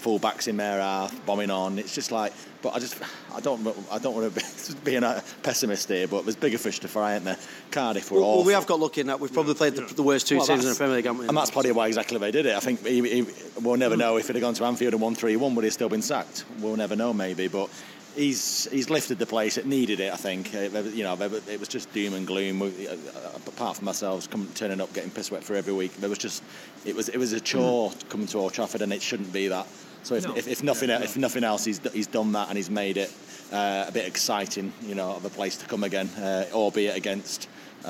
fullbacks 0.01 0.49
in 0.49 0.57
their 0.57 0.81
half, 0.81 1.27
bombing 1.27 1.51
on. 1.51 1.79
It's 1.79 1.95
just 1.95 2.12
like, 2.12 2.33
but 2.62 2.75
I 2.75 2.79
just, 2.79 2.96
I 3.35 3.40
don't, 3.40 3.66
I 3.90 3.98
don't 3.98 4.14
want 4.14 4.35
to 4.35 4.40
be 4.40 4.81
being 4.85 5.03
a 5.03 5.22
pessimist 5.42 5.88
here, 5.88 6.07
but 6.09 6.25
there's 6.25 6.37
bigger 6.37 6.59
fish 6.59 6.79
to 6.81 6.88
fry, 6.88 7.14
aren't 7.14 7.25
there? 7.25 7.38
Cardiff 7.70 8.11
were 8.11 8.20
well, 8.20 8.29
awful. 8.29 8.37
Well, 8.38 8.46
we 8.46 8.53
have 8.53 8.66
got 8.66 8.81
lucky 8.81 9.01
in 9.01 9.09
that 9.09 9.20
we've 9.20 9.33
probably 9.33 9.55
played 9.55 9.75
the, 9.75 9.83
the 9.83 10.03
worst 10.03 10.29
two 10.29 10.37
well, 10.37 10.46
seasons 10.46 10.64
in 10.64 10.70
the 10.70 10.77
Premier 10.77 10.96
League, 10.96 11.07
haven't 11.07 11.20
we? 11.20 11.29
And 11.29 11.37
that's 11.37 11.51
probably 11.51 11.72
why 11.72 11.88
exactly 11.88 12.18
they 12.18 12.31
did 12.31 12.46
it. 12.46 12.57
I 12.57 12.61
think 12.61 12.87
he, 12.87 13.22
he, 13.22 13.27
we'll 13.61 13.77
never 13.77 13.96
know 13.96 14.16
if 14.16 14.31
it 14.31 14.37
had 14.37 14.40
gone 14.40 14.55
to 14.55 14.64
Anfield 14.64 14.94
and 14.94 15.03
won 15.03 15.14
3 15.14 15.37
1, 15.37 15.55
would 15.55 15.64
he 15.64 15.70
still 15.70 15.88
been 15.88 16.03
sacked? 16.03 16.44
We'll 16.61 16.77
never 16.77 16.96
know, 16.96 17.12
maybe, 17.12 17.48
but 17.48 17.68
he's 18.14 18.68
he's 18.70 18.90
lifted 18.90 19.18
the 19.18 19.27
place. 19.27 19.59
It 19.59 19.66
needed 19.66 20.01
it, 20.01 20.12
I 20.12 20.16
think. 20.16 20.55
It, 20.55 20.72
you 20.94 21.05
know, 21.05 21.14
it 21.20 21.59
was 21.59 21.68
just 21.68 21.92
doom 21.92 22.14
and 22.14 22.27
gloom. 22.27 22.62
Uh, 22.62 22.66
apart 23.46 23.77
from 23.77 23.88
ourselves, 23.88 24.27
coming 24.27 24.48
turning 24.55 24.81
up, 24.81 24.92
getting 24.92 25.11
piss 25.11 25.31
wet 25.31 25.44
for 25.44 25.55
every 25.55 25.72
week, 25.72 25.96
there 25.96 26.11
was 26.11 26.18
just 26.18 26.42
it 26.85 26.94
was 26.94 27.09
it 27.09 27.18
was 27.18 27.33
a 27.33 27.40
chore 27.40 27.90
mm. 27.90 28.09
coming 28.09 28.27
to 28.29 28.38
Old 28.38 28.53
Trafford, 28.53 28.83
and 28.83 28.92
it 28.92 29.03
shouldn't 29.03 29.33
be 29.33 29.48
that. 29.48 29.66
So 30.02 30.14
if, 30.16 30.26
no. 30.26 30.36
if, 30.36 30.48
if, 30.48 30.62
nothing 30.62 30.90
if 30.90 31.16
nothing 31.16 31.44
else, 31.44 31.64
he's 31.64 31.80
he's 31.92 32.08
done 32.08 32.32
that 32.32 32.48
and 32.48 32.56
he's 32.56 32.70
made 32.70 32.96
it 32.96 33.12
uh, 33.52 33.86
a 33.88 33.92
bit 33.92 34.06
exciting, 34.06 34.72
you 34.82 34.94
know, 34.94 35.12
of 35.12 35.24
a 35.24 35.30
place 35.30 35.56
to 35.58 35.66
come 35.66 35.84
again, 35.84 36.08
uh, 36.18 36.46
albeit 36.52 36.96
against 36.96 37.48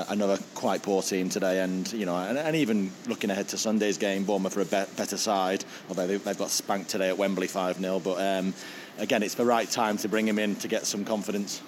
another 0.09 0.37
quite 0.55 0.81
poor 0.81 1.01
team 1.01 1.29
today, 1.29 1.61
and 1.61 1.91
you 1.93 2.05
know, 2.05 2.15
and, 2.15 2.37
and, 2.37 2.55
even 2.55 2.91
looking 3.07 3.29
ahead 3.29 3.47
to 3.49 3.57
Sunday's 3.57 3.97
game, 3.97 4.23
Bournemouth 4.23 4.57
are 4.57 4.61
a 4.61 4.65
be- 4.65 4.91
better 4.95 5.17
side, 5.17 5.63
although 5.89 6.07
they've, 6.07 6.23
they've, 6.23 6.37
got 6.37 6.49
spanked 6.49 6.89
today 6.89 7.09
at 7.09 7.17
Wembley 7.17 7.47
five 7.47 7.77
0 7.77 7.99
But 7.99 8.19
um, 8.21 8.53
again, 8.97 9.23
it's 9.23 9.35
the 9.35 9.45
right 9.45 9.69
time 9.69 9.97
to 9.97 10.09
bring 10.09 10.27
him 10.27 10.39
in 10.39 10.55
to 10.57 10.67
get 10.67 10.85
some 10.85 11.05
confidence. 11.05 11.61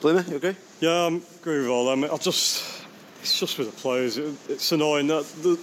Bloomer, 0.00 0.24
you 0.28 0.36
agree? 0.36 0.56
Yeah, 0.80 1.08
I 1.10 1.20
agree 1.40 1.58
with 1.58 1.68
all 1.68 1.86
them. 1.86 2.04
I 2.04 2.16
just, 2.16 2.84
it's 3.20 3.38
just 3.38 3.58
with 3.58 3.70
the 3.70 3.76
players. 3.76 4.16
It, 4.16 4.34
it's 4.48 4.72
annoying 4.72 5.08
that 5.08 5.24
the, 5.42 5.58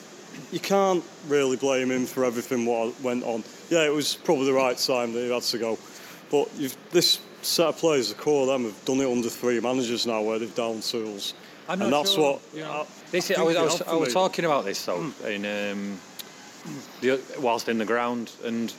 you 0.52 0.60
can't 0.60 1.04
really 1.28 1.58
blame 1.58 1.90
him 1.90 2.06
for 2.06 2.24
everything 2.24 2.66
what 2.66 3.00
went 3.02 3.24
on. 3.24 3.44
Yeah, 3.70 3.86
it 3.86 3.94
was 3.94 4.16
probably 4.16 4.46
the 4.46 4.54
right 4.54 4.78
time 4.78 5.14
that 5.14 5.20
he 5.20 5.32
had 5.32 5.42
to 5.44 5.58
go, 5.58 5.78
but 6.32 6.50
this 6.92 7.20
set 7.42 7.68
of 7.68 7.78
players, 7.78 8.10
the 8.10 8.16
core 8.16 8.42
of 8.42 8.48
them, 8.48 8.64
have 8.64 8.86
done 8.86 9.00
it 9.00 9.12
under 9.12 9.30
three 9.30 9.60
managers 9.60 10.06
now, 10.06 10.22
where 10.22 10.40
they've 10.40 10.54
down 10.56 10.82
tools. 10.82 11.34
I'm 11.70 11.82
and 11.82 11.92
that's 11.92 12.14
sure, 12.14 12.34
what. 12.34 12.42
You 12.54 12.62
know, 12.62 12.72
I, 12.72 12.86
this 13.12 13.32
I, 13.32 13.42
was, 13.42 13.56
I, 13.56 13.62
was, 13.64 13.82
I 13.82 13.96
was 13.96 14.14
talking 14.14 14.46
about 14.46 14.66
this 14.66 14.86
though 14.86 15.00
mm. 15.00 15.26
in 15.26 15.46
um, 15.76 16.00
the, 17.02 17.20
whilst 17.40 17.70
in 17.70 17.78
the 17.78 17.86
ground, 17.86 18.32
and 18.44 18.74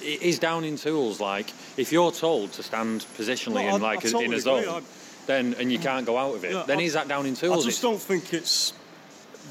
it 0.00 0.22
is 0.22 0.38
down 0.38 0.64
in 0.64 0.76
tools. 0.76 1.20
Like 1.20 1.52
if 1.76 1.92
you're 1.92 2.12
told 2.12 2.52
to 2.52 2.62
stand 2.62 3.06
positionally 3.16 3.66
no, 3.66 3.76
in 3.76 3.82
like 3.82 4.00
totally 4.00 4.26
in 4.26 4.34
a 4.34 4.40
zone, 4.40 4.82
then 5.26 5.54
and 5.58 5.70
you 5.70 5.78
can't 5.78 6.06
go 6.06 6.16
out 6.16 6.34
of 6.34 6.44
it, 6.44 6.52
yeah, 6.52 6.64
then 6.66 6.80
is 6.80 6.94
that 6.94 7.08
down 7.08 7.26
in 7.26 7.34
tools? 7.34 7.64
I 7.64 7.68
just 7.68 7.82
don't 7.82 8.00
think 8.00 8.32
it's 8.32 8.72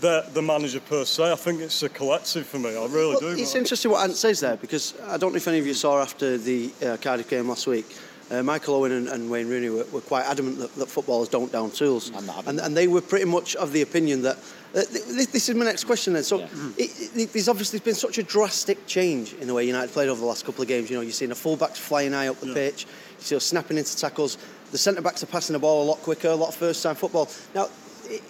the, 0.01 0.25
the 0.33 0.41
manager 0.41 0.79
per 0.79 1.05
se. 1.05 1.31
I 1.31 1.35
think 1.35 1.61
it's 1.61 1.81
a 1.83 1.89
collective 1.89 2.45
for 2.45 2.59
me. 2.59 2.69
I 2.69 2.85
really 2.87 3.11
well, 3.11 3.19
do. 3.19 3.27
It's 3.29 3.55
interesting 3.55 3.91
what 3.91 4.03
Ant 4.03 4.17
says 4.17 4.39
there 4.39 4.57
because 4.57 4.99
I 5.07 5.17
don't 5.17 5.31
know 5.31 5.37
if 5.37 5.47
any 5.47 5.59
of 5.59 5.67
you 5.67 5.73
saw 5.73 6.01
after 6.01 6.37
the 6.37 6.71
uh, 6.83 6.97
Cardiff 6.97 7.29
game 7.29 7.47
last 7.47 7.67
week. 7.67 7.85
Uh, 8.29 8.41
Michael 8.41 8.75
Owen 8.75 8.93
and, 8.93 9.07
and, 9.09 9.29
Wayne 9.29 9.49
Rooney 9.49 9.69
were, 9.69 9.83
were 9.91 9.99
quite 9.99 10.23
adamant 10.23 10.57
that, 10.59 10.73
that, 10.75 10.87
footballers 10.87 11.27
don't 11.27 11.51
down 11.51 11.69
tools, 11.69 12.13
and, 12.47 12.61
and, 12.61 12.77
they 12.77 12.87
were 12.87 13.01
pretty 13.01 13.25
much 13.25 13.57
of 13.57 13.73
the 13.73 13.81
opinion 13.81 14.21
that. 14.21 14.37
Uh, 14.73 14.87
this, 14.89 15.25
this, 15.27 15.49
is 15.49 15.55
my 15.55 15.65
next 15.65 15.83
question 15.83 16.13
then. 16.13 16.23
So, 16.23 16.39
yeah. 16.39 16.47
it, 16.77 17.17
it, 17.17 17.33
there's 17.33 17.49
obviously 17.49 17.79
been 17.79 17.93
such 17.93 18.19
a 18.19 18.23
drastic 18.23 18.87
change 18.87 19.33
in 19.33 19.47
the 19.47 19.53
way 19.53 19.65
United 19.67 19.91
played 19.91 20.07
over 20.07 20.21
the 20.21 20.25
last 20.25 20.45
couple 20.45 20.61
of 20.61 20.69
games. 20.69 20.89
You 20.89 20.95
know, 20.95 21.01
you've 21.01 21.13
seen 21.13 21.27
the 21.27 21.35
fullbacks 21.35 21.75
flying 21.75 22.13
high 22.13 22.29
up 22.29 22.39
the 22.39 22.47
yeah. 22.47 22.53
pitch, 22.53 22.85
you 22.85 23.23
see 23.25 23.35
us 23.35 23.43
snapping 23.43 23.77
into 23.77 23.97
tackles. 23.97 24.37
The 24.71 24.77
centre 24.77 25.01
backs 25.01 25.21
are 25.23 25.25
passing 25.25 25.51
the 25.51 25.59
ball 25.59 25.83
a 25.83 25.87
lot 25.89 25.97
quicker, 25.97 26.29
a 26.29 26.35
lot 26.35 26.47
of 26.47 26.55
first 26.55 26.81
time 26.81 26.95
football. 26.95 27.27
Now, 27.53 27.67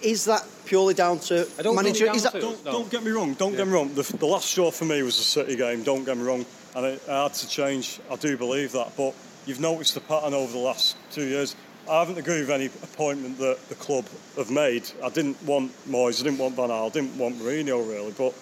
is 0.02 0.24
that 0.26 0.46
purely 0.64 0.94
down 0.94 1.18
to 1.20 1.46
manager? 1.64 2.06
Down 2.06 2.18
that, 2.18 2.32
don't, 2.34 2.64
no. 2.64 2.72
don't, 2.72 2.90
get 2.90 3.02
me 3.02 3.10
wrong. 3.10 3.34
Don't 3.34 3.52
yeah. 3.52 3.58
get 3.58 3.66
me 3.66 3.72
wrong. 3.72 3.94
The, 3.94 4.02
the, 4.18 4.26
last 4.26 4.50
straw 4.50 4.70
for 4.70 4.84
me 4.84 5.02
was 5.02 5.16
the 5.16 5.24
City 5.24 5.56
game. 5.56 5.82
Don't 5.82 6.04
get 6.04 6.16
me 6.16 6.24
wrong, 6.24 6.44
and 6.76 6.86
it, 6.86 7.02
had 7.06 7.34
to 7.34 7.48
change. 7.48 8.00
I 8.10 8.16
do 8.16 8.36
believe 8.36 8.72
that, 8.72 8.96
but 8.96 9.14
you've 9.46 9.60
noticed 9.60 9.94
the 9.94 10.00
pattern 10.00 10.34
over 10.34 10.52
the 10.52 10.58
last 10.58 10.96
two 11.10 11.24
years. 11.24 11.56
I 11.90 11.98
haven't 11.98 12.18
agreed 12.18 12.40
with 12.40 12.50
any 12.50 12.66
appointment 12.66 13.38
that 13.38 13.58
the 13.68 13.74
club 13.74 14.04
have 14.36 14.50
made. 14.50 14.88
I 15.02 15.08
didn't 15.08 15.42
want 15.42 15.72
Moyes, 15.88 16.20
I 16.20 16.24
didn't 16.24 16.38
want 16.38 16.54
Van 16.54 16.68
Gaal, 16.68 16.86
I 16.86 16.90
didn't 16.90 17.18
want 17.18 17.38
Mourinho 17.38 17.88
really, 17.88 18.12
but 18.12 18.34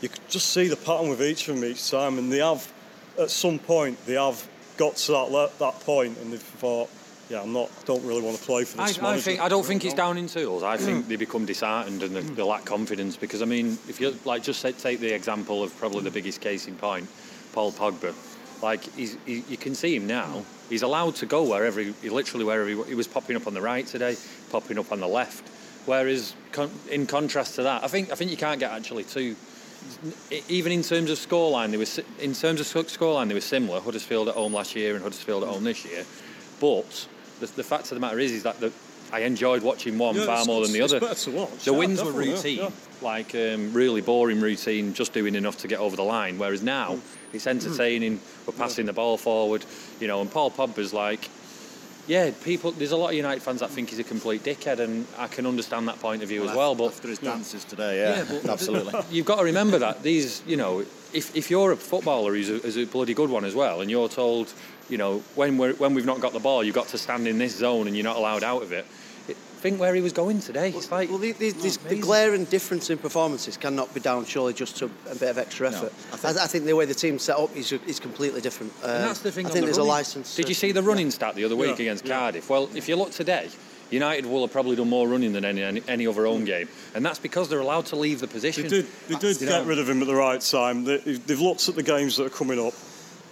you 0.00 0.08
could 0.08 0.28
just 0.28 0.48
see 0.48 0.66
the 0.66 0.76
pattern 0.76 1.08
with 1.08 1.22
each 1.22 1.48
of 1.48 1.54
them 1.54 1.64
each 1.64 1.90
time, 1.90 2.18
and 2.18 2.32
they 2.32 2.38
have, 2.38 2.72
at 3.18 3.30
some 3.30 3.58
point, 3.58 4.04
they 4.04 4.14
have 4.14 4.46
got 4.76 4.96
to 4.96 5.12
that 5.12 5.52
that 5.58 5.80
point, 5.80 6.18
and 6.18 6.32
they've 6.32 6.40
thought, 6.40 6.88
yeah, 7.30 7.42
I'm 7.42 7.52
not. 7.52 7.70
Don't 7.84 8.04
really 8.04 8.22
want 8.22 8.38
to 8.38 8.42
play 8.42 8.64
for 8.64 8.78
this. 8.78 8.98
I, 8.98 9.14
I 9.14 9.18
think 9.18 9.40
I 9.40 9.48
don't 9.48 9.64
think 9.64 9.84
it's 9.84 9.94
down 9.94 10.16
in 10.16 10.28
tools. 10.28 10.62
I 10.62 10.76
think 10.78 11.08
they 11.08 11.16
become 11.16 11.44
disheartened 11.44 12.02
and 12.02 12.16
they, 12.16 12.20
they, 12.22 12.42
lack 12.42 12.64
confidence 12.64 13.16
because 13.16 13.42
I 13.42 13.44
mean, 13.44 13.78
if 13.88 14.00
you 14.00 14.16
like, 14.24 14.42
just 14.42 14.62
take 14.62 15.00
the 15.00 15.14
example 15.14 15.62
of 15.62 15.76
probably 15.78 16.02
the 16.02 16.10
biggest 16.10 16.40
case 16.40 16.66
in 16.68 16.76
point, 16.76 17.08
Paul 17.52 17.72
Pogba. 17.72 18.14
Like 18.62 18.82
he's, 18.94 19.16
he, 19.26 19.44
you 19.48 19.56
can 19.56 19.74
see 19.74 19.94
him 19.94 20.06
now. 20.06 20.42
He's 20.68 20.82
allowed 20.82 21.16
to 21.16 21.26
go 21.26 21.42
wherever 21.44 21.80
he, 21.80 21.92
literally 22.08 22.44
wherever 22.44 22.68
he, 22.68 22.82
he 22.84 22.94
was 22.94 23.06
popping 23.06 23.36
up 23.36 23.46
on 23.46 23.54
the 23.54 23.60
right 23.60 23.86
today, 23.86 24.16
popping 24.50 24.78
up 24.78 24.90
on 24.90 25.00
the 25.00 25.06
left. 25.06 25.46
Whereas 25.86 26.34
con, 26.52 26.70
in 26.90 27.06
contrast 27.06 27.56
to 27.56 27.62
that, 27.64 27.84
I 27.84 27.88
think 27.88 28.10
I 28.10 28.14
think 28.14 28.30
you 28.30 28.36
can't 28.38 28.58
get 28.58 28.72
actually 28.72 29.04
too. 29.04 29.36
Even 30.48 30.72
in 30.72 30.82
terms 30.82 31.10
of 31.10 31.18
scoreline, 31.18 31.70
they 31.70 31.76
were 31.76 32.24
in 32.24 32.32
terms 32.32 32.60
of 32.60 32.66
scoreline 32.66 33.28
they 33.28 33.34
were 33.34 33.40
similar. 33.40 33.80
Huddersfield 33.80 34.28
at 34.28 34.34
home 34.34 34.54
last 34.54 34.74
year 34.74 34.94
and 34.94 35.02
Huddersfield 35.02 35.44
at 35.44 35.50
home 35.50 35.64
this 35.64 35.84
year, 35.84 36.04
but 36.58 37.06
the, 37.40 37.46
the 37.46 37.62
fact 37.64 37.84
of 37.84 37.90
the 37.90 38.00
matter 38.00 38.18
is, 38.18 38.32
is 38.32 38.42
that 38.44 38.58
the, 38.60 38.72
I 39.12 39.20
enjoyed 39.20 39.62
watching 39.62 39.96
one 39.98 40.16
Yeah, 40.16 40.26
far 40.26 40.44
more 40.44 40.62
than 40.62 40.72
the 40.72 40.80
it's 40.80 40.92
other. 40.92 41.00
better 41.00 41.14
to 41.14 41.30
watch. 41.30 41.64
The 41.64 41.72
Yeah, 41.72 41.78
wins 41.78 41.98
were 42.02 42.12
definitely, 42.12 42.28
yeah, 42.30 42.34
routine, 42.36 42.58
yeah. 42.58 42.70
like 43.00 43.34
um, 43.34 43.72
really 43.72 44.00
boring 44.02 44.40
routine, 44.40 44.92
just 44.92 45.12
doing 45.14 45.34
enough 45.34 45.56
to 45.58 45.68
get 45.68 45.78
over 45.78 45.96
the 45.96 46.02
line. 46.02 46.38
Whereas 46.38 46.62
now 46.62 46.94
Mm. 46.96 47.00
it's 47.32 47.46
entertaining. 47.46 48.20
We're 48.46 48.52
passing 48.54 48.86
the 48.86 48.92
ball 48.92 49.16
forward, 49.16 49.64
you 50.00 50.08
know. 50.08 50.20
And 50.20 50.30
Paul 50.30 50.50
Pogba's 50.50 50.92
like, 50.92 51.28
yeah, 52.06 52.30
people. 52.42 52.72
There's 52.72 52.92
a 52.92 52.96
lot 52.96 53.08
of 53.10 53.14
United 53.14 53.42
fans 53.42 53.60
that 53.60 53.70
think 53.70 53.90
he's 53.90 53.98
a 53.98 54.04
complete 54.04 54.42
dickhead, 54.42 54.78
and 54.78 55.06
I 55.18 55.26
can 55.28 55.44
understand 55.46 55.88
that 55.88 56.00
point 56.00 56.22
of 56.22 56.28
view 56.28 56.46
as 56.48 56.54
well. 56.56 56.74
But 56.74 56.86
after 56.86 57.08
his 57.08 57.18
dances 57.18 57.64
today, 57.64 57.98
yeah, 57.98 58.24
but 58.28 58.48
absolutely. 58.50 58.94
You've 59.10 59.26
got 59.26 59.36
to 59.36 59.44
remember 59.44 59.78
that 59.78 60.02
these, 60.02 60.42
you 60.46 60.56
know, 60.56 60.80
if, 61.12 61.34
if 61.36 61.50
you're 61.50 61.72
a 61.72 61.76
footballer 61.76 62.34
who's 62.34 62.48
a, 62.50 62.58
who's 62.58 62.76
a 62.78 62.84
bloody 62.86 63.12
good 63.14 63.28
one 63.30 63.44
as 63.44 63.54
well, 63.54 63.80
and 63.82 63.90
you're 63.90 64.08
told, 64.08 64.52
you 64.88 64.98
know, 64.98 65.22
when 65.34 65.58
we're 65.58 65.74
when 65.74 65.94
we've 65.94 66.06
not 66.06 66.20
got 66.20 66.32
the 66.32 66.38
ball, 66.40 66.64
you've 66.64 66.74
got 66.74 66.88
to 66.88 66.98
stand 66.98 67.26
in 67.28 67.38
this 67.38 67.56
zone 67.56 67.86
and 67.86 67.96
you're 67.96 68.04
not 68.04 68.16
allowed 68.16 68.42
out 68.42 68.62
of 68.62 68.72
it. 68.72 68.86
it 69.28 69.36
think 69.36 69.80
where 69.80 69.94
he 69.94 70.00
was 70.00 70.12
going 70.12 70.40
today. 70.40 70.70
It's 70.70 70.90
like 70.90 71.10
Well, 71.10 71.18
the, 71.18 71.32
the, 71.32 71.50
this- 71.50 71.76
the 71.78 71.98
glaring 71.98 72.44
difference 72.44 72.90
in 72.90 72.98
performances 72.98 73.56
cannot 73.56 73.92
be 73.92 74.00
down 74.00 74.24
surely 74.24 74.54
just 74.54 74.76
to 74.78 74.86
a 75.10 75.14
bit 75.14 75.30
of 75.30 75.38
extra 75.38 75.68
effort. 75.68 75.92
I 76.12 76.14
I, 76.14 76.16
think- 76.16 76.36
I, 76.38 76.46
think 76.46 76.64
the 76.64 76.76
way 76.76 76.84
the 76.84 76.94
team's 76.94 77.22
set 77.22 77.36
up 77.36 77.54
is, 77.56 77.72
is 77.72 77.98
completely 78.00 78.40
different. 78.40 78.72
Uh, 78.82 78.86
And 78.86 79.04
that's 79.04 79.20
the 79.20 79.32
thing. 79.32 79.46
I 79.46 79.50
think 79.50 79.60
the 79.62 79.66
there's 79.66 79.78
a 79.78 79.82
license. 79.82 80.36
Did 80.36 80.48
you 80.48 80.54
see 80.54 80.72
the 80.72 80.82
running 80.82 81.10
stat 81.10 81.34
the 81.34 81.44
other 81.44 81.56
week 81.56 81.78
Yeah, 81.78 81.82
against 81.86 82.06
yeah. 82.06 82.18
Cardiff? 82.18 82.48
Well, 82.48 82.68
if 82.74 82.88
you 82.88 82.96
look 82.96 83.10
today, 83.10 83.48
United 83.90 84.26
will 84.26 84.42
have 84.42 84.52
probably 84.52 84.76
done 84.76 84.88
more 84.88 85.08
running 85.08 85.32
than 85.32 85.44
any 85.44 85.62
any, 85.62 85.82
any 85.88 86.06
other 86.06 86.26
home 86.26 86.44
game, 86.44 86.68
and 86.94 87.04
that's 87.04 87.18
because 87.18 87.48
they're 87.48 87.60
allowed 87.60 87.86
to 87.86 87.96
leave 87.96 88.20
the 88.20 88.26
position. 88.26 88.64
They 88.64 88.68
did, 88.68 88.86
they 89.08 89.14
did 89.16 89.38
get 89.38 89.48
know. 89.48 89.64
rid 89.64 89.78
of 89.78 89.88
him 89.88 90.02
at 90.02 90.06
the 90.06 90.14
right 90.14 90.40
time. 90.40 90.84
They, 90.84 90.98
they've 90.98 91.40
looked 91.40 91.68
at 91.68 91.74
the 91.74 91.82
games 91.82 92.16
that 92.18 92.26
are 92.26 92.30
coming 92.30 92.58
up. 92.60 92.74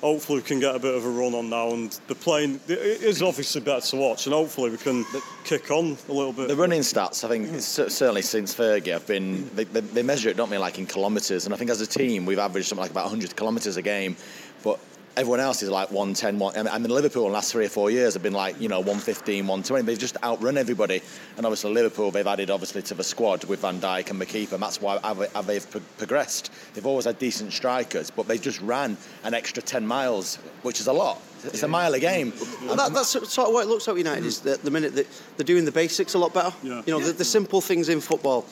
Hopefully, 0.01 0.39
we 0.39 0.45
can 0.45 0.61
get 0.61 0.75
a 0.75 0.79
bit 0.79 0.95
of 0.95 1.05
a 1.05 1.09
run 1.09 1.35
on 1.35 1.51
now. 1.51 1.71
And 1.71 1.91
the 2.07 2.15
playing 2.15 2.61
it 2.69 2.79
is 2.79 3.23
obviously 3.23 3.61
better 3.61 3.85
to 3.89 3.97
watch, 3.97 4.27
and 4.27 4.35
hopefully, 4.35 4.71
we 4.71 4.77
can 4.77 5.05
kick 5.45 5.71
on 5.71 5.97
a 6.09 6.13
little 6.13 6.33
bit. 6.33 6.49
The 6.49 6.57
running 6.57 6.81
stats, 6.81 7.25
I 7.25 7.29
think, 7.29 7.61
certainly 7.61 8.23
since 8.23 8.55
Fergie, 8.55 8.93
have 8.93 9.07
been 9.07 9.49
they, 9.55 9.65
they, 9.65 9.81
they 9.81 10.03
measure 10.03 10.29
it, 10.29 10.37
don't 10.37 10.51
they, 10.51 10.59
like 10.59 10.79
in 10.79 10.87
kilometres. 10.87 11.47
And 11.47 11.55
I 11.55 11.57
think 11.57 11.71
as 11.71 11.81
a 11.81 11.87
team, 11.87 12.27
we've 12.27 12.39
averaged 12.39 12.69
something 12.69 12.83
like 12.83 12.91
about 12.91 13.05
100 13.05 13.37
kilometres 13.37 13.77
a 13.77 13.83
game, 13.83 14.17
but 14.63 14.79
everyone 15.17 15.41
else 15.41 15.63
is 15.63 15.71
like 15.71 15.91
110. 15.91 16.39
One, 16.39 16.57
I 16.57 16.63
mean, 16.63 16.73
I 16.91 16.95
Liverpool 16.95 17.25
in 17.27 17.31
the 17.31 17.35
last 17.35 17.53
three 17.53 17.67
or 17.67 17.69
four 17.71 17.91
years 17.91 18.15
have 18.15 18.23
been 18.23 18.33
like 18.33 18.61
you 18.61 18.69
know 18.69 18.79
115, 18.81 19.47
120. 19.47 19.85
They've 19.85 19.99
just 19.99 20.17
outrun 20.23 20.57
everybody. 20.59 21.03
And 21.37 21.47
obviously 21.47 21.73
Liverpool, 21.73 22.11
they've 22.11 22.27
added 22.27 22.51
obviously 22.51 22.83
to 22.83 22.95
the 22.95 23.05
squad 23.05 23.45
with 23.45 23.61
Van 23.61 23.81
Dijk 23.81 24.11
and 24.11 24.21
McKeeper, 24.21 24.53
and 24.53 24.63
that's 24.63 24.81
why 24.81 24.99
how 25.03 25.15
they- 25.15 25.29
how 25.35 25.43
they've 25.43 25.67
progressed. 25.99 26.51
They've 26.75 26.87
always 26.87 27.05
had 27.05 27.19
decent 27.19 27.53
strikers, 27.53 28.11
but 28.11 28.29
they've 28.29 28.41
just 28.41 28.61
ran 28.61 28.97
an 29.25 29.35
extra 29.35 29.63
10 29.63 29.87
miles, 29.87 30.37
which 30.63 30.81
is 30.81 30.87
a 30.87 30.93
lot. 30.93 31.21
It's 31.45 31.63
a 31.63 31.69
mile 31.69 31.95
a 31.95 32.01
game. 32.01 32.33
Well, 32.65 32.77
that, 32.77 32.93
that's 32.93 33.11
sort 33.11 33.25
of 33.49 33.55
what 33.55 33.65
it 33.65 33.69
looks 33.69 33.87
like 33.87 33.95
with 33.95 34.05
United 34.05 34.25
is 34.25 34.41
that 34.41 34.63
the 34.63 34.71
minute 34.71 34.95
that 34.97 35.07
they're 35.37 35.45
doing 35.45 35.65
the 35.65 35.71
basics 35.73 36.15
a 36.15 36.19
lot 36.19 36.35
better. 36.35 36.53
Yeah. 36.63 36.83
You 36.87 36.93
know, 36.93 36.99
the, 37.01 37.13
the 37.13 37.25
simple 37.25 37.61
things 37.61 37.89
in 37.89 38.01
football. 38.01 38.45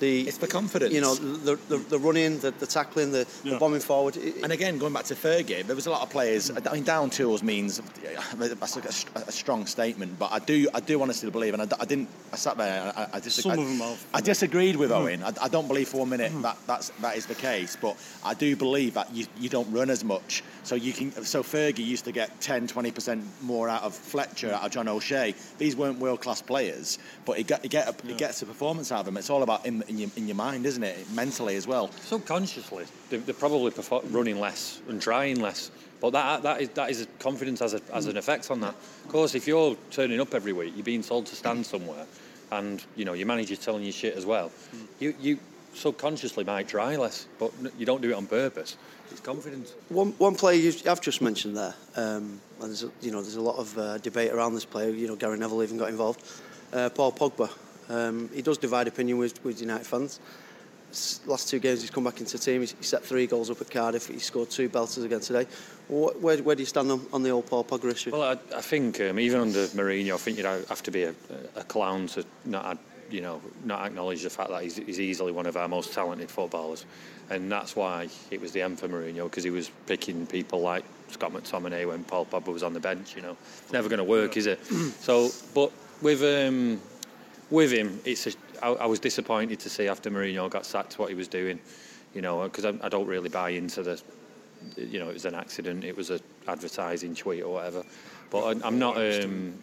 The, 0.00 0.28
it's 0.28 0.38
the 0.38 0.46
confidence. 0.46 0.92
You 0.94 1.00
know, 1.00 1.14
the, 1.14 1.56
the, 1.68 1.78
the 1.78 1.98
running, 1.98 2.38
the, 2.38 2.50
the 2.52 2.66
tackling, 2.66 3.10
the, 3.12 3.26
the 3.44 3.56
bombing 3.58 3.80
forward. 3.80 4.16
It- 4.16 4.42
And 4.42 4.52
again, 4.52 4.78
going 4.78 4.92
back 4.92 5.04
to 5.06 5.14
Fergie, 5.14 5.64
there 5.66 5.74
was 5.76 5.86
a 5.86 5.90
lot 5.90 6.02
of 6.02 6.10
players. 6.10 6.50
I 6.50 6.72
mean, 6.72 6.84
down 6.84 7.10
tools 7.10 7.42
means 7.42 7.80
that's 8.36 8.76
like 8.76 8.84
a, 8.84 9.28
a 9.28 9.32
strong 9.32 9.66
statement, 9.66 10.18
but 10.18 10.30
I 10.32 10.38
do, 10.38 10.68
I 10.74 10.80
do 10.80 11.00
honestly 11.02 11.30
believe, 11.30 11.54
and 11.54 11.62
I 11.62 11.84
didn't. 11.84 12.08
I 12.32 12.36
sat 12.36 12.56
there. 12.58 12.82
And 12.82 12.92
I, 12.96 13.08
I, 13.14 13.20
dis- 13.20 13.34
Some 13.36 13.52
I, 13.52 13.54
of 13.54 13.60
them 13.66 13.78
have. 13.78 14.06
I 14.14 14.20
disagreed 14.20 14.76
with 14.76 14.90
Mm. 14.90 14.96
Owen. 15.00 15.22
I, 15.22 15.32
I 15.42 15.48
don't 15.48 15.66
believe 15.68 15.88
for 15.88 15.98
one 15.98 16.08
minute 16.10 16.32
that 16.42 16.56
that's 16.66 16.90
that 17.00 17.16
is 17.16 17.26
the 17.26 17.34
case, 17.34 17.76
but 17.80 17.96
I 18.24 18.34
do 18.34 18.54
believe 18.56 18.94
that 18.94 19.12
you, 19.14 19.26
you 19.38 19.48
don't 19.48 19.70
run 19.72 19.90
as 19.90 20.04
much. 20.04 20.42
So 20.62 20.74
you 20.74 20.92
can. 20.92 21.10
So 21.24 21.42
Fergie 21.42 21.84
used 21.84 22.04
to 22.04 22.12
get 22.12 22.40
10, 22.40 22.66
20 22.68 22.90
percent 22.92 23.24
more 23.42 23.68
out 23.68 23.82
of 23.82 23.94
Fletcher, 23.94 24.52
out 24.52 24.64
of 24.64 24.70
John 24.70 24.88
O'Shea. 24.88 25.34
These 25.58 25.74
weren't 25.76 25.98
world 25.98 26.20
class 26.20 26.40
players, 26.42 26.98
but 27.24 27.36
he 27.38 27.42
get, 27.44 27.62
he 27.62 27.68
get 27.68 27.88
a, 27.88 28.06
he 28.06 28.14
gets 28.14 28.42
a 28.42 28.46
performance 28.46 28.92
out 28.92 29.00
of 29.00 29.06
them. 29.06 29.16
It's 29.16 29.30
all 29.30 29.42
about 29.42 29.66
in, 29.66 29.82
in, 29.88 29.98
your, 29.98 30.10
in 30.16 30.26
your 30.26 30.36
mind, 30.36 30.66
isn't 30.66 30.82
it? 30.82 31.10
Mentally 31.12 31.56
as 31.56 31.66
well. 31.66 31.90
subconsciously 32.04 32.84
they're, 33.10 33.20
they're 33.20 33.34
probably 33.34 33.70
perfor- 33.70 34.04
running 34.12 34.38
less 34.40 34.80
and 34.88 35.00
trying 35.00 35.40
less 35.40 35.70
but 36.00 36.10
that 36.10 36.42
that 36.42 36.60
is 36.60 36.68
that 36.70 36.90
is 36.90 37.06
confidence 37.18 37.60
has, 37.60 37.74
a, 37.74 37.80
has 37.92 38.06
an 38.06 38.16
effect 38.16 38.50
on 38.50 38.60
that 38.60 38.74
of 39.04 39.08
course 39.08 39.34
if 39.34 39.46
you're 39.46 39.76
turning 39.90 40.20
up 40.20 40.34
every 40.34 40.52
week 40.52 40.72
you're 40.76 40.84
being 40.84 41.02
told 41.02 41.26
to 41.26 41.34
stand 41.34 41.64
somewhere 41.66 42.06
and 42.52 42.84
you 42.96 43.04
know 43.04 43.14
your 43.14 43.26
manager's 43.26 43.58
telling 43.58 43.82
you 43.82 43.92
shit 43.92 44.14
as 44.16 44.24
well 44.26 44.50
you 45.00 45.14
you 45.20 45.38
subconsciously 45.74 46.44
might 46.44 46.68
try 46.68 46.96
less 46.96 47.26
but 47.38 47.50
you 47.78 47.84
don't 47.86 48.00
do 48.02 48.10
it 48.10 48.14
on 48.14 48.26
purpose 48.26 48.76
it's 49.10 49.20
confidence 49.20 49.72
One, 49.88 50.12
one 50.18 50.34
player 50.34 50.58
you, 50.58 50.72
I've 50.88 51.00
just 51.00 51.20
mentioned 51.22 51.56
there, 51.56 51.74
um, 51.96 52.40
and 52.60 52.68
there's 52.70 52.84
a, 52.84 52.90
you 53.00 53.10
know 53.10 53.22
there's 53.22 53.36
a 53.36 53.40
lot 53.40 53.56
of 53.56 53.76
uh, 53.78 53.96
debate 53.98 54.32
around 54.32 54.52
this 54.54 54.66
player. 54.66 54.90
You 54.90 55.08
know 55.08 55.16
Gary 55.16 55.38
Neville 55.38 55.62
even 55.62 55.78
got 55.78 55.88
involved. 55.88 56.22
Uh, 56.74 56.90
Paul 56.90 57.12
Pogba, 57.12 57.48
um, 57.88 58.28
he 58.34 58.42
does 58.42 58.58
divide 58.58 58.88
opinion 58.88 59.18
with, 59.18 59.42
with 59.44 59.60
United 59.60 59.86
fans. 59.86 60.20
Last 61.26 61.50
two 61.50 61.58
games 61.58 61.82
he's 61.82 61.90
come 61.90 62.04
back 62.04 62.18
into 62.20 62.38
the 62.38 62.42
team. 62.42 62.62
He 62.62 62.66
set 62.82 63.04
three 63.04 63.26
goals 63.26 63.50
up 63.50 63.60
at 63.60 63.70
Cardiff. 63.70 64.06
He 64.06 64.18
scored 64.18 64.48
two 64.50 64.70
belters 64.70 65.04
again 65.04 65.20
today. 65.20 65.44
Wh- 65.88 66.16
Where, 66.22 66.38
where 66.38 66.56
do 66.56 66.62
you 66.62 66.66
stand 66.66 66.90
on, 66.90 67.04
on 67.12 67.22
the 67.22 67.28
old 67.30 67.46
Paul 67.46 67.64
Pogba 67.64 67.92
issue? 67.92 68.10
Well, 68.10 68.22
I, 68.22 68.56
I 68.56 68.62
think 68.62 68.98
um, 69.02 69.18
even 69.18 69.40
under 69.40 69.66
Mourinho, 69.68 70.14
I 70.14 70.16
think 70.16 70.38
you'd 70.38 70.46
have 70.46 70.82
to 70.84 70.90
be 70.90 71.02
a, 71.04 71.14
a 71.56 71.64
clown 71.64 72.06
to 72.08 72.24
not, 72.46 72.64
add- 72.64 72.78
you 73.10 73.20
know, 73.20 73.42
not 73.64 73.84
acknowledge 73.86 74.22
the 74.22 74.30
fact 74.30 74.48
that 74.48 74.62
he's, 74.62 74.76
he's 74.76 74.98
easily 74.98 75.30
one 75.32 75.44
of 75.46 75.58
our 75.58 75.68
most 75.68 75.92
talented 75.92 76.30
footballers, 76.30 76.86
and 77.28 77.52
that's 77.52 77.76
why 77.76 78.08
it 78.30 78.40
was 78.40 78.52
the 78.52 78.62
end 78.62 78.78
for 78.78 78.88
Mourinho 78.88 79.24
because 79.24 79.44
he 79.44 79.50
was 79.50 79.70
picking 79.86 80.26
people 80.26 80.60
like 80.60 80.84
Scott 81.10 81.32
McTominay 81.34 81.86
when 81.86 82.02
Paul 82.04 82.24
Pogba 82.24 82.48
was 82.52 82.62
on 82.62 82.72
the 82.72 82.80
bench. 82.80 83.14
You 83.14 83.20
know, 83.22 83.36
it's 83.62 83.72
never 83.74 83.90
going 83.90 83.98
to 83.98 84.04
work, 84.04 84.38
is 84.38 84.46
it? 84.46 84.64
so, 85.00 85.28
but 85.54 85.70
with 86.00 86.22
um, 86.22 86.80
with 87.50 87.72
him, 87.72 88.00
it's 88.04 88.26
a, 88.26 88.32
I, 88.62 88.68
I 88.70 88.86
was 88.86 89.00
disappointed 89.00 89.60
to 89.60 89.70
see 89.70 89.88
after 89.88 90.10
Mourinho 90.10 90.50
got 90.50 90.66
sacked 90.66 90.98
what 90.98 91.08
he 91.08 91.14
was 91.14 91.28
doing. 91.28 91.60
You 92.14 92.22
know, 92.22 92.42
because 92.44 92.64
I, 92.64 92.72
I 92.82 92.88
don't 92.88 93.06
really 93.06 93.28
buy 93.28 93.50
into 93.50 93.82
the 93.82 94.00
you 94.76 94.98
know, 94.98 95.08
it 95.08 95.14
was 95.14 95.24
an 95.24 95.34
accident, 95.34 95.84
it 95.84 95.96
was 95.96 96.10
a 96.10 96.20
advertising 96.46 97.14
tweet 97.14 97.42
or 97.42 97.54
whatever. 97.54 97.84
But 98.30 98.44
I, 98.44 98.66
I'm 98.66 98.78
not. 98.78 98.96
Um, 98.96 99.54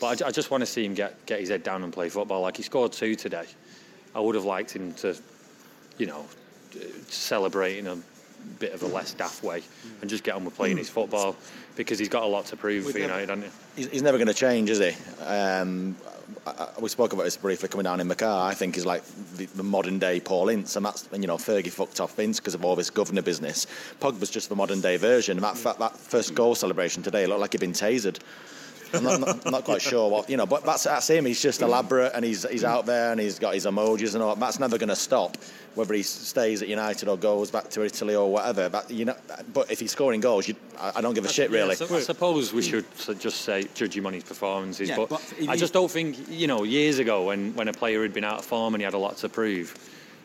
but 0.00 0.22
I, 0.22 0.28
I 0.28 0.30
just 0.30 0.50
want 0.50 0.62
to 0.62 0.66
see 0.66 0.84
him 0.84 0.94
get 0.94 1.24
get 1.26 1.40
his 1.40 1.48
head 1.48 1.62
down 1.62 1.82
and 1.82 1.92
play 1.92 2.08
football. 2.08 2.40
Like 2.42 2.56
he 2.56 2.62
scored 2.62 2.92
two 2.92 3.14
today. 3.14 3.46
I 4.14 4.20
would 4.20 4.34
have 4.34 4.44
liked 4.44 4.74
him 4.74 4.92
to, 4.94 5.16
you 5.98 6.06
know, 6.06 6.26
celebrate 7.08 7.78
in 7.78 7.86
a 7.86 7.98
bit 8.58 8.72
of 8.72 8.82
a 8.82 8.86
less 8.86 9.12
daft 9.14 9.42
way 9.42 9.62
and 10.00 10.10
just 10.10 10.24
get 10.24 10.34
on 10.34 10.44
with 10.44 10.54
playing 10.56 10.76
his 10.76 10.88
football 10.88 11.36
because 11.76 11.98
he's 11.98 12.08
got 12.08 12.22
a 12.22 12.26
lot 12.26 12.46
to 12.46 12.56
prove 12.56 12.90
for 12.90 12.98
United, 12.98 13.28
hasn't 13.28 13.44
he? 13.76 13.82
He's, 13.82 13.90
he's 13.90 14.02
never 14.02 14.18
going 14.18 14.28
to 14.28 14.34
change, 14.34 14.70
is 14.70 14.78
he? 14.78 14.92
Um, 15.24 15.96
I, 16.46 16.50
I- 16.50 16.80
we 16.80 16.88
spoke 16.88 17.12
about 17.12 17.24
this 17.24 17.36
briefly 17.36 17.68
coming 17.68 17.84
down 17.84 18.00
in 18.00 18.08
the 18.08 18.14
car. 18.14 18.48
I 18.50 18.54
think 18.54 18.74
he's 18.74 18.86
like 18.86 19.02
the, 19.36 19.46
the 19.46 19.62
modern 19.62 19.98
day 19.98 20.20
Paul 20.20 20.48
Ince, 20.48 20.76
and 20.76 20.84
that's 20.86 21.08
you 21.12 21.26
know 21.26 21.36
Fergie 21.36 21.70
fucked 21.70 22.00
off 22.00 22.18
Ince 22.18 22.40
because 22.40 22.54
of 22.54 22.64
all 22.64 22.74
this 22.76 22.90
governor 22.90 23.22
business. 23.22 23.66
Pogba's 24.00 24.30
just 24.30 24.48
the 24.48 24.56
modern 24.56 24.80
day 24.80 24.96
version. 24.96 25.38
And 25.38 25.44
that 25.44 25.78
that 25.78 25.96
first 25.96 26.34
goal 26.34 26.54
celebration 26.54 27.02
today 27.02 27.26
looked 27.26 27.40
like 27.40 27.52
he'd 27.52 27.60
been 27.60 27.72
tasered. 27.72 28.18
I'm 28.94 29.04
not, 29.04 29.20
not, 29.20 29.50
not 29.50 29.64
quite 29.64 29.82
sure 29.82 30.10
what 30.10 30.28
you 30.28 30.36
know, 30.36 30.46
but 30.46 30.64
that's 30.64 30.84
that's 30.84 31.08
him. 31.08 31.24
He's 31.24 31.40
just 31.40 31.62
elaborate 31.62 32.12
and 32.14 32.24
he's 32.24 32.48
he's 32.48 32.64
out 32.64 32.86
there 32.86 33.12
and 33.12 33.20
he's 33.20 33.38
got 33.38 33.54
his 33.54 33.66
emojis 33.66 34.14
and 34.14 34.22
all. 34.22 34.36
That's 34.36 34.58
never 34.58 34.78
going 34.78 34.88
to 34.88 34.96
stop, 34.96 35.36
whether 35.74 35.94
he 35.94 36.02
stays 36.02 36.62
at 36.62 36.68
United 36.68 37.08
or 37.08 37.16
goes 37.16 37.50
back 37.50 37.68
to 37.70 37.84
Italy 37.84 38.14
or 38.14 38.30
whatever. 38.30 38.68
But 38.68 38.90
you 38.90 39.04
know, 39.04 39.16
but 39.52 39.70
if 39.70 39.80
he's 39.80 39.92
scoring 39.92 40.20
goals, 40.20 40.48
you, 40.48 40.54
I, 40.78 40.92
I 40.96 41.00
don't 41.00 41.14
give 41.14 41.24
a 41.24 41.28
uh, 41.28 41.32
shit 41.32 41.50
really. 41.50 41.70
Yeah, 41.70 41.86
so 41.86 41.96
I 41.96 42.00
suppose 42.00 42.52
we 42.52 42.62
should 42.62 42.84
just 43.18 43.42
say 43.42 43.66
judge 43.74 43.96
him 43.96 44.06
on 44.06 44.12
his 44.12 44.24
performances, 44.24 44.88
Yeah, 44.88 44.96
but, 44.96 45.08
but 45.10 45.34
I 45.48 45.56
just 45.56 45.72
don't 45.72 45.90
think 45.90 46.16
you 46.28 46.46
know 46.46 46.64
years 46.64 46.98
ago 46.98 47.26
when, 47.26 47.54
when 47.54 47.68
a 47.68 47.72
player 47.72 48.02
had 48.02 48.12
been 48.12 48.24
out 48.24 48.38
of 48.38 48.44
form 48.44 48.74
and 48.74 48.80
he 48.80 48.84
had 48.84 48.94
a 48.94 48.98
lot 48.98 49.16
to 49.18 49.28
prove, 49.28 49.74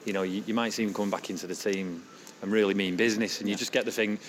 you 0.05 0.13
know 0.13 0.23
you, 0.23 0.43
you 0.45 0.53
might 0.53 0.73
see 0.73 0.83
him 0.83 0.93
coming 0.93 1.11
back 1.11 1.29
into 1.29 1.47
the 1.47 1.55
team 1.55 2.03
and 2.41 2.51
really 2.51 2.73
mean 2.73 2.95
business, 2.95 3.39
and 3.39 3.49
you 3.49 3.55
just 3.55 3.71
get 3.71 3.85
the 3.85 3.91
thing. 3.91 4.19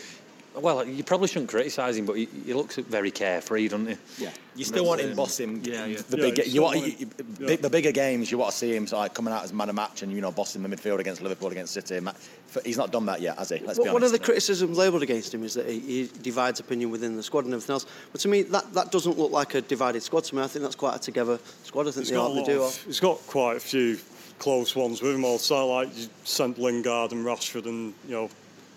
Well, 0.60 0.84
you 0.86 1.04
probably 1.04 1.28
shouldn't 1.28 1.50
criticise 1.50 1.96
him, 1.96 2.06
but 2.06 2.14
he, 2.14 2.28
he 2.46 2.52
looks 2.54 2.76
very 2.76 3.10
carefree, 3.10 3.68
doesn't 3.68 3.86
he? 3.86 3.96
Yeah, 4.24 4.30
you 4.56 4.64
still 4.64 4.84
want 4.84 5.00
him 5.00 5.14
bossing. 5.16 5.62
Yeah, 5.64 5.86
yeah. 5.86 5.98
The 6.08 6.16
Yeah, 6.16 6.22
big, 6.30 6.38
you 6.46 6.52
you 6.54 6.62
want 6.62 6.76
want 6.76 6.86
you, 6.88 6.92
him- 7.06 7.10
you- 7.18 7.24
yeah. 7.40 7.46
big- 7.46 7.62
the 7.62 7.70
bigger 7.70 7.92
games. 7.92 8.30
You 8.30 8.38
want 8.38 8.52
to 8.52 8.56
see 8.58 8.74
him 8.74 8.86
like 8.92 9.14
coming 9.14 9.32
out 9.32 9.44
as 9.44 9.52
man 9.52 9.68
of 9.68 9.74
match 9.74 10.02
and 10.02 10.12
you 10.12 10.20
know 10.20 10.30
bossing 10.32 10.62
the 10.62 10.68
midfield 10.68 10.98
against 10.98 11.22
Liverpool 11.22 11.48
against 11.48 11.72
City. 11.74 12.00
Ma- 12.00 12.12
He's 12.64 12.76
not 12.78 12.90
done 12.90 13.06
that 13.06 13.20
yet, 13.20 13.38
has 13.38 13.50
he? 13.50 13.58
Let's 13.58 13.78
be 13.78 13.82
honest. 13.82 13.92
One 13.94 14.02
of 14.02 14.12
the 14.12 14.18
criticisms 14.18 14.76
labelled 14.78 15.02
against 15.02 15.34
him 15.34 15.44
is 15.44 15.54
that 15.54 15.68
he, 15.68 15.80
he 15.80 16.10
divides 16.22 16.60
opinion 16.60 16.90
within 16.90 17.14
the 17.16 17.22
squad 17.22 17.44
and 17.44 17.52
everything 17.54 17.74
else. 17.74 17.86
But 18.10 18.20
to 18.22 18.28
me, 18.28 18.42
that, 18.42 18.72
that 18.72 18.90
doesn't 18.90 19.18
look 19.18 19.30
like 19.30 19.54
a 19.54 19.60
divided 19.60 20.02
squad 20.02 20.24
to 20.24 20.34
me. 20.36 20.42
I 20.42 20.46
think 20.46 20.62
that's 20.62 20.74
quite 20.74 20.96
a 20.96 20.98
together 20.98 21.38
squad. 21.64 21.82
I 21.88 21.90
think 21.90 22.06
He's 22.06 22.10
they, 22.10 22.16
got, 22.16 22.26
are, 22.26 22.30
a 22.30 22.34
they 22.34 22.40
lot 22.40 22.46
do. 22.46 22.62
of, 22.62 22.82
he's 22.84 23.00
got 23.00 23.18
quite 23.26 23.56
a 23.58 23.60
few 23.60 23.98
close 24.38 24.74
ones 24.74 25.02
with 25.02 25.14
him 25.14 25.24
also, 25.24 25.66
like 25.66 25.88
you 25.96 26.06
sent 26.24 26.58
Lingard 26.58 27.12
and 27.12 27.24
Rashford 27.26 27.66
and, 27.66 27.92
you 28.06 28.12
know, 28.14 28.24
a 28.24 28.30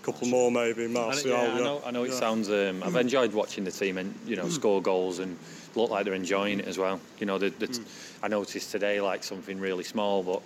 couple 0.03 0.27
more 0.27 0.51
maybe, 0.51 0.85
I 0.85 0.87
know, 0.87 0.93
Martial. 1.07 1.29
yeah, 1.31 1.53
I 1.53 1.59
know, 1.59 1.81
I 1.85 1.91
know 1.91 2.03
it 2.03 2.09
Yeah. 2.09 2.19
sounds. 2.19 2.49
Um, 2.49 2.83
I've 2.83 2.95
enjoyed 2.95 3.33
watching 3.33 3.63
the 3.63 3.71
team 3.71 3.97
and 3.97 4.13
you 4.25 4.35
know 4.35 4.49
score 4.49 4.81
goals 4.81 5.19
and 5.19 5.37
look 5.75 5.89
like 5.89 6.05
they're 6.05 6.13
enjoying 6.13 6.59
it 6.59 6.67
as 6.67 6.77
well. 6.77 6.99
You 7.19 7.25
know, 7.27 7.37
the, 7.37 7.49
the, 7.49 7.79
I 8.21 8.27
noticed 8.27 8.71
today 8.71 8.99
like 9.01 9.23
something 9.23 9.59
really 9.59 9.83
small, 9.83 10.23
but 10.23 10.41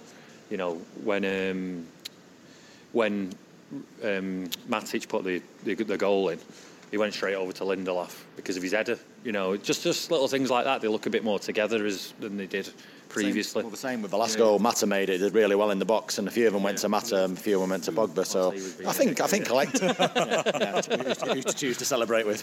you 0.49 0.57
know 0.57 0.75
when 1.03 1.25
um, 1.25 1.86
when 2.91 3.34
um, 4.03 4.49
Matic 4.69 5.07
put 5.07 5.23
the, 5.23 5.41
the 5.63 5.75
the 5.75 5.97
goal 5.97 6.30
in, 6.30 6.39
he 6.91 6.97
went 6.97 7.13
straight 7.13 7.36
over 7.36 7.51
to 7.53 7.63
Lindelof 7.63 8.23
because 8.36 8.57
of 8.57 8.63
his 8.63 8.73
header. 8.73 8.99
You 9.23 9.32
know, 9.32 9.57
just 9.57 9.84
just 9.84 10.11
little 10.11 10.27
things 10.27 10.49
like 10.51 10.65
that. 10.65 10.82
They 10.82 10.88
look 10.88 11.05
a 11.05 11.09
bit 11.09 11.23
more 11.23 11.39
together 11.39 11.86
as 11.86 12.13
than 12.19 12.38
they 12.38 12.47
did 12.47 12.69
previously. 13.10 13.64
Well, 13.64 13.72
the 13.72 13.78
same 13.78 14.01
with 14.01 14.12
the 14.12 14.18
last 14.18 14.38
goal. 14.38 14.60
Mata 14.60 14.88
made 14.88 15.10
it. 15.10 15.20
Did 15.20 15.34
really 15.34 15.56
well 15.56 15.72
in 15.72 15.80
the 15.80 15.86
box, 15.86 16.18
and 16.18 16.28
a 16.28 16.32
few 16.32 16.47
of 16.47 16.53
them 16.53 16.64
went 16.64 16.78
to 16.80 16.89
Mata, 16.89 17.26
and 17.26 17.38
a 17.38 17.41
few 17.41 17.56
of 17.56 17.62
them 17.62 17.70
went 17.70 17.84
to 17.86 17.91
Pogba. 17.91 18.26
So 18.26 18.51
I 18.88 18.93
think 18.93 19.22
I 19.22 19.28
think 19.28 19.45
collect. 19.45 19.80
yeah, 19.82 19.95
yeah, 20.06 20.82
who 20.82 21.41
to 21.41 21.53
choose 21.53 21.78
to 21.78 21.86
celebrate 21.86 22.26
with. 22.26 22.41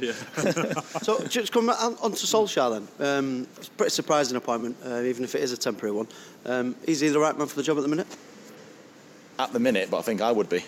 so 1.02 1.24
just 1.26 1.52
come 1.52 1.70
on, 1.70 1.96
on 2.02 2.12
to 2.12 2.26
Solskjaer 2.26 2.86
then. 2.98 3.18
Um, 3.18 3.46
it's 3.56 3.68
a 3.68 3.70
pretty 3.72 3.90
surprising 3.90 4.36
appointment, 4.36 4.76
uh, 4.84 5.02
even 5.02 5.24
if 5.24 5.34
it 5.34 5.42
is 5.42 5.52
a 5.52 5.56
temporary 5.56 5.94
one. 5.94 6.08
Um, 6.44 6.74
is 6.84 7.00
he 7.00 7.08
the 7.08 7.20
right 7.20 7.36
man 7.36 7.46
for 7.46 7.56
the 7.56 7.62
job 7.62 7.76
at 7.76 7.82
the 7.82 7.88
minute? 7.88 8.08
At 9.38 9.52
the 9.52 9.60
minute, 9.60 9.90
but 9.90 9.98
I 9.98 10.02
think 10.02 10.20
I 10.20 10.32
would 10.32 10.48
be 10.48 10.64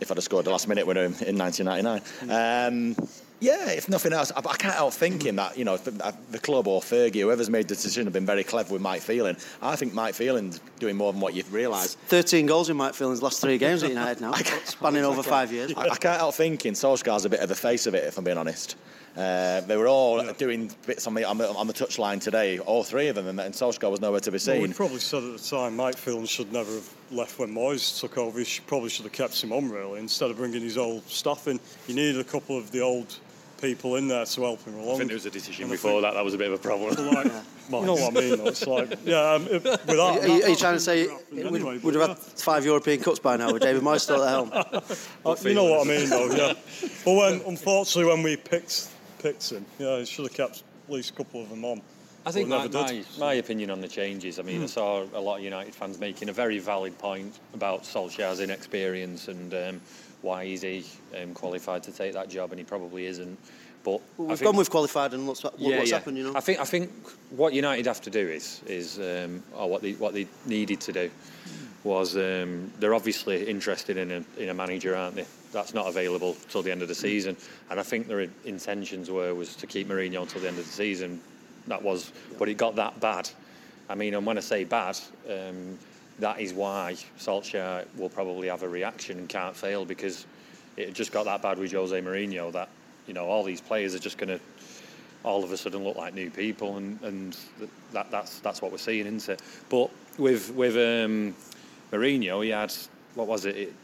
if 0.00 0.10
I'd 0.10 0.16
have 0.16 0.24
scored 0.24 0.46
the 0.46 0.50
last 0.50 0.66
minute 0.66 0.86
winner 0.86 1.04
in 1.04 1.38
1999. 1.38 2.02
Um, 2.30 2.96
yeah, 3.40 3.70
if 3.70 3.88
nothing 3.88 4.12
else, 4.12 4.30
I, 4.36 4.40
I 4.40 4.56
can't 4.56 4.74
help 4.74 4.92
thinking 4.92 5.36
that 5.36 5.56
you 5.56 5.64
know 5.64 5.76
the, 5.76 6.14
the, 6.30 6.38
club 6.38 6.68
or 6.68 6.80
Fergie, 6.80 7.20
whoever's 7.20 7.50
made 7.50 7.68
the 7.68 7.74
decision, 7.74 8.04
have 8.04 8.12
been 8.12 8.26
very 8.26 8.44
clever 8.44 8.72
with 8.72 8.82
Mike 8.82 9.00
Phelan. 9.00 9.36
I 9.62 9.76
think 9.76 9.94
Mike 9.94 10.14
Phelan's 10.14 10.60
doing 10.78 10.96
more 10.96 11.12
than 11.12 11.20
what 11.20 11.34
you'd 11.34 11.50
realise. 11.50 11.94
Thirteen 11.94 12.46
goals 12.46 12.68
in 12.70 12.76
Mike 12.76 12.94
Phelan's 12.94 13.22
last 13.22 13.40
three 13.40 13.58
games 13.58 13.82
at 13.82 13.90
United 13.90 14.20
now, 14.20 14.32
spanning 14.64 15.04
over 15.04 15.22
five 15.22 15.52
years. 15.52 15.72
I, 15.74 15.88
I, 15.88 15.96
can't 15.96 16.18
help 16.18 16.34
thinking 16.34 16.74
Solskjaer's 16.74 17.24
a 17.24 17.30
bit 17.30 17.40
of 17.40 17.48
the 17.48 17.54
face 17.54 17.86
of 17.86 17.94
it, 17.94 18.04
if 18.04 18.18
I'm 18.18 18.24
being 18.24 18.38
honest. 18.38 18.76
Uh, 19.16 19.60
they 19.62 19.76
were 19.76 19.88
all 19.88 20.24
yeah. 20.24 20.32
doing 20.38 20.70
bits 20.86 21.06
on 21.08 21.14
the, 21.14 21.24
on 21.24 21.36
the, 21.36 21.48
on 21.48 21.66
the 21.66 21.72
touchline 21.72 22.20
today, 22.20 22.60
all 22.60 22.84
three 22.84 23.08
of 23.08 23.16
them, 23.16 23.26
and, 23.26 23.40
and 23.40 23.52
Solskjaer 23.52 23.90
was 23.90 24.00
nowhere 24.00 24.20
to 24.20 24.30
be 24.30 24.38
seen. 24.38 24.60
Well, 24.60 24.68
we 24.68 24.74
probably 24.74 25.00
said 25.00 25.24
at 25.24 25.36
the 25.36 25.38
time 25.38 25.74
Mike 25.74 25.96
Phelan 25.96 26.26
should 26.26 26.52
never 26.52 26.72
have 26.72 26.88
left 27.10 27.38
when 27.38 27.52
Moyes 27.52 28.00
took 28.00 28.16
over. 28.18 28.38
He 28.38 28.44
should, 28.44 28.66
probably 28.68 28.88
should 28.88 29.04
have 29.04 29.12
kept 29.12 29.42
him 29.42 29.52
on 29.52 29.68
really 29.68 29.98
instead 29.98 30.30
of 30.30 30.36
bringing 30.36 30.62
his 30.62 30.78
old 30.78 31.04
staff 31.08 31.48
in. 31.48 31.58
He 31.88 31.92
needed 31.92 32.20
a 32.20 32.24
couple 32.24 32.56
of 32.56 32.70
the 32.70 32.80
old 32.80 33.18
people 33.60 33.96
in 33.96 34.08
there 34.08 34.24
to 34.24 34.42
help 34.42 34.62
him 34.64 34.74
along. 34.74 34.94
I 34.94 34.98
think 34.98 35.08
there 35.08 35.16
was 35.16 35.26
a 35.26 35.30
decision 35.30 35.64
and 35.64 35.72
before 35.72 36.00
that 36.02 36.14
that 36.14 36.24
was 36.24 36.34
a 36.34 36.38
bit 36.38 36.48
of 36.48 36.54
a 36.54 36.62
problem. 36.62 36.94
Like, 37.06 37.26
yeah. 37.26 37.42
You 37.70 37.86
know 37.86 37.94
what 37.94 38.16
I 38.16 38.20
mean? 38.20 38.38
Though? 38.38 38.46
It's 38.46 38.66
like, 38.66 38.92
yeah. 39.04 39.32
Um, 39.32 39.46
it, 39.46 39.62
without, 39.62 40.18
are, 40.18 40.26
you, 40.26 40.42
are 40.42 40.48
you 40.48 40.56
trying 40.56 40.74
to 40.74 40.80
say 40.80 41.08
we'd, 41.30 41.46
anyway, 41.46 41.78
would 41.78 41.94
have 41.94 42.08
had 42.08 42.18
five 42.18 42.64
European 42.64 43.00
Cups 43.00 43.18
by 43.18 43.36
now 43.36 43.52
with 43.52 43.62
David 43.62 43.82
Moyes 43.82 44.00
still 44.00 44.22
at 44.22 44.24
the 44.24 44.30
helm? 44.30 44.50
uh, 45.26 45.36
you 45.42 45.54
know 45.54 45.64
what 45.64 45.86
I 45.86 45.90
mean, 45.90 46.08
though. 46.08 46.30
Yeah. 46.30 46.54
But 47.04 47.14
when, 47.14 47.40
unfortunately, 47.46 48.10
when 48.12 48.22
we 48.22 48.36
picked 48.36 48.88
picked 49.18 49.50
him, 49.50 49.64
yeah, 49.78 49.98
he 49.98 50.04
should 50.04 50.24
have 50.24 50.34
kept 50.34 50.62
at 50.88 50.92
least 50.92 51.10
a 51.10 51.12
couple 51.14 51.42
of 51.42 51.48
them 51.48 51.64
on. 51.64 51.80
I 52.26 52.32
think 52.32 52.48
my, 52.48 52.68
my, 52.68 53.02
my, 53.18 53.34
opinion 53.34 53.70
on 53.70 53.80
the 53.80 53.88
changes. 53.88 54.38
I 54.38 54.42
mean, 54.42 54.60
mm. 54.60 54.64
I 54.64 54.66
saw 54.66 55.04
a 55.14 55.20
lot 55.20 55.38
of 55.38 55.44
United 55.44 55.74
fans 55.74 55.98
making 55.98 56.28
a 56.28 56.32
very 56.32 56.58
valid 56.58 56.98
point 56.98 57.38
about 57.54 57.84
Solskjaer's 57.84 58.40
inexperience 58.40 59.28
and 59.28 59.54
um, 59.54 59.80
why 60.22 60.44
is 60.44 60.62
he 60.62 60.84
um, 61.20 61.34
qualified 61.34 61.82
to 61.84 61.92
take 61.92 62.12
that 62.14 62.28
job, 62.28 62.50
and 62.50 62.58
he 62.58 62.64
probably 62.64 63.06
isn't. 63.06 63.38
But 63.82 64.00
well, 64.16 64.28
we've 64.28 64.38
think, 64.38 64.46
gone 64.46 64.56
with 64.56 64.70
qualified, 64.70 65.14
and 65.14 65.26
what's, 65.26 65.42
what, 65.42 65.58
yeah, 65.58 65.78
what's 65.78 65.90
yeah. 65.90 65.96
happened? 65.96 66.18
You 66.18 66.24
know, 66.24 66.32
I 66.36 66.40
think 66.40 66.60
I 66.60 66.64
think 66.64 66.90
what 67.30 67.54
United 67.54 67.86
have 67.86 68.02
to 68.02 68.10
do 68.10 68.28
is 68.28 68.62
is 68.66 68.98
um, 68.98 69.42
or 69.54 69.68
what 69.70 69.82
they 69.82 69.92
what 69.92 70.12
they 70.12 70.26
needed 70.46 70.80
to 70.82 70.92
do 70.92 71.10
was 71.82 72.16
um, 72.16 72.70
they're 72.78 72.94
obviously 72.94 73.48
interested 73.48 73.96
in 73.96 74.10
a, 74.10 74.24
in 74.36 74.50
a 74.50 74.54
manager, 74.54 74.94
aren't 74.94 75.16
they? 75.16 75.24
That's 75.50 75.72
not 75.72 75.86
available 75.88 76.36
till 76.50 76.62
the 76.62 76.70
end 76.70 76.82
of 76.82 76.88
the 76.88 76.94
season, 76.94 77.36
and 77.70 77.80
I 77.80 77.82
think 77.82 78.06
their 78.06 78.28
intentions 78.44 79.10
were 79.10 79.34
was 79.34 79.56
to 79.56 79.66
keep 79.66 79.88
Mourinho 79.88 80.22
until 80.22 80.42
the 80.42 80.48
end 80.48 80.58
of 80.58 80.66
the 80.66 80.72
season. 80.72 81.20
That 81.66 81.82
was, 81.82 82.12
but 82.38 82.48
it 82.48 82.56
got 82.56 82.76
that 82.76 83.00
bad. 83.00 83.30
I 83.88 83.94
mean, 83.94 84.14
and 84.14 84.24
when 84.24 84.38
I 84.38 84.40
say 84.40 84.64
bad, 84.64 84.98
um, 85.28 85.78
that 86.20 86.40
is 86.40 86.52
why 86.52 86.96
Solskjaer 87.18 87.86
will 87.96 88.08
probably 88.08 88.48
have 88.48 88.62
a 88.62 88.68
reaction 88.68 89.18
and 89.18 89.28
can't 89.28 89.56
fail 89.56 89.84
because 89.84 90.26
it 90.76 90.94
just 90.94 91.12
got 91.12 91.24
that 91.24 91.42
bad 91.42 91.58
with 91.58 91.72
Jose 91.72 92.00
Mourinho 92.00 92.52
that 92.52 92.68
you 93.10 93.14
know, 93.14 93.26
all 93.26 93.42
these 93.42 93.60
players 93.60 93.92
are 93.94 93.98
just 93.98 94.18
going 94.18 94.28
to 94.28 94.40
all 95.24 95.42
of 95.42 95.50
a 95.50 95.56
sudden 95.56 95.82
look 95.82 95.96
like 95.96 96.14
new 96.14 96.30
people, 96.30 96.76
and, 96.76 97.02
and 97.02 97.36
that, 97.92 98.08
that's 98.10 98.38
that's 98.38 98.62
what 98.62 98.70
we're 98.70 98.78
seeing, 98.78 99.04
isn't 99.04 99.34
it? 99.34 99.42
But 99.68 99.90
with 100.16 100.54
with 100.54 100.76
um, 100.76 101.34
Mourinho, 101.90 102.44
he 102.44 102.50
had 102.50 102.72
what 103.16 103.26
was 103.26 103.46
it? 103.46 103.56
it 103.56 103.74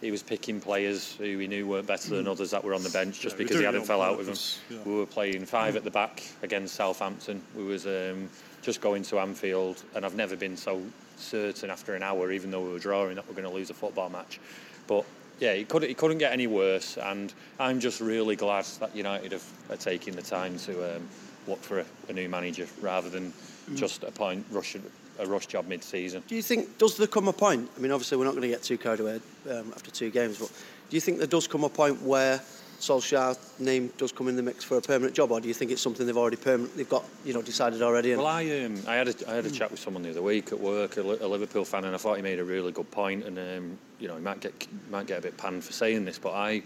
he 0.00 0.10
was 0.10 0.24
picking 0.24 0.60
players 0.60 1.14
who 1.14 1.38
he 1.38 1.46
knew 1.46 1.66
weren't 1.66 1.86
better 1.86 2.10
than 2.16 2.28
others 2.28 2.50
that 2.50 2.62
were 2.62 2.74
on 2.74 2.82
the 2.82 2.90
bench 2.90 3.20
just 3.20 3.36
yeah, 3.36 3.44
because 3.44 3.58
he 3.58 3.64
hadn't 3.64 3.86
fell 3.86 4.02
out 4.02 4.18
with 4.18 4.26
them. 4.26 4.76
Yeah. 4.76 4.84
We 4.84 4.98
were 4.98 5.06
playing 5.06 5.46
five 5.46 5.76
at 5.76 5.84
the 5.84 5.90
back 5.90 6.22
against 6.42 6.74
Southampton. 6.74 7.40
We 7.56 7.64
was 7.64 7.86
um, 7.86 8.28
just 8.60 8.82
going 8.82 9.02
to 9.04 9.20
Anfield, 9.20 9.82
and 9.94 10.04
I've 10.04 10.16
never 10.16 10.36
been 10.36 10.56
so 10.58 10.82
certain 11.16 11.70
after 11.70 11.94
an 11.94 12.02
hour, 12.02 12.32
even 12.32 12.50
though 12.50 12.62
we 12.62 12.72
were 12.72 12.78
drawing, 12.78 13.16
that 13.16 13.26
we're 13.28 13.34
going 13.34 13.48
to 13.48 13.54
lose 13.54 13.70
a 13.70 13.74
football 13.74 14.08
match. 14.08 14.40
But 14.86 15.04
yeah, 15.40 15.52
it 15.52 15.68
couldn't, 15.68 15.90
it 15.90 15.96
couldn't 15.96 16.18
get 16.18 16.32
any 16.32 16.46
worse. 16.46 16.96
And 16.96 17.32
I'm 17.58 17.80
just 17.80 18.00
really 18.00 18.36
glad 18.36 18.64
that 18.80 18.94
United 18.94 19.32
have, 19.32 19.44
are 19.70 19.76
taking 19.76 20.14
the 20.14 20.22
time 20.22 20.58
to 20.60 20.96
um, 20.96 21.08
look 21.46 21.60
for 21.60 21.80
a, 21.80 21.84
a, 22.08 22.12
new 22.12 22.28
manager 22.28 22.66
rather 22.80 23.10
than 23.10 23.32
mm. 23.70 23.76
just 23.76 24.04
appoint 24.04 24.44
rush, 24.50 24.76
a 25.18 25.26
rush 25.26 25.46
job 25.46 25.66
mid-season. 25.66 26.22
Do 26.28 26.36
you 26.36 26.42
think 26.42 26.78
does 26.78 26.96
there 26.96 27.06
come 27.06 27.28
a 27.28 27.32
point? 27.32 27.68
I 27.76 27.80
mean, 27.80 27.92
obviously 27.92 28.18
we're 28.18 28.24
not 28.24 28.32
going 28.32 28.42
to 28.42 28.48
get 28.48 28.62
too 28.62 28.78
carried 28.78 29.00
away 29.00 29.20
um, 29.50 29.72
after 29.74 29.90
two 29.90 30.10
games, 30.10 30.38
but 30.38 30.50
do 30.90 30.96
you 30.96 31.00
think 31.00 31.18
there 31.18 31.26
does 31.26 31.48
come 31.48 31.64
a 31.64 31.68
point 31.68 32.00
where 32.02 32.40
Solskjaer 32.84 33.38
name 33.60 33.90
does 33.96 34.12
come 34.12 34.28
in 34.28 34.36
the 34.36 34.42
mix 34.42 34.62
for 34.62 34.76
a 34.76 34.80
permanent 34.80 35.14
job, 35.14 35.32
or 35.32 35.40
do 35.40 35.48
you 35.48 35.54
think 35.54 35.70
it's 35.70 35.80
something 35.80 36.06
they've 36.06 36.16
already 36.16 36.36
permanent, 36.36 36.76
they've 36.76 36.88
got 36.88 37.04
you 37.24 37.32
know 37.32 37.42
decided 37.42 37.80
already? 37.82 38.12
And... 38.12 38.20
Well, 38.20 38.30
I 38.30 38.44
um, 38.60 38.82
I 38.86 38.94
had 38.96 39.08
a, 39.08 39.30
I 39.30 39.34
had 39.34 39.46
a 39.46 39.50
chat 39.50 39.70
with 39.70 39.80
someone 39.80 40.02
the 40.02 40.10
other 40.10 40.22
week 40.22 40.52
at 40.52 40.60
work, 40.60 40.96
a, 40.98 41.00
a 41.00 41.28
Liverpool 41.28 41.64
fan, 41.64 41.84
and 41.84 41.94
I 41.94 41.98
thought 41.98 42.16
he 42.16 42.22
made 42.22 42.38
a 42.38 42.44
really 42.44 42.72
good 42.72 42.90
point, 42.90 43.24
and 43.24 43.38
um, 43.38 43.78
you 43.98 44.08
know 44.08 44.16
he 44.16 44.22
might 44.22 44.40
get 44.40 44.68
might 44.90 45.06
get 45.06 45.18
a 45.18 45.22
bit 45.22 45.36
panned 45.36 45.64
for 45.64 45.72
saying 45.72 46.04
this, 46.04 46.18
but 46.18 46.34
I 46.34 46.62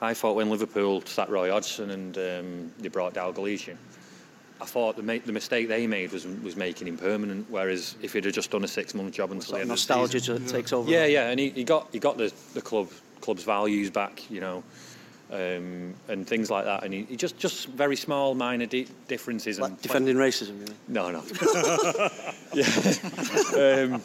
I 0.00 0.14
thought 0.14 0.34
when 0.34 0.50
Liverpool 0.50 1.02
sat 1.02 1.28
Roy 1.30 1.50
Hodgson 1.50 1.90
and 1.90 2.18
um, 2.18 2.72
they 2.78 2.88
brought 2.88 3.14
Dalglish 3.14 3.68
in. 3.68 3.78
I 4.62 4.66
thought 4.66 4.96
the, 4.96 5.02
the 5.24 5.32
mistake 5.32 5.68
they 5.68 5.86
made 5.86 6.12
was 6.12 6.26
was 6.26 6.56
making 6.56 6.88
him 6.88 6.96
permanent. 6.96 7.46
Whereas 7.48 7.96
if 8.02 8.12
he'd 8.12 8.24
have 8.24 8.34
just 8.34 8.50
done 8.50 8.64
a 8.64 8.68
six 8.68 8.94
month 8.94 9.14
job 9.14 9.30
until 9.30 9.54
the 9.54 9.60
end 9.60 9.68
nostalgia 9.68 10.18
of 10.18 10.24
the 10.24 10.38
season, 10.38 10.46
takes 10.46 10.72
over. 10.72 10.90
Yeah, 10.90 11.06
yeah, 11.06 11.30
and 11.30 11.40
he, 11.40 11.50
he 11.50 11.64
got 11.64 11.88
he 11.92 11.98
got 11.98 12.18
the, 12.18 12.32
the 12.54 12.60
club 12.60 12.88
club's 13.20 13.44
values 13.44 13.90
back. 13.90 14.30
You 14.30 14.40
know, 14.40 14.62
um, 15.30 15.94
and 16.08 16.26
things 16.26 16.50
like 16.50 16.64
that. 16.64 16.82
And 16.82 16.92
he, 16.92 17.02
he 17.04 17.16
just 17.16 17.38
just 17.38 17.68
very 17.68 17.96
small, 17.96 18.34
minor 18.34 18.66
di- 18.66 18.88
differences. 19.08 19.60
Like 19.60 19.70
and 19.70 19.82
defending 19.82 20.16
play- 20.16 20.30
racism? 20.30 20.72
No, 20.88 21.10
no. 21.10 21.22
yeah. 22.54 23.94
Um, 23.94 24.02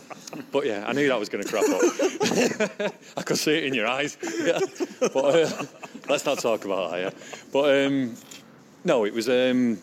but 0.51 0.65
yeah, 0.65 0.85
I 0.87 0.93
knew 0.93 1.07
that 1.07 1.19
was 1.19 1.29
going 1.29 1.43
to 1.43 1.49
crop 1.49 1.65
up. 1.69 2.93
I 3.17 3.21
could 3.23 3.37
see 3.37 3.55
it 3.55 3.63
in 3.65 3.73
your 3.73 3.87
eyes. 3.87 4.17
Yeah. 4.45 4.59
But 4.99 5.15
uh, 5.15 5.65
let's 6.09 6.25
not 6.25 6.39
talk 6.39 6.65
about 6.65 6.91
that. 6.91 6.99
Yeah. 6.99 7.09
But 7.51 7.85
um, 7.85 8.15
no, 8.83 9.05
it 9.05 9.13
was 9.13 9.27
um, 9.29 9.79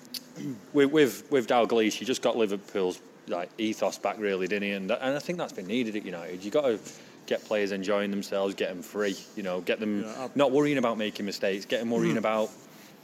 with 0.72 0.90
with, 0.92 1.30
with 1.30 1.48
Dalglish. 1.48 1.94
He 1.94 2.04
just 2.04 2.22
got 2.22 2.36
Liverpool's 2.36 3.00
like 3.28 3.48
ethos 3.58 3.98
back, 3.98 4.18
really, 4.18 4.46
didn't 4.46 4.68
he? 4.68 4.70
And 4.72 4.90
and 4.90 5.16
I 5.16 5.18
think 5.18 5.38
that's 5.38 5.52
been 5.52 5.66
needed 5.66 5.96
at 5.96 6.04
United. 6.04 6.44
You 6.44 6.50
got 6.50 6.62
to 6.62 6.78
get 7.26 7.44
players 7.44 7.72
enjoying 7.72 8.10
themselves, 8.10 8.54
get 8.54 8.68
them 8.68 8.82
free, 8.82 9.16
you 9.36 9.42
know, 9.42 9.60
get 9.60 9.80
them 9.80 10.02
yeah, 10.02 10.28
not 10.34 10.50
worrying 10.50 10.78
about 10.78 10.98
making 10.98 11.26
mistakes, 11.26 11.64
get 11.64 11.80
them 11.80 11.90
worrying 11.90 12.14
mm. 12.14 12.18
about, 12.18 12.50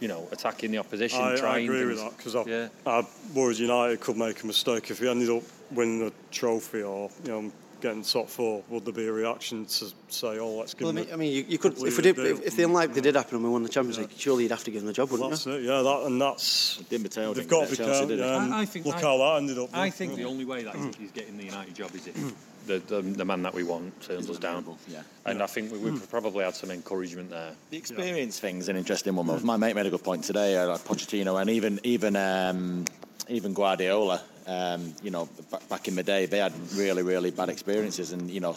you 0.01 0.09
know, 0.09 0.29
attacking 0.33 0.71
the 0.71 0.79
opposition, 0.79 1.21
I, 1.21 1.37
trying 1.37 1.55
I 1.55 1.59
agree 1.65 1.79
things. 1.79 1.89
with 1.89 1.99
that 1.99 2.17
because 2.17 2.37
I, 2.37 2.45
yeah. 2.45 2.69
I 2.87 3.07
worried 3.35 3.59
United 3.59 4.01
could 4.01 4.17
make 4.17 4.43
a 4.43 4.47
mistake 4.47 4.91
if 4.91 5.01
we 5.01 5.09
ended 5.09 5.31
up 5.31 5.43
winning 5.71 6.01
the 6.01 6.13
trophy 6.31 6.83
or, 6.83 7.11
you 7.25 7.31
know, 7.31 7.53
getting 7.81 8.03
top 8.03 8.29
four, 8.29 8.63
would 8.69 8.85
there 8.85 8.95
be 8.95 9.07
a 9.07 9.13
reaction 9.13 9.65
to 9.67 9.93
say, 10.09 10.39
"Oh, 10.39 10.57
let's 10.57 10.75
give 10.75 10.85
well, 10.85 10.93
them"? 10.93 11.07
I 11.13 11.17
mean, 11.17 11.33
you, 11.33 11.45
you 11.49 11.59
could 11.59 11.79
if, 11.79 12.03
did, 12.03 12.19
if, 12.19 12.43
if 12.43 12.57
the 12.57 12.65
unlikely 12.65 13.01
did 13.01 13.15
happen 13.15 13.37
and 13.37 13.45
we 13.45 13.51
won 13.51 13.63
the 13.63 13.69
Champions 13.69 13.97
yeah. 13.97 14.05
League, 14.05 14.19
surely 14.19 14.43
you'd 14.45 14.53
have 14.53 14.65
to 14.65 14.71
give 14.71 14.81
them 14.81 14.87
the 14.87 14.93
job, 14.93 15.11
wouldn't 15.11 15.31
that's 15.31 15.47
you? 15.47 15.53
It, 15.53 15.63
yeah, 15.63 15.83
that 15.83 16.03
and 16.07 16.21
that's 16.21 16.83
they've 16.89 17.03
got 17.49 17.67
to 17.67 17.71
be 17.71 17.77
careful. 17.77 18.13
Yeah, 18.13 18.49
I, 18.53 18.61
I, 18.61 18.65
think 18.65 18.87
look 18.87 18.97
I, 18.97 19.01
how 19.01 19.19
that 19.19 19.37
ended 19.39 19.59
up. 19.59 19.71
I 19.73 19.91
think 19.91 20.17
the 20.17 20.25
only 20.25 20.45
way 20.45 20.65
that 20.65 20.75
he's 20.99 21.13
getting 21.13 21.37
the 21.37 21.45
United 21.45 21.75
job 21.75 21.95
is 21.95 22.07
if 22.07 22.17
the, 22.69 22.79
the, 22.79 23.01
the 23.03 23.25
man 23.25 23.43
that 23.43 23.55
we 23.55 23.65
want 23.65 24.01
turns 24.03 24.31
us 24.31 24.39
down. 24.39 24.65
Yeah. 24.87 25.03
And 25.25 25.39
yeah. 25.39 25.45
I 25.45 25.47
think 25.47 25.73
we, 25.73 25.91
have 25.91 26.11
probably 26.11 26.45
had 26.45 26.55
some 26.55 26.71
encouragement 26.71 27.31
there. 27.31 27.53
The 27.71 27.77
experience 27.77 28.39
yeah. 28.39 28.43
thing's 28.43 28.69
an 28.69 28.77
interesting 28.77 29.17
one. 29.17 29.45
My 29.45 29.57
mate 29.57 29.75
made 29.75 29.87
a 29.87 29.91
good 29.91 30.05
point 30.05 30.25
today, 30.25 30.57
uh, 30.57 30.69
like 30.69 30.81
Pochettino 30.83 31.41
and 31.41 31.51
even 31.51 31.81
even 31.83 32.15
um, 32.15 32.85
even 33.29 33.55
Guardiola. 33.55 34.23
Um, 34.47 34.95
you 35.03 35.11
know, 35.11 35.29
back 35.69 35.89
in 35.89 35.95
the 35.97 36.03
day, 36.03 36.27
they 36.27 36.39
had 36.39 36.53
really 36.75 37.03
really 37.03 37.31
bad 37.31 37.49
experiences, 37.49 38.13
and 38.13 38.31
you 38.31 38.41
know, 38.41 38.55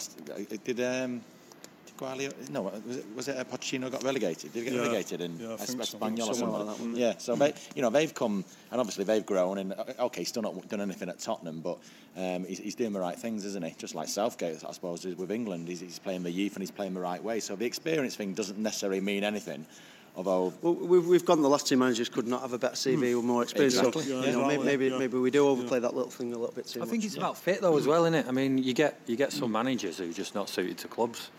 did 0.64 0.80
um, 0.80 1.22
no, 2.50 2.62
was 2.62 2.96
it, 2.96 3.04
was 3.14 3.28
it 3.28 3.36
uh, 3.36 3.44
Pochettino 3.44 3.90
got 3.90 4.02
relegated? 4.02 4.52
Did 4.52 4.60
he 4.60 4.64
get 4.64 4.74
yeah. 4.74 4.80
relegated 4.80 5.20
in 5.20 5.38
yeah, 5.38 5.48
Espanyol 5.56 6.28
or 6.28 6.34
something 6.34 6.66
like 6.66 6.78
that? 6.78 6.98
Yeah, 6.98 7.14
so 7.18 7.34
they, 7.34 7.54
you 7.74 7.82
know, 7.82 7.90
they've 7.90 8.12
come 8.12 8.44
and 8.70 8.80
obviously 8.80 9.04
they've 9.04 9.24
grown. 9.24 9.58
And 9.58 9.72
uh, 9.72 9.84
okay, 10.00 10.24
still 10.24 10.42
not 10.42 10.68
done 10.68 10.80
anything 10.80 11.08
at 11.08 11.18
Tottenham, 11.18 11.60
but 11.60 11.78
um, 12.16 12.44
he's, 12.44 12.58
he's, 12.58 12.74
doing 12.74 12.92
the 12.92 13.00
right 13.00 13.18
things, 13.18 13.44
isn't 13.44 13.64
he? 13.64 13.74
Just 13.78 13.94
like 13.94 14.08
Southgate, 14.08 14.64
I 14.66 14.72
suppose, 14.72 15.04
is 15.04 15.16
with 15.16 15.30
England. 15.30 15.68
He's, 15.68 15.80
he's 15.80 15.98
playing 15.98 16.22
the 16.22 16.30
youth 16.30 16.54
and 16.54 16.62
he's 16.62 16.70
playing 16.70 16.94
the 16.94 17.00
right 17.00 17.22
way. 17.22 17.40
So 17.40 17.56
the 17.56 17.66
experience 17.66 18.16
thing 18.16 18.34
doesn't 18.34 18.58
necessarily 18.58 19.00
mean 19.00 19.24
anything. 19.24 19.66
Although 20.14 20.52
well, 20.60 20.74
we've, 20.74 21.06
we've 21.06 21.24
gone 21.24 21.40
the 21.40 21.48
last 21.48 21.66
two 21.66 21.78
managers 21.78 22.10
could 22.10 22.26
not 22.26 22.42
have 22.42 22.52
a 22.52 22.58
better 22.58 22.74
CV 22.74 22.98
mm. 22.98 23.16
with 23.16 23.24
more 23.24 23.42
experience. 23.42 23.78
Exactly. 23.78 24.02
So, 24.02 24.20
yeah, 24.20 24.26
you 24.26 24.32
know, 24.32 24.46
maybe 24.46 24.64
maybe, 24.64 24.86
yeah. 24.88 24.98
maybe, 24.98 25.16
we 25.16 25.30
do 25.30 25.48
overplay 25.48 25.78
yeah. 25.78 25.82
that 25.82 25.94
little 25.94 26.10
thing 26.10 26.34
a 26.34 26.38
little 26.38 26.54
bit 26.54 26.66
too 26.66 26.80
I 26.80 26.82
much. 26.82 26.90
think 26.90 27.04
it's 27.04 27.16
about 27.16 27.38
fit 27.38 27.62
though 27.62 27.78
as 27.78 27.86
well, 27.86 28.04
isn't 28.04 28.14
it? 28.14 28.26
I 28.28 28.32
mean, 28.32 28.58
you 28.58 28.74
get 28.74 29.00
you 29.06 29.16
get 29.16 29.32
some 29.32 29.50
managers 29.50 29.98
who 29.98 30.10
are 30.10 30.12
just 30.12 30.34
not 30.34 30.50
suited 30.50 30.76
to 30.78 30.88
clubs 30.88 31.30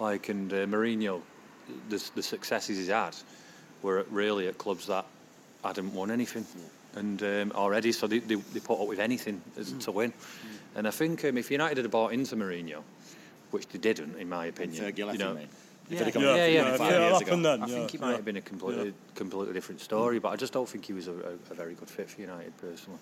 like 0.00 0.28
and 0.28 0.52
uh, 0.52 0.66
Mourinho, 0.66 1.20
the, 1.88 2.02
the 2.14 2.22
successes 2.22 2.78
he's 2.78 2.88
had, 2.88 3.14
were 3.82 3.98
at, 4.00 4.10
really 4.10 4.48
at 4.48 4.58
clubs 4.58 4.86
that 4.86 5.06
hadn't 5.62 5.92
won 5.94 6.10
anything, 6.10 6.46
and 6.94 7.22
um, 7.22 7.52
already, 7.54 7.92
so 7.92 8.06
they, 8.06 8.18
they, 8.18 8.34
they 8.34 8.60
put 8.60 8.80
up 8.80 8.88
with 8.88 8.98
anything 8.98 9.40
as, 9.58 9.72
to 9.72 9.92
win. 9.92 10.12
And 10.74 10.88
I 10.88 10.90
think 10.90 11.24
um, 11.24 11.36
if 11.36 11.50
United 11.50 11.78
had 11.78 11.90
bought 11.90 12.12
into 12.12 12.34
Mourinho, 12.36 12.82
which 13.50 13.68
they 13.68 13.78
didn't, 13.78 14.16
in 14.16 14.28
my 14.28 14.46
opinion, 14.46 14.82
Fergie 14.82 14.98
you 14.98 15.18
know, 15.18 15.32
you? 15.32 15.48
If 15.90 15.98
yeah, 15.98 16.04
he'd 16.04 16.14
come 16.14 16.22
yeah, 16.22 16.46
yeah, 16.46 16.76
five 16.76 16.92
yeah, 16.92 16.98
years 16.98 17.00
yeah, 17.00 17.06
ago. 17.06 17.08
that 17.08 17.24
happened 17.24 17.44
then. 17.44 17.62
I 17.62 17.66
think 17.66 17.90
he 17.90 17.98
might 17.98 18.10
yeah. 18.10 18.16
have 18.16 18.24
been 18.24 18.36
a 18.36 18.40
completely, 18.40 18.94
completely 19.16 19.52
different 19.54 19.80
story, 19.80 20.20
but 20.20 20.28
I 20.28 20.36
just 20.36 20.52
don't 20.52 20.68
think 20.68 20.84
he 20.84 20.92
was 20.92 21.08
a, 21.08 21.12
a, 21.12 21.32
a 21.50 21.54
very 21.54 21.74
good 21.74 21.90
fit 21.90 22.08
for 22.08 22.20
United 22.20 22.56
personally. 22.58 23.00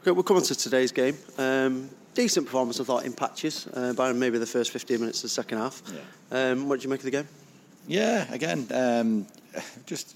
Okay, 0.00 0.12
we'll 0.12 0.22
come 0.22 0.36
on 0.36 0.44
to 0.44 0.54
today's 0.54 0.92
game. 0.92 1.16
Um, 1.38 1.90
decent 2.14 2.46
performance, 2.46 2.78
I 2.78 2.84
thought, 2.84 3.04
in 3.04 3.12
patches, 3.12 3.66
uh, 3.74 3.92
by 3.94 4.12
maybe 4.12 4.38
the 4.38 4.46
first 4.46 4.70
15 4.70 5.00
minutes 5.00 5.18
of 5.18 5.22
the 5.22 5.28
second 5.30 5.58
half. 5.58 5.82
Um, 6.30 6.68
what 6.68 6.76
did 6.76 6.84
you 6.84 6.90
make 6.90 7.00
of 7.00 7.04
the 7.04 7.10
game? 7.10 7.28
Yeah, 7.88 8.32
again, 8.32 8.68
um, 8.72 9.26
just 9.86 10.14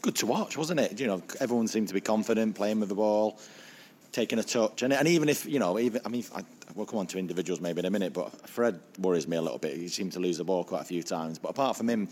good 0.00 0.14
to 0.16 0.26
watch, 0.26 0.56
wasn't 0.56 0.80
it? 0.80 0.98
You 0.98 1.06
know, 1.06 1.22
everyone 1.38 1.68
seemed 1.68 1.88
to 1.88 1.94
be 1.94 2.00
confident, 2.00 2.56
playing 2.56 2.80
with 2.80 2.88
the 2.88 2.94
ball, 2.94 3.38
taking 4.12 4.38
a 4.38 4.42
touch, 4.42 4.82
and, 4.82 4.92
and 4.92 5.06
even 5.06 5.28
if 5.28 5.44
you 5.44 5.58
know, 5.58 5.78
even 5.78 6.00
I 6.06 6.08
mean, 6.08 6.24
I, 6.34 6.42
we'll 6.74 6.86
come 6.86 6.98
on 6.98 7.06
to 7.08 7.18
individuals 7.18 7.60
maybe 7.60 7.80
in 7.80 7.84
a 7.84 7.90
minute, 7.90 8.12
but 8.12 8.48
Fred 8.48 8.80
worries 8.98 9.26
me 9.26 9.36
a 9.36 9.42
little 9.42 9.58
bit. 9.58 9.76
He 9.76 9.88
seemed 9.88 10.12
to 10.12 10.20
lose 10.20 10.38
the 10.38 10.44
ball 10.44 10.64
quite 10.64 10.82
a 10.82 10.84
few 10.84 11.02
times, 11.02 11.38
but 11.38 11.50
apart 11.50 11.76
from 11.76 11.88
him. 11.88 12.08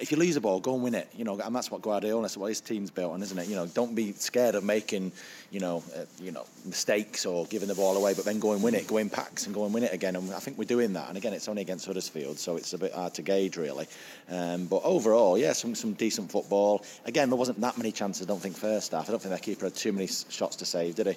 If 0.00 0.12
you 0.12 0.16
lose 0.16 0.34
the 0.34 0.40
ball, 0.40 0.60
go 0.60 0.74
and 0.74 0.82
win 0.82 0.94
it. 0.94 1.08
You 1.16 1.24
know, 1.24 1.38
and 1.40 1.54
that's 1.54 1.68
what 1.68 1.82
Guardiola, 1.82 2.22
that's 2.22 2.36
what 2.36 2.46
his 2.46 2.60
team's 2.60 2.90
built 2.90 3.12
on, 3.12 3.22
isn't 3.22 3.36
it? 3.36 3.48
You 3.48 3.56
know, 3.56 3.66
don't 3.66 3.96
be 3.96 4.12
scared 4.12 4.54
of 4.54 4.62
making, 4.62 5.10
you 5.50 5.58
know, 5.58 5.82
uh, 5.96 6.04
you 6.20 6.30
know, 6.30 6.46
mistakes 6.64 7.26
or 7.26 7.46
giving 7.46 7.66
the 7.66 7.74
ball 7.74 7.96
away, 7.96 8.14
but 8.14 8.24
then 8.24 8.38
go 8.38 8.52
and 8.52 8.62
win 8.62 8.76
it, 8.76 8.86
go 8.86 8.98
in 8.98 9.10
packs 9.10 9.46
and 9.46 9.54
go 9.54 9.64
and 9.64 9.74
win 9.74 9.82
it 9.82 9.92
again. 9.92 10.14
And 10.14 10.32
I 10.32 10.38
think 10.38 10.56
we're 10.56 10.64
doing 10.64 10.92
that. 10.92 11.08
And 11.08 11.16
again, 11.18 11.32
it's 11.32 11.48
only 11.48 11.62
against 11.62 11.86
Huddersfield, 11.86 12.38
so 12.38 12.56
it's 12.56 12.72
a 12.74 12.78
bit 12.78 12.94
hard 12.94 13.12
to 13.14 13.22
gauge 13.22 13.56
really. 13.56 13.88
Um, 14.30 14.66
but 14.66 14.82
overall, 14.84 15.36
yeah, 15.36 15.52
some 15.52 15.74
some 15.74 15.94
decent 15.94 16.30
football. 16.30 16.84
Again, 17.04 17.28
there 17.28 17.36
wasn't 17.36 17.60
that 17.60 17.76
many 17.76 17.90
chances. 17.90 18.24
I 18.24 18.28
don't 18.28 18.40
think 18.40 18.56
first 18.56 18.92
half. 18.92 19.08
I 19.08 19.12
don't 19.12 19.20
think 19.20 19.30
their 19.30 19.38
keeper 19.38 19.66
had 19.66 19.74
too 19.74 19.92
many 19.92 20.06
shots 20.06 20.54
to 20.56 20.64
save, 20.64 20.94
did 20.94 21.08
he? 21.08 21.16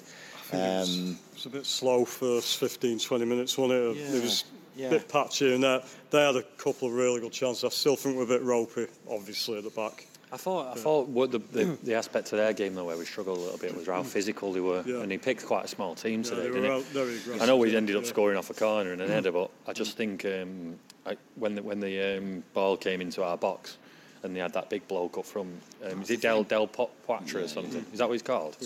Um, 0.54 1.18
It's 1.34 1.46
a 1.46 1.50
bit 1.50 1.66
slow 1.66 2.06
first 2.06 2.58
15, 2.58 3.00
20 3.00 3.26
minutes, 3.26 3.58
wasn't 3.58 3.80
it? 3.80 3.98
Yeah, 3.98 4.18
It 4.18 4.22
was 4.24 4.44
yeah. 4.76 4.88
a 4.88 4.90
bit 4.92 5.08
patchy, 5.10 5.54
and 5.54 5.64
they, 5.64 5.84
they 6.12 6.26
had 6.26 6.36
a 6.36 6.44
couple 6.58 6.88
of 6.88 6.94
really 6.94 7.20
good 7.20 7.32
chances. 7.34 7.64
I 7.64 7.70
still 7.70 7.96
think 7.96 8.16
we're 8.18 8.24
a 8.24 8.28
bit 8.28 8.42
ropey, 8.44 8.88
obviously, 9.10 9.58
at 9.58 9.64
the 9.64 9.70
back. 9.70 10.08
I 10.32 10.38
thought 10.38 10.76
I 10.76 10.80
thought 10.80 11.08
what 11.08 11.32
the, 11.32 11.38
the, 11.38 11.78
the 11.84 11.94
aspect 11.94 12.34
of 12.34 12.40
their 12.40 12.52
game 12.52 12.74
though 12.74 12.84
where 12.84 12.98
we 12.98 13.06
struggled 13.06 13.38
a 13.38 13.42
little 13.42 13.60
bit 13.60 13.74
was 13.78 13.86
how 13.88 14.04
physical 14.04 14.52
they 14.52 14.60
were, 14.60 14.84
Yeah. 14.86 15.02
and 15.02 15.12
he 15.12 15.18
picked 15.18 15.46
quite 15.46 15.64
a 15.66 15.68
small 15.68 15.96
team 15.96 16.24
Yeah, 16.24 16.30
today, 16.32 16.42
they 16.42 16.50
were 16.50 16.56
didn't 16.56 16.72
out- 16.72 17.36
he? 17.38 17.40
I 17.40 17.46
know 17.46 17.56
we 17.58 17.74
ended 17.76 17.96
up 17.96 18.04
yeah. 18.04 18.10
scoring 18.10 18.36
off 18.38 18.50
a 18.50 18.54
corner 18.56 18.92
and 18.92 19.02
an 19.02 19.10
header, 19.10 19.32
but 19.32 19.50
I 19.68 19.72
just 19.72 19.96
think 19.96 20.26
um, 20.26 20.78
I, 21.06 21.16
when 21.36 21.56
the, 21.56 21.64
when 21.64 21.80
the 21.80 22.18
um, 22.18 22.44
ball 22.54 22.76
came 22.76 23.00
into 23.02 23.24
our 23.24 23.38
box 23.38 23.78
and 24.26 24.36
they 24.36 24.40
had 24.40 24.54
that 24.54 24.70
big 24.70 24.86
bloke 24.88 25.18
up 25.18 25.26
from 25.26 25.48
um, 25.90 26.02
is 26.02 26.10
it 26.10 26.22
Del 26.22 26.44
Del 26.44 26.68
Po- 26.68 26.90
Poitre 27.06 27.40
or 27.44 27.48
something? 27.48 27.86
Is 27.94 28.00
that 28.00 28.08
what 28.08 28.14
he's 28.14 28.22
called? 28.24 28.58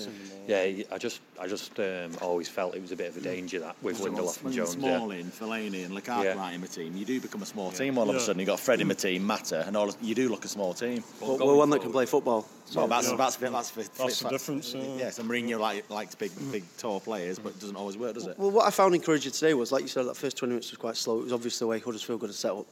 Yeah, 0.48 0.64
he, 0.66 0.86
I 0.92 0.98
just 0.98 1.20
I 1.40 1.48
just 1.48 1.78
um, 1.80 2.12
always 2.22 2.48
felt 2.48 2.76
it 2.76 2.82
was 2.82 2.92
a 2.92 2.96
bit 2.96 3.10
of 3.10 3.18
a 3.18 3.22
danger 3.22 3.60
that 3.60 3.76
with 3.84 4.00
Lindelof 4.00 4.44
and 4.44 4.54
Jones. 4.54 4.76
Yeah. 4.76 4.96
Smalling, 4.98 5.26
Fellaini, 5.26 5.86
and 5.86 5.96
Lukaku 5.96 6.24
Yeah. 6.24 6.34
right 6.36 6.54
in 6.54 6.62
the 6.62 6.68
team, 6.68 6.96
you 6.96 7.06
do 7.06 7.20
become 7.20 7.42
a 7.42 7.46
small 7.46 7.72
team 7.72 7.98
all 7.98 8.10
of 8.10 8.16
a 8.16 8.20
sudden. 8.20 8.40
You've 8.40 8.48
got 8.48 8.60
Fred 8.60 8.82
in 8.82 8.88
the 8.88 8.96
team, 8.96 9.24
Mata, 9.26 9.66
and 9.68 9.76
all 9.76 9.90
of, 9.90 9.98
you 10.02 10.16
do 10.16 10.30
look 10.30 10.46
a 10.46 10.48
small 10.48 10.74
team. 10.74 11.04
Well, 11.22 11.38
we're 11.38 11.56
one 11.56 11.70
that 11.72 11.82
can 11.82 11.92
play 11.92 12.06
football. 12.06 12.48
Well, 12.74 12.88
that's 12.88 13.10
Yeah. 13.10 13.16
that's 13.18 13.36
that's 13.36 13.72
that's, 13.72 13.88
That's 13.98 14.20
the 14.22 14.30
difference, 14.30 14.74
yeah. 14.74 14.84
Yeah, 14.98 15.10
so 15.10 15.24
Mourinho 15.24 15.60
like, 15.60 15.90
likes 15.90 16.16
big 16.16 16.32
big 16.52 16.64
tall 16.78 17.00
players, 17.00 17.38
but 17.40 17.50
it 17.50 17.60
doesn't 17.60 17.76
always 17.76 17.98
work, 17.98 18.14
does 18.14 18.28
it? 18.28 18.38
Well, 18.40 18.52
what 18.52 18.66
I 18.66 18.70
found 18.70 18.96
encouraging 18.96 19.32
today 19.34 19.54
was, 19.56 19.72
like 19.72 19.82
you 19.82 19.88
said, 19.88 20.06
that 20.06 20.16
first 20.16 20.38
20 20.38 20.52
minutes 20.52 20.72
was 20.72 20.78
quite 20.78 20.96
slow. 20.96 21.20
It 21.20 21.24
was 21.26 21.34
obviously 21.34 21.66
the 21.66 21.70
way 21.70 21.80
Huddersfield 21.80 22.22
got 22.22 22.28
to 22.28 22.34
set 22.34 22.52
up. 22.52 22.68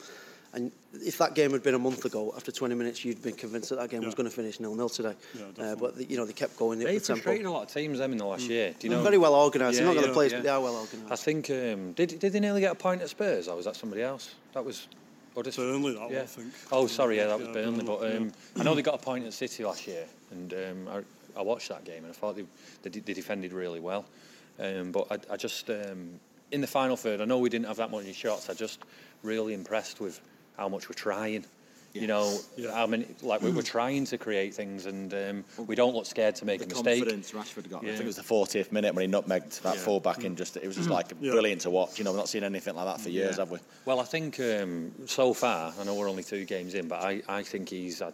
And 0.54 0.72
if 0.94 1.18
that 1.18 1.36
game 1.36 1.52
had 1.52 1.62
been 1.62 1.76
a 1.76 1.80
month 1.80 2.06
ago, 2.06 2.34
after 2.36 2.52
20 2.52 2.74
minutes, 2.74 3.04
you'd 3.04 3.22
been 3.22 3.36
convinced 3.36 3.70
that 3.70 3.76
that 3.78 3.90
game 3.90 4.04
was 4.04 4.16
going 4.16 4.30
to 4.30 4.36
finish 4.36 4.60
nil-nil 4.60 4.90
today. 4.90 5.14
Yeah, 5.36 5.42
uh, 5.42 5.46
definitely. 5.52 6.04
but, 6.04 6.10
you 6.12 6.18
know, 6.18 6.26
they 6.26 6.34
kept 6.34 6.58
going. 6.58 6.80
They 6.80 6.86
It 6.86 7.00
the 7.00 7.06
tempo. 7.08 7.22
frustrated 7.22 7.46
a 7.46 7.52
lot 7.52 7.64
of 7.64 7.74
teams 7.74 8.00
them 8.00 8.14
in 8.14 8.18
the 8.18 8.26
last 8.26 8.48
year. 8.48 8.74
Do 8.80 8.88
you 8.88 8.90
They're 8.90 9.00
know? 9.00 9.04
very 9.04 9.18
well 9.18 9.36
organised. 9.36 9.78
Yeah, 9.78 9.86
They're 9.86 9.94
not 9.94 10.02
going 10.02 10.06
yeah, 10.06 10.08
to 10.08 10.14
play, 10.14 10.30
but 10.30 10.44
they 10.44 10.50
are 10.50 10.62
well 10.62 10.76
organised. 10.78 11.12
I 11.12 11.16
think 11.16 11.50
um, 11.50 11.92
did 11.94 12.20
did 12.20 12.32
they 12.34 12.40
nearly 12.40 12.62
get 12.62 12.72
a 12.72 12.76
point 12.76 13.02
at 13.02 13.10
Spurs, 13.10 13.48
or 13.48 13.56
was 13.56 13.66
that 13.66 13.76
somebody 13.76 14.02
else? 14.02 14.36
That 14.54 14.64
was. 14.64 14.88
Just, 15.44 15.58
Burnley, 15.58 15.94
that 15.94 16.02
one, 16.02 16.12
yeah. 16.12 16.22
I 16.22 16.26
think. 16.26 16.52
Oh, 16.72 16.88
sorry, 16.88 17.18
yeah, 17.18 17.28
that 17.28 17.38
was 17.38 17.48
Yeah, 17.50 17.54
Burnley. 17.54 17.84
But 17.86 18.00
Burnley, 18.00 18.18
um, 18.18 18.32
I 18.58 18.64
know 18.64 18.74
they 18.74 18.82
got 18.82 18.96
a 18.96 18.98
point 18.98 19.24
at 19.24 19.34
City 19.34 19.64
last 19.64 19.86
year, 19.86 20.06
and 20.32 20.52
um, 20.52 20.88
I, 20.90 21.40
I 21.40 21.44
watched 21.44 21.70
that 21.70 21.84
game 21.84 22.04
and 22.06 22.08
I 22.08 22.14
thought 22.14 22.36
they 22.36 22.46
they, 22.82 23.00
they 23.00 23.14
defended 23.14 23.54
really 23.54 23.80
well. 23.80 24.06
Um, 24.60 24.92
but 24.92 25.06
I, 25.12 25.34
I 25.34 25.38
just 25.38 25.70
um, 25.70 26.20
in 26.52 26.62
the 26.62 26.66
final 26.68 26.98
third, 26.98 27.22
I 27.22 27.26
know 27.26 27.38
we 27.38 27.50
didn't 27.50 27.68
have 27.68 27.78
that 27.78 27.92
many 27.92 28.14
shots. 28.14 28.50
I 28.50 28.56
just 28.56 28.80
really 29.22 29.54
impressed 29.54 30.00
with 30.00 30.20
how 30.58 30.68
much 30.68 30.90
we're 30.90 30.94
trying. 30.96 31.46
You 31.94 32.06
know, 32.06 32.38
Yeah. 32.58 32.74
how 32.74 32.86
many 32.86 33.08
like 33.24 33.42
we 33.42 33.50
we're 33.50 33.64
trying 33.64 34.06
to 34.06 34.20
create 34.20 34.54
things, 34.54 34.86
and 34.86 35.12
um, 35.16 35.44
we 35.66 35.74
don't 35.76 35.96
look 35.96 36.06
scared 36.06 36.36
to 36.36 36.46
make 36.46 36.60
The 36.60 36.66
a 36.66 36.70
mistake. 36.70 37.00
confidence 37.00 37.32
Rashford 37.32 37.70
got. 37.72 37.84
I 37.84 37.88
think 37.88 38.02
it 38.02 38.06
was 38.06 38.18
the 38.18 38.22
40th 38.22 38.72
minute 38.72 38.94
when 38.94 39.10
he 39.10 39.12
nutmegged 39.12 39.62
that 39.62 39.76
Yeah. 39.76 39.82
full 39.82 40.00
back 40.00 40.24
in. 40.24 40.36
Just 40.36 40.58
it 40.58 40.68
was 40.68 40.76
just 40.76 40.90
like 40.92 41.08
Yeah. 41.20 41.32
brilliant 41.32 41.62
to 41.62 41.72
watch. 41.72 41.98
You 41.98 42.04
know, 42.04 42.12
we've 42.12 42.20
not 42.20 42.30
seen 42.30 42.44
anything 42.44 42.76
like 42.76 42.86
that 42.86 43.02
for 43.02 43.10
years, 43.10 43.36
Yeah. 43.38 43.42
have 43.44 43.52
we? 43.52 43.58
Well, 43.86 44.00
I 44.00 44.04
think 44.04 44.40
um, 44.40 44.92
so 45.08 45.34
far, 45.34 45.74
I 45.80 45.84
know 45.86 45.96
we're 45.96 46.10
only 46.10 46.24
two 46.24 46.46
games 46.46 46.76
in, 46.76 46.88
but 46.88 47.02
I, 47.04 47.24
I 47.28 47.42
think 47.42 47.70
he's. 47.70 48.02
I, 48.02 48.12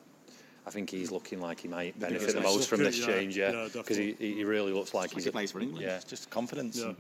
I 0.66 0.70
think 0.70 0.90
he's 0.90 1.12
looking 1.12 1.42
like 1.42 1.60
he 1.60 1.68
might 1.68 2.00
benefit 2.00 2.34
the 2.36 2.40
most 2.40 2.70
from 2.70 2.84
this 2.86 2.98
yeah, 3.00 3.06
change, 3.06 3.36
yeah, 3.36 3.52
yeah, 3.52 3.68
because 3.74 3.98
he, 3.98 4.14
he 4.18 4.46
really 4.46 4.72
looks 4.72 4.94
like 4.94 5.10
Like 5.10 5.16
he's 5.16 5.26
he 5.26 5.32
plays 5.32 5.52
for 5.52 5.60
England. 5.60 5.84
Yeah, 5.84 5.98
It's 5.98 6.06
just 6.06 6.30
confidence. 6.30 6.78
Yeah. 6.78 6.86
and- 6.86 6.98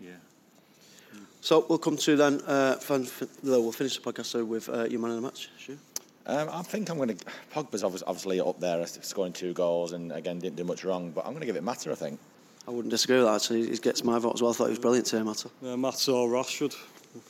So 1.43 1.65
we'll 1.67 1.77
come 1.77 1.97
to 1.97 2.15
then, 2.15 2.39
uh, 2.47 2.75
fan, 2.75 3.03
f- 3.03 3.23
we'll 3.43 3.73
finish 3.73 3.97
the 3.97 4.01
podcast 4.01 4.27
so 4.27 4.45
with 4.45 4.69
uh, 4.69 4.85
your 4.85 5.01
man 5.01 5.09
of 5.09 5.17
the 5.17 5.21
match. 5.23 5.49
Stu? 5.59 5.77
Um, 6.25 6.47
I 6.49 6.61
think 6.61 6.89
I'm 6.89 6.95
going 6.95 7.17
to. 7.17 7.25
Pogba's 7.53 7.83
obviously, 7.83 8.07
obviously 8.07 8.39
up 8.39 8.61
there, 8.61 8.87
scoring 8.87 9.33
two 9.33 9.51
goals, 9.51 9.91
and 9.91 10.13
again 10.13 10.39
didn't 10.39 10.55
do 10.55 10.63
much 10.63 10.85
wrong. 10.85 11.11
But 11.11 11.25
I'm 11.25 11.31
going 11.31 11.41
to 11.41 11.45
give 11.45 11.57
it 11.57 11.63
Mata. 11.63 11.91
I 11.91 11.95
think. 11.95 12.17
I 12.65 12.71
wouldn't 12.71 12.91
disagree 12.91 13.17
with 13.17 13.25
that, 13.25 13.35
actually. 13.35 13.67
He 13.67 13.75
gets 13.75 14.05
my 14.05 14.19
vote 14.19 14.35
as 14.35 14.41
well. 14.41 14.51
I 14.51 14.53
thought 14.53 14.65
he 14.67 14.69
was 14.69 14.79
brilliant 14.79 15.05
today, 15.05 15.23
Mata. 15.23 15.49
Yeah, 15.61 15.75
Matt 15.75 16.07
or 16.07 16.29
Rashford. 16.29 16.77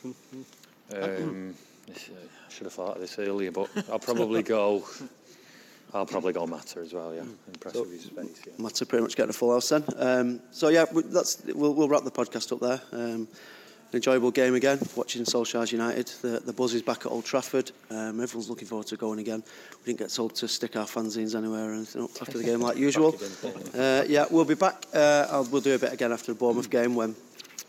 um, 0.04 0.14
uh, 0.94 0.96
I 0.96 2.50
should 2.50 2.64
have 2.66 2.72
thought 2.72 2.94
of 2.94 3.00
this 3.00 3.18
earlier, 3.18 3.50
but 3.50 3.68
I'll 3.90 3.98
probably 3.98 4.44
go. 4.44 4.84
I'll 5.92 6.06
probably 6.06 6.32
go 6.32 6.46
Mata 6.46 6.78
as 6.78 6.92
well. 6.92 7.12
Yeah, 7.12 7.24
impressed 7.48 7.80
with 7.80 7.90
his 7.90 8.04
face. 8.04 8.42
Yeah. 8.46 8.52
Mata 8.58 8.86
pretty 8.86 9.02
much 9.02 9.16
getting 9.16 9.30
a 9.30 9.32
full 9.32 9.52
house 9.52 9.70
then. 9.70 9.82
Um, 9.96 10.40
so 10.52 10.68
yeah, 10.68 10.84
that's 10.92 11.42
we'll, 11.46 11.74
we'll 11.74 11.88
wrap 11.88 12.04
the 12.04 12.12
podcast 12.12 12.52
up 12.52 12.60
there. 12.60 13.26
An 13.94 13.98
enjoyable 13.98 14.32
game 14.32 14.56
again, 14.56 14.80
watching 14.96 15.22
Solskjaer's 15.22 15.70
United. 15.70 16.08
The, 16.20 16.40
the 16.40 16.52
buzz 16.52 16.74
is 16.74 16.82
back 16.82 17.06
at 17.06 17.12
Old 17.12 17.24
Trafford. 17.24 17.70
Um, 17.90 18.20
everyone's 18.20 18.50
looking 18.50 18.66
forward 18.66 18.88
to 18.88 18.96
going 18.96 19.20
again. 19.20 19.40
We 19.78 19.84
didn't 19.86 20.00
get 20.00 20.10
told 20.10 20.34
to 20.34 20.48
stick 20.48 20.74
our 20.74 20.84
fanzines 20.84 21.36
anywhere 21.36 21.70
or 21.70 21.74
anything 21.74 22.02
after 22.20 22.36
the 22.36 22.42
game 22.42 22.60
like 22.60 22.76
usual. 22.76 23.16
Uh, 23.78 24.02
yeah, 24.08 24.24
we'll 24.32 24.44
be 24.44 24.54
back. 24.54 24.84
Uh, 24.92 25.28
I'll, 25.30 25.44
we'll 25.44 25.60
do 25.60 25.76
a 25.76 25.78
bit 25.78 25.92
again 25.92 26.10
after 26.10 26.32
the 26.32 26.38
Bournemouth 26.38 26.70
game 26.70 26.96
when 26.96 27.14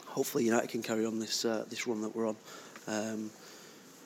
hopefully 0.08 0.46
United 0.46 0.70
can 0.70 0.82
carry 0.82 1.06
on 1.06 1.20
this 1.20 1.46
uh, 1.46 1.64
this 1.70 1.86
run 1.86 2.02
that 2.02 2.16
we're 2.16 2.28
on. 2.28 2.36
Um, 2.88 3.30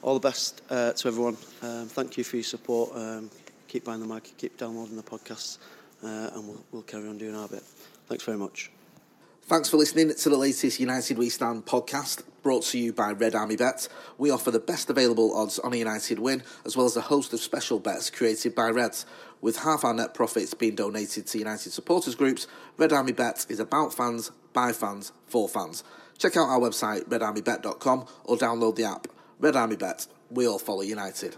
all 0.01 0.13
the 0.13 0.27
best 0.27 0.61
uh, 0.69 0.91
to 0.91 1.07
everyone. 1.07 1.37
Um, 1.61 1.87
thank 1.87 2.17
you 2.17 2.25
for 2.25 2.35
your 2.35 2.43
support. 2.43 2.91
Um, 2.95 3.29
keep 3.69 3.85
buying 3.85 4.01
the 4.01 4.13
mic, 4.13 4.33
keep 4.37 4.57
downloading 4.57 4.97
the 4.97 5.03
podcasts, 5.03 5.57
uh, 6.03 6.31
and 6.33 6.47
we'll, 6.49 6.63
we'll 6.73 6.81
carry 6.81 7.07
on 7.07 7.17
doing 7.17 7.35
our 7.35 7.47
bit. 7.47 7.63
Thanks 8.07 8.25
very 8.25 8.37
much. 8.37 8.71
Thanks 9.49 9.67
for 9.67 9.77
listening 9.77 10.13
to 10.13 10.29
the 10.29 10.37
latest 10.37 10.79
United 10.79 11.17
We 11.17 11.29
Stand 11.29 11.65
podcast, 11.65 12.21
brought 12.43 12.65
to 12.65 12.77
you 12.77 12.93
by 12.93 13.13
Red 13.13 13.33
Army 13.33 13.55
Bet. 13.55 13.87
We 14.19 14.29
offer 14.29 14.51
the 14.51 14.59
best 14.59 14.91
available 14.91 15.35
odds 15.35 15.57
on 15.57 15.73
a 15.73 15.77
United 15.77 16.19
win, 16.19 16.43
as 16.65 16.77
well 16.77 16.85
as 16.85 16.95
a 16.95 17.01
host 17.01 17.33
of 17.33 17.39
special 17.39 17.79
bets 17.79 18.11
created 18.11 18.53
by 18.53 18.69
Reds. 18.69 19.07
With 19.41 19.57
half 19.57 19.83
our 19.83 19.95
net 19.95 20.13
profits 20.13 20.53
being 20.53 20.75
donated 20.75 21.25
to 21.25 21.39
United 21.39 21.71
supporters 21.71 22.13
groups, 22.13 22.45
Red 22.77 22.93
Army 22.93 23.11
Bet 23.11 23.47
is 23.49 23.59
about 23.59 23.91
fans, 23.91 24.29
by 24.53 24.71
fans, 24.71 25.13
for 25.25 25.49
fans. 25.49 25.83
Check 26.19 26.37
out 26.37 26.47
our 26.47 26.59
website, 26.59 27.05
redarmybet.com, 27.05 28.05
or 28.25 28.37
download 28.37 28.75
the 28.75 28.83
app. 28.83 29.07
Red 29.39 29.55
Army 29.55 29.77
Bet, 29.77 30.05
we 30.29 30.47
all 30.47 30.59
follow 30.59 30.81
United. 30.81 31.37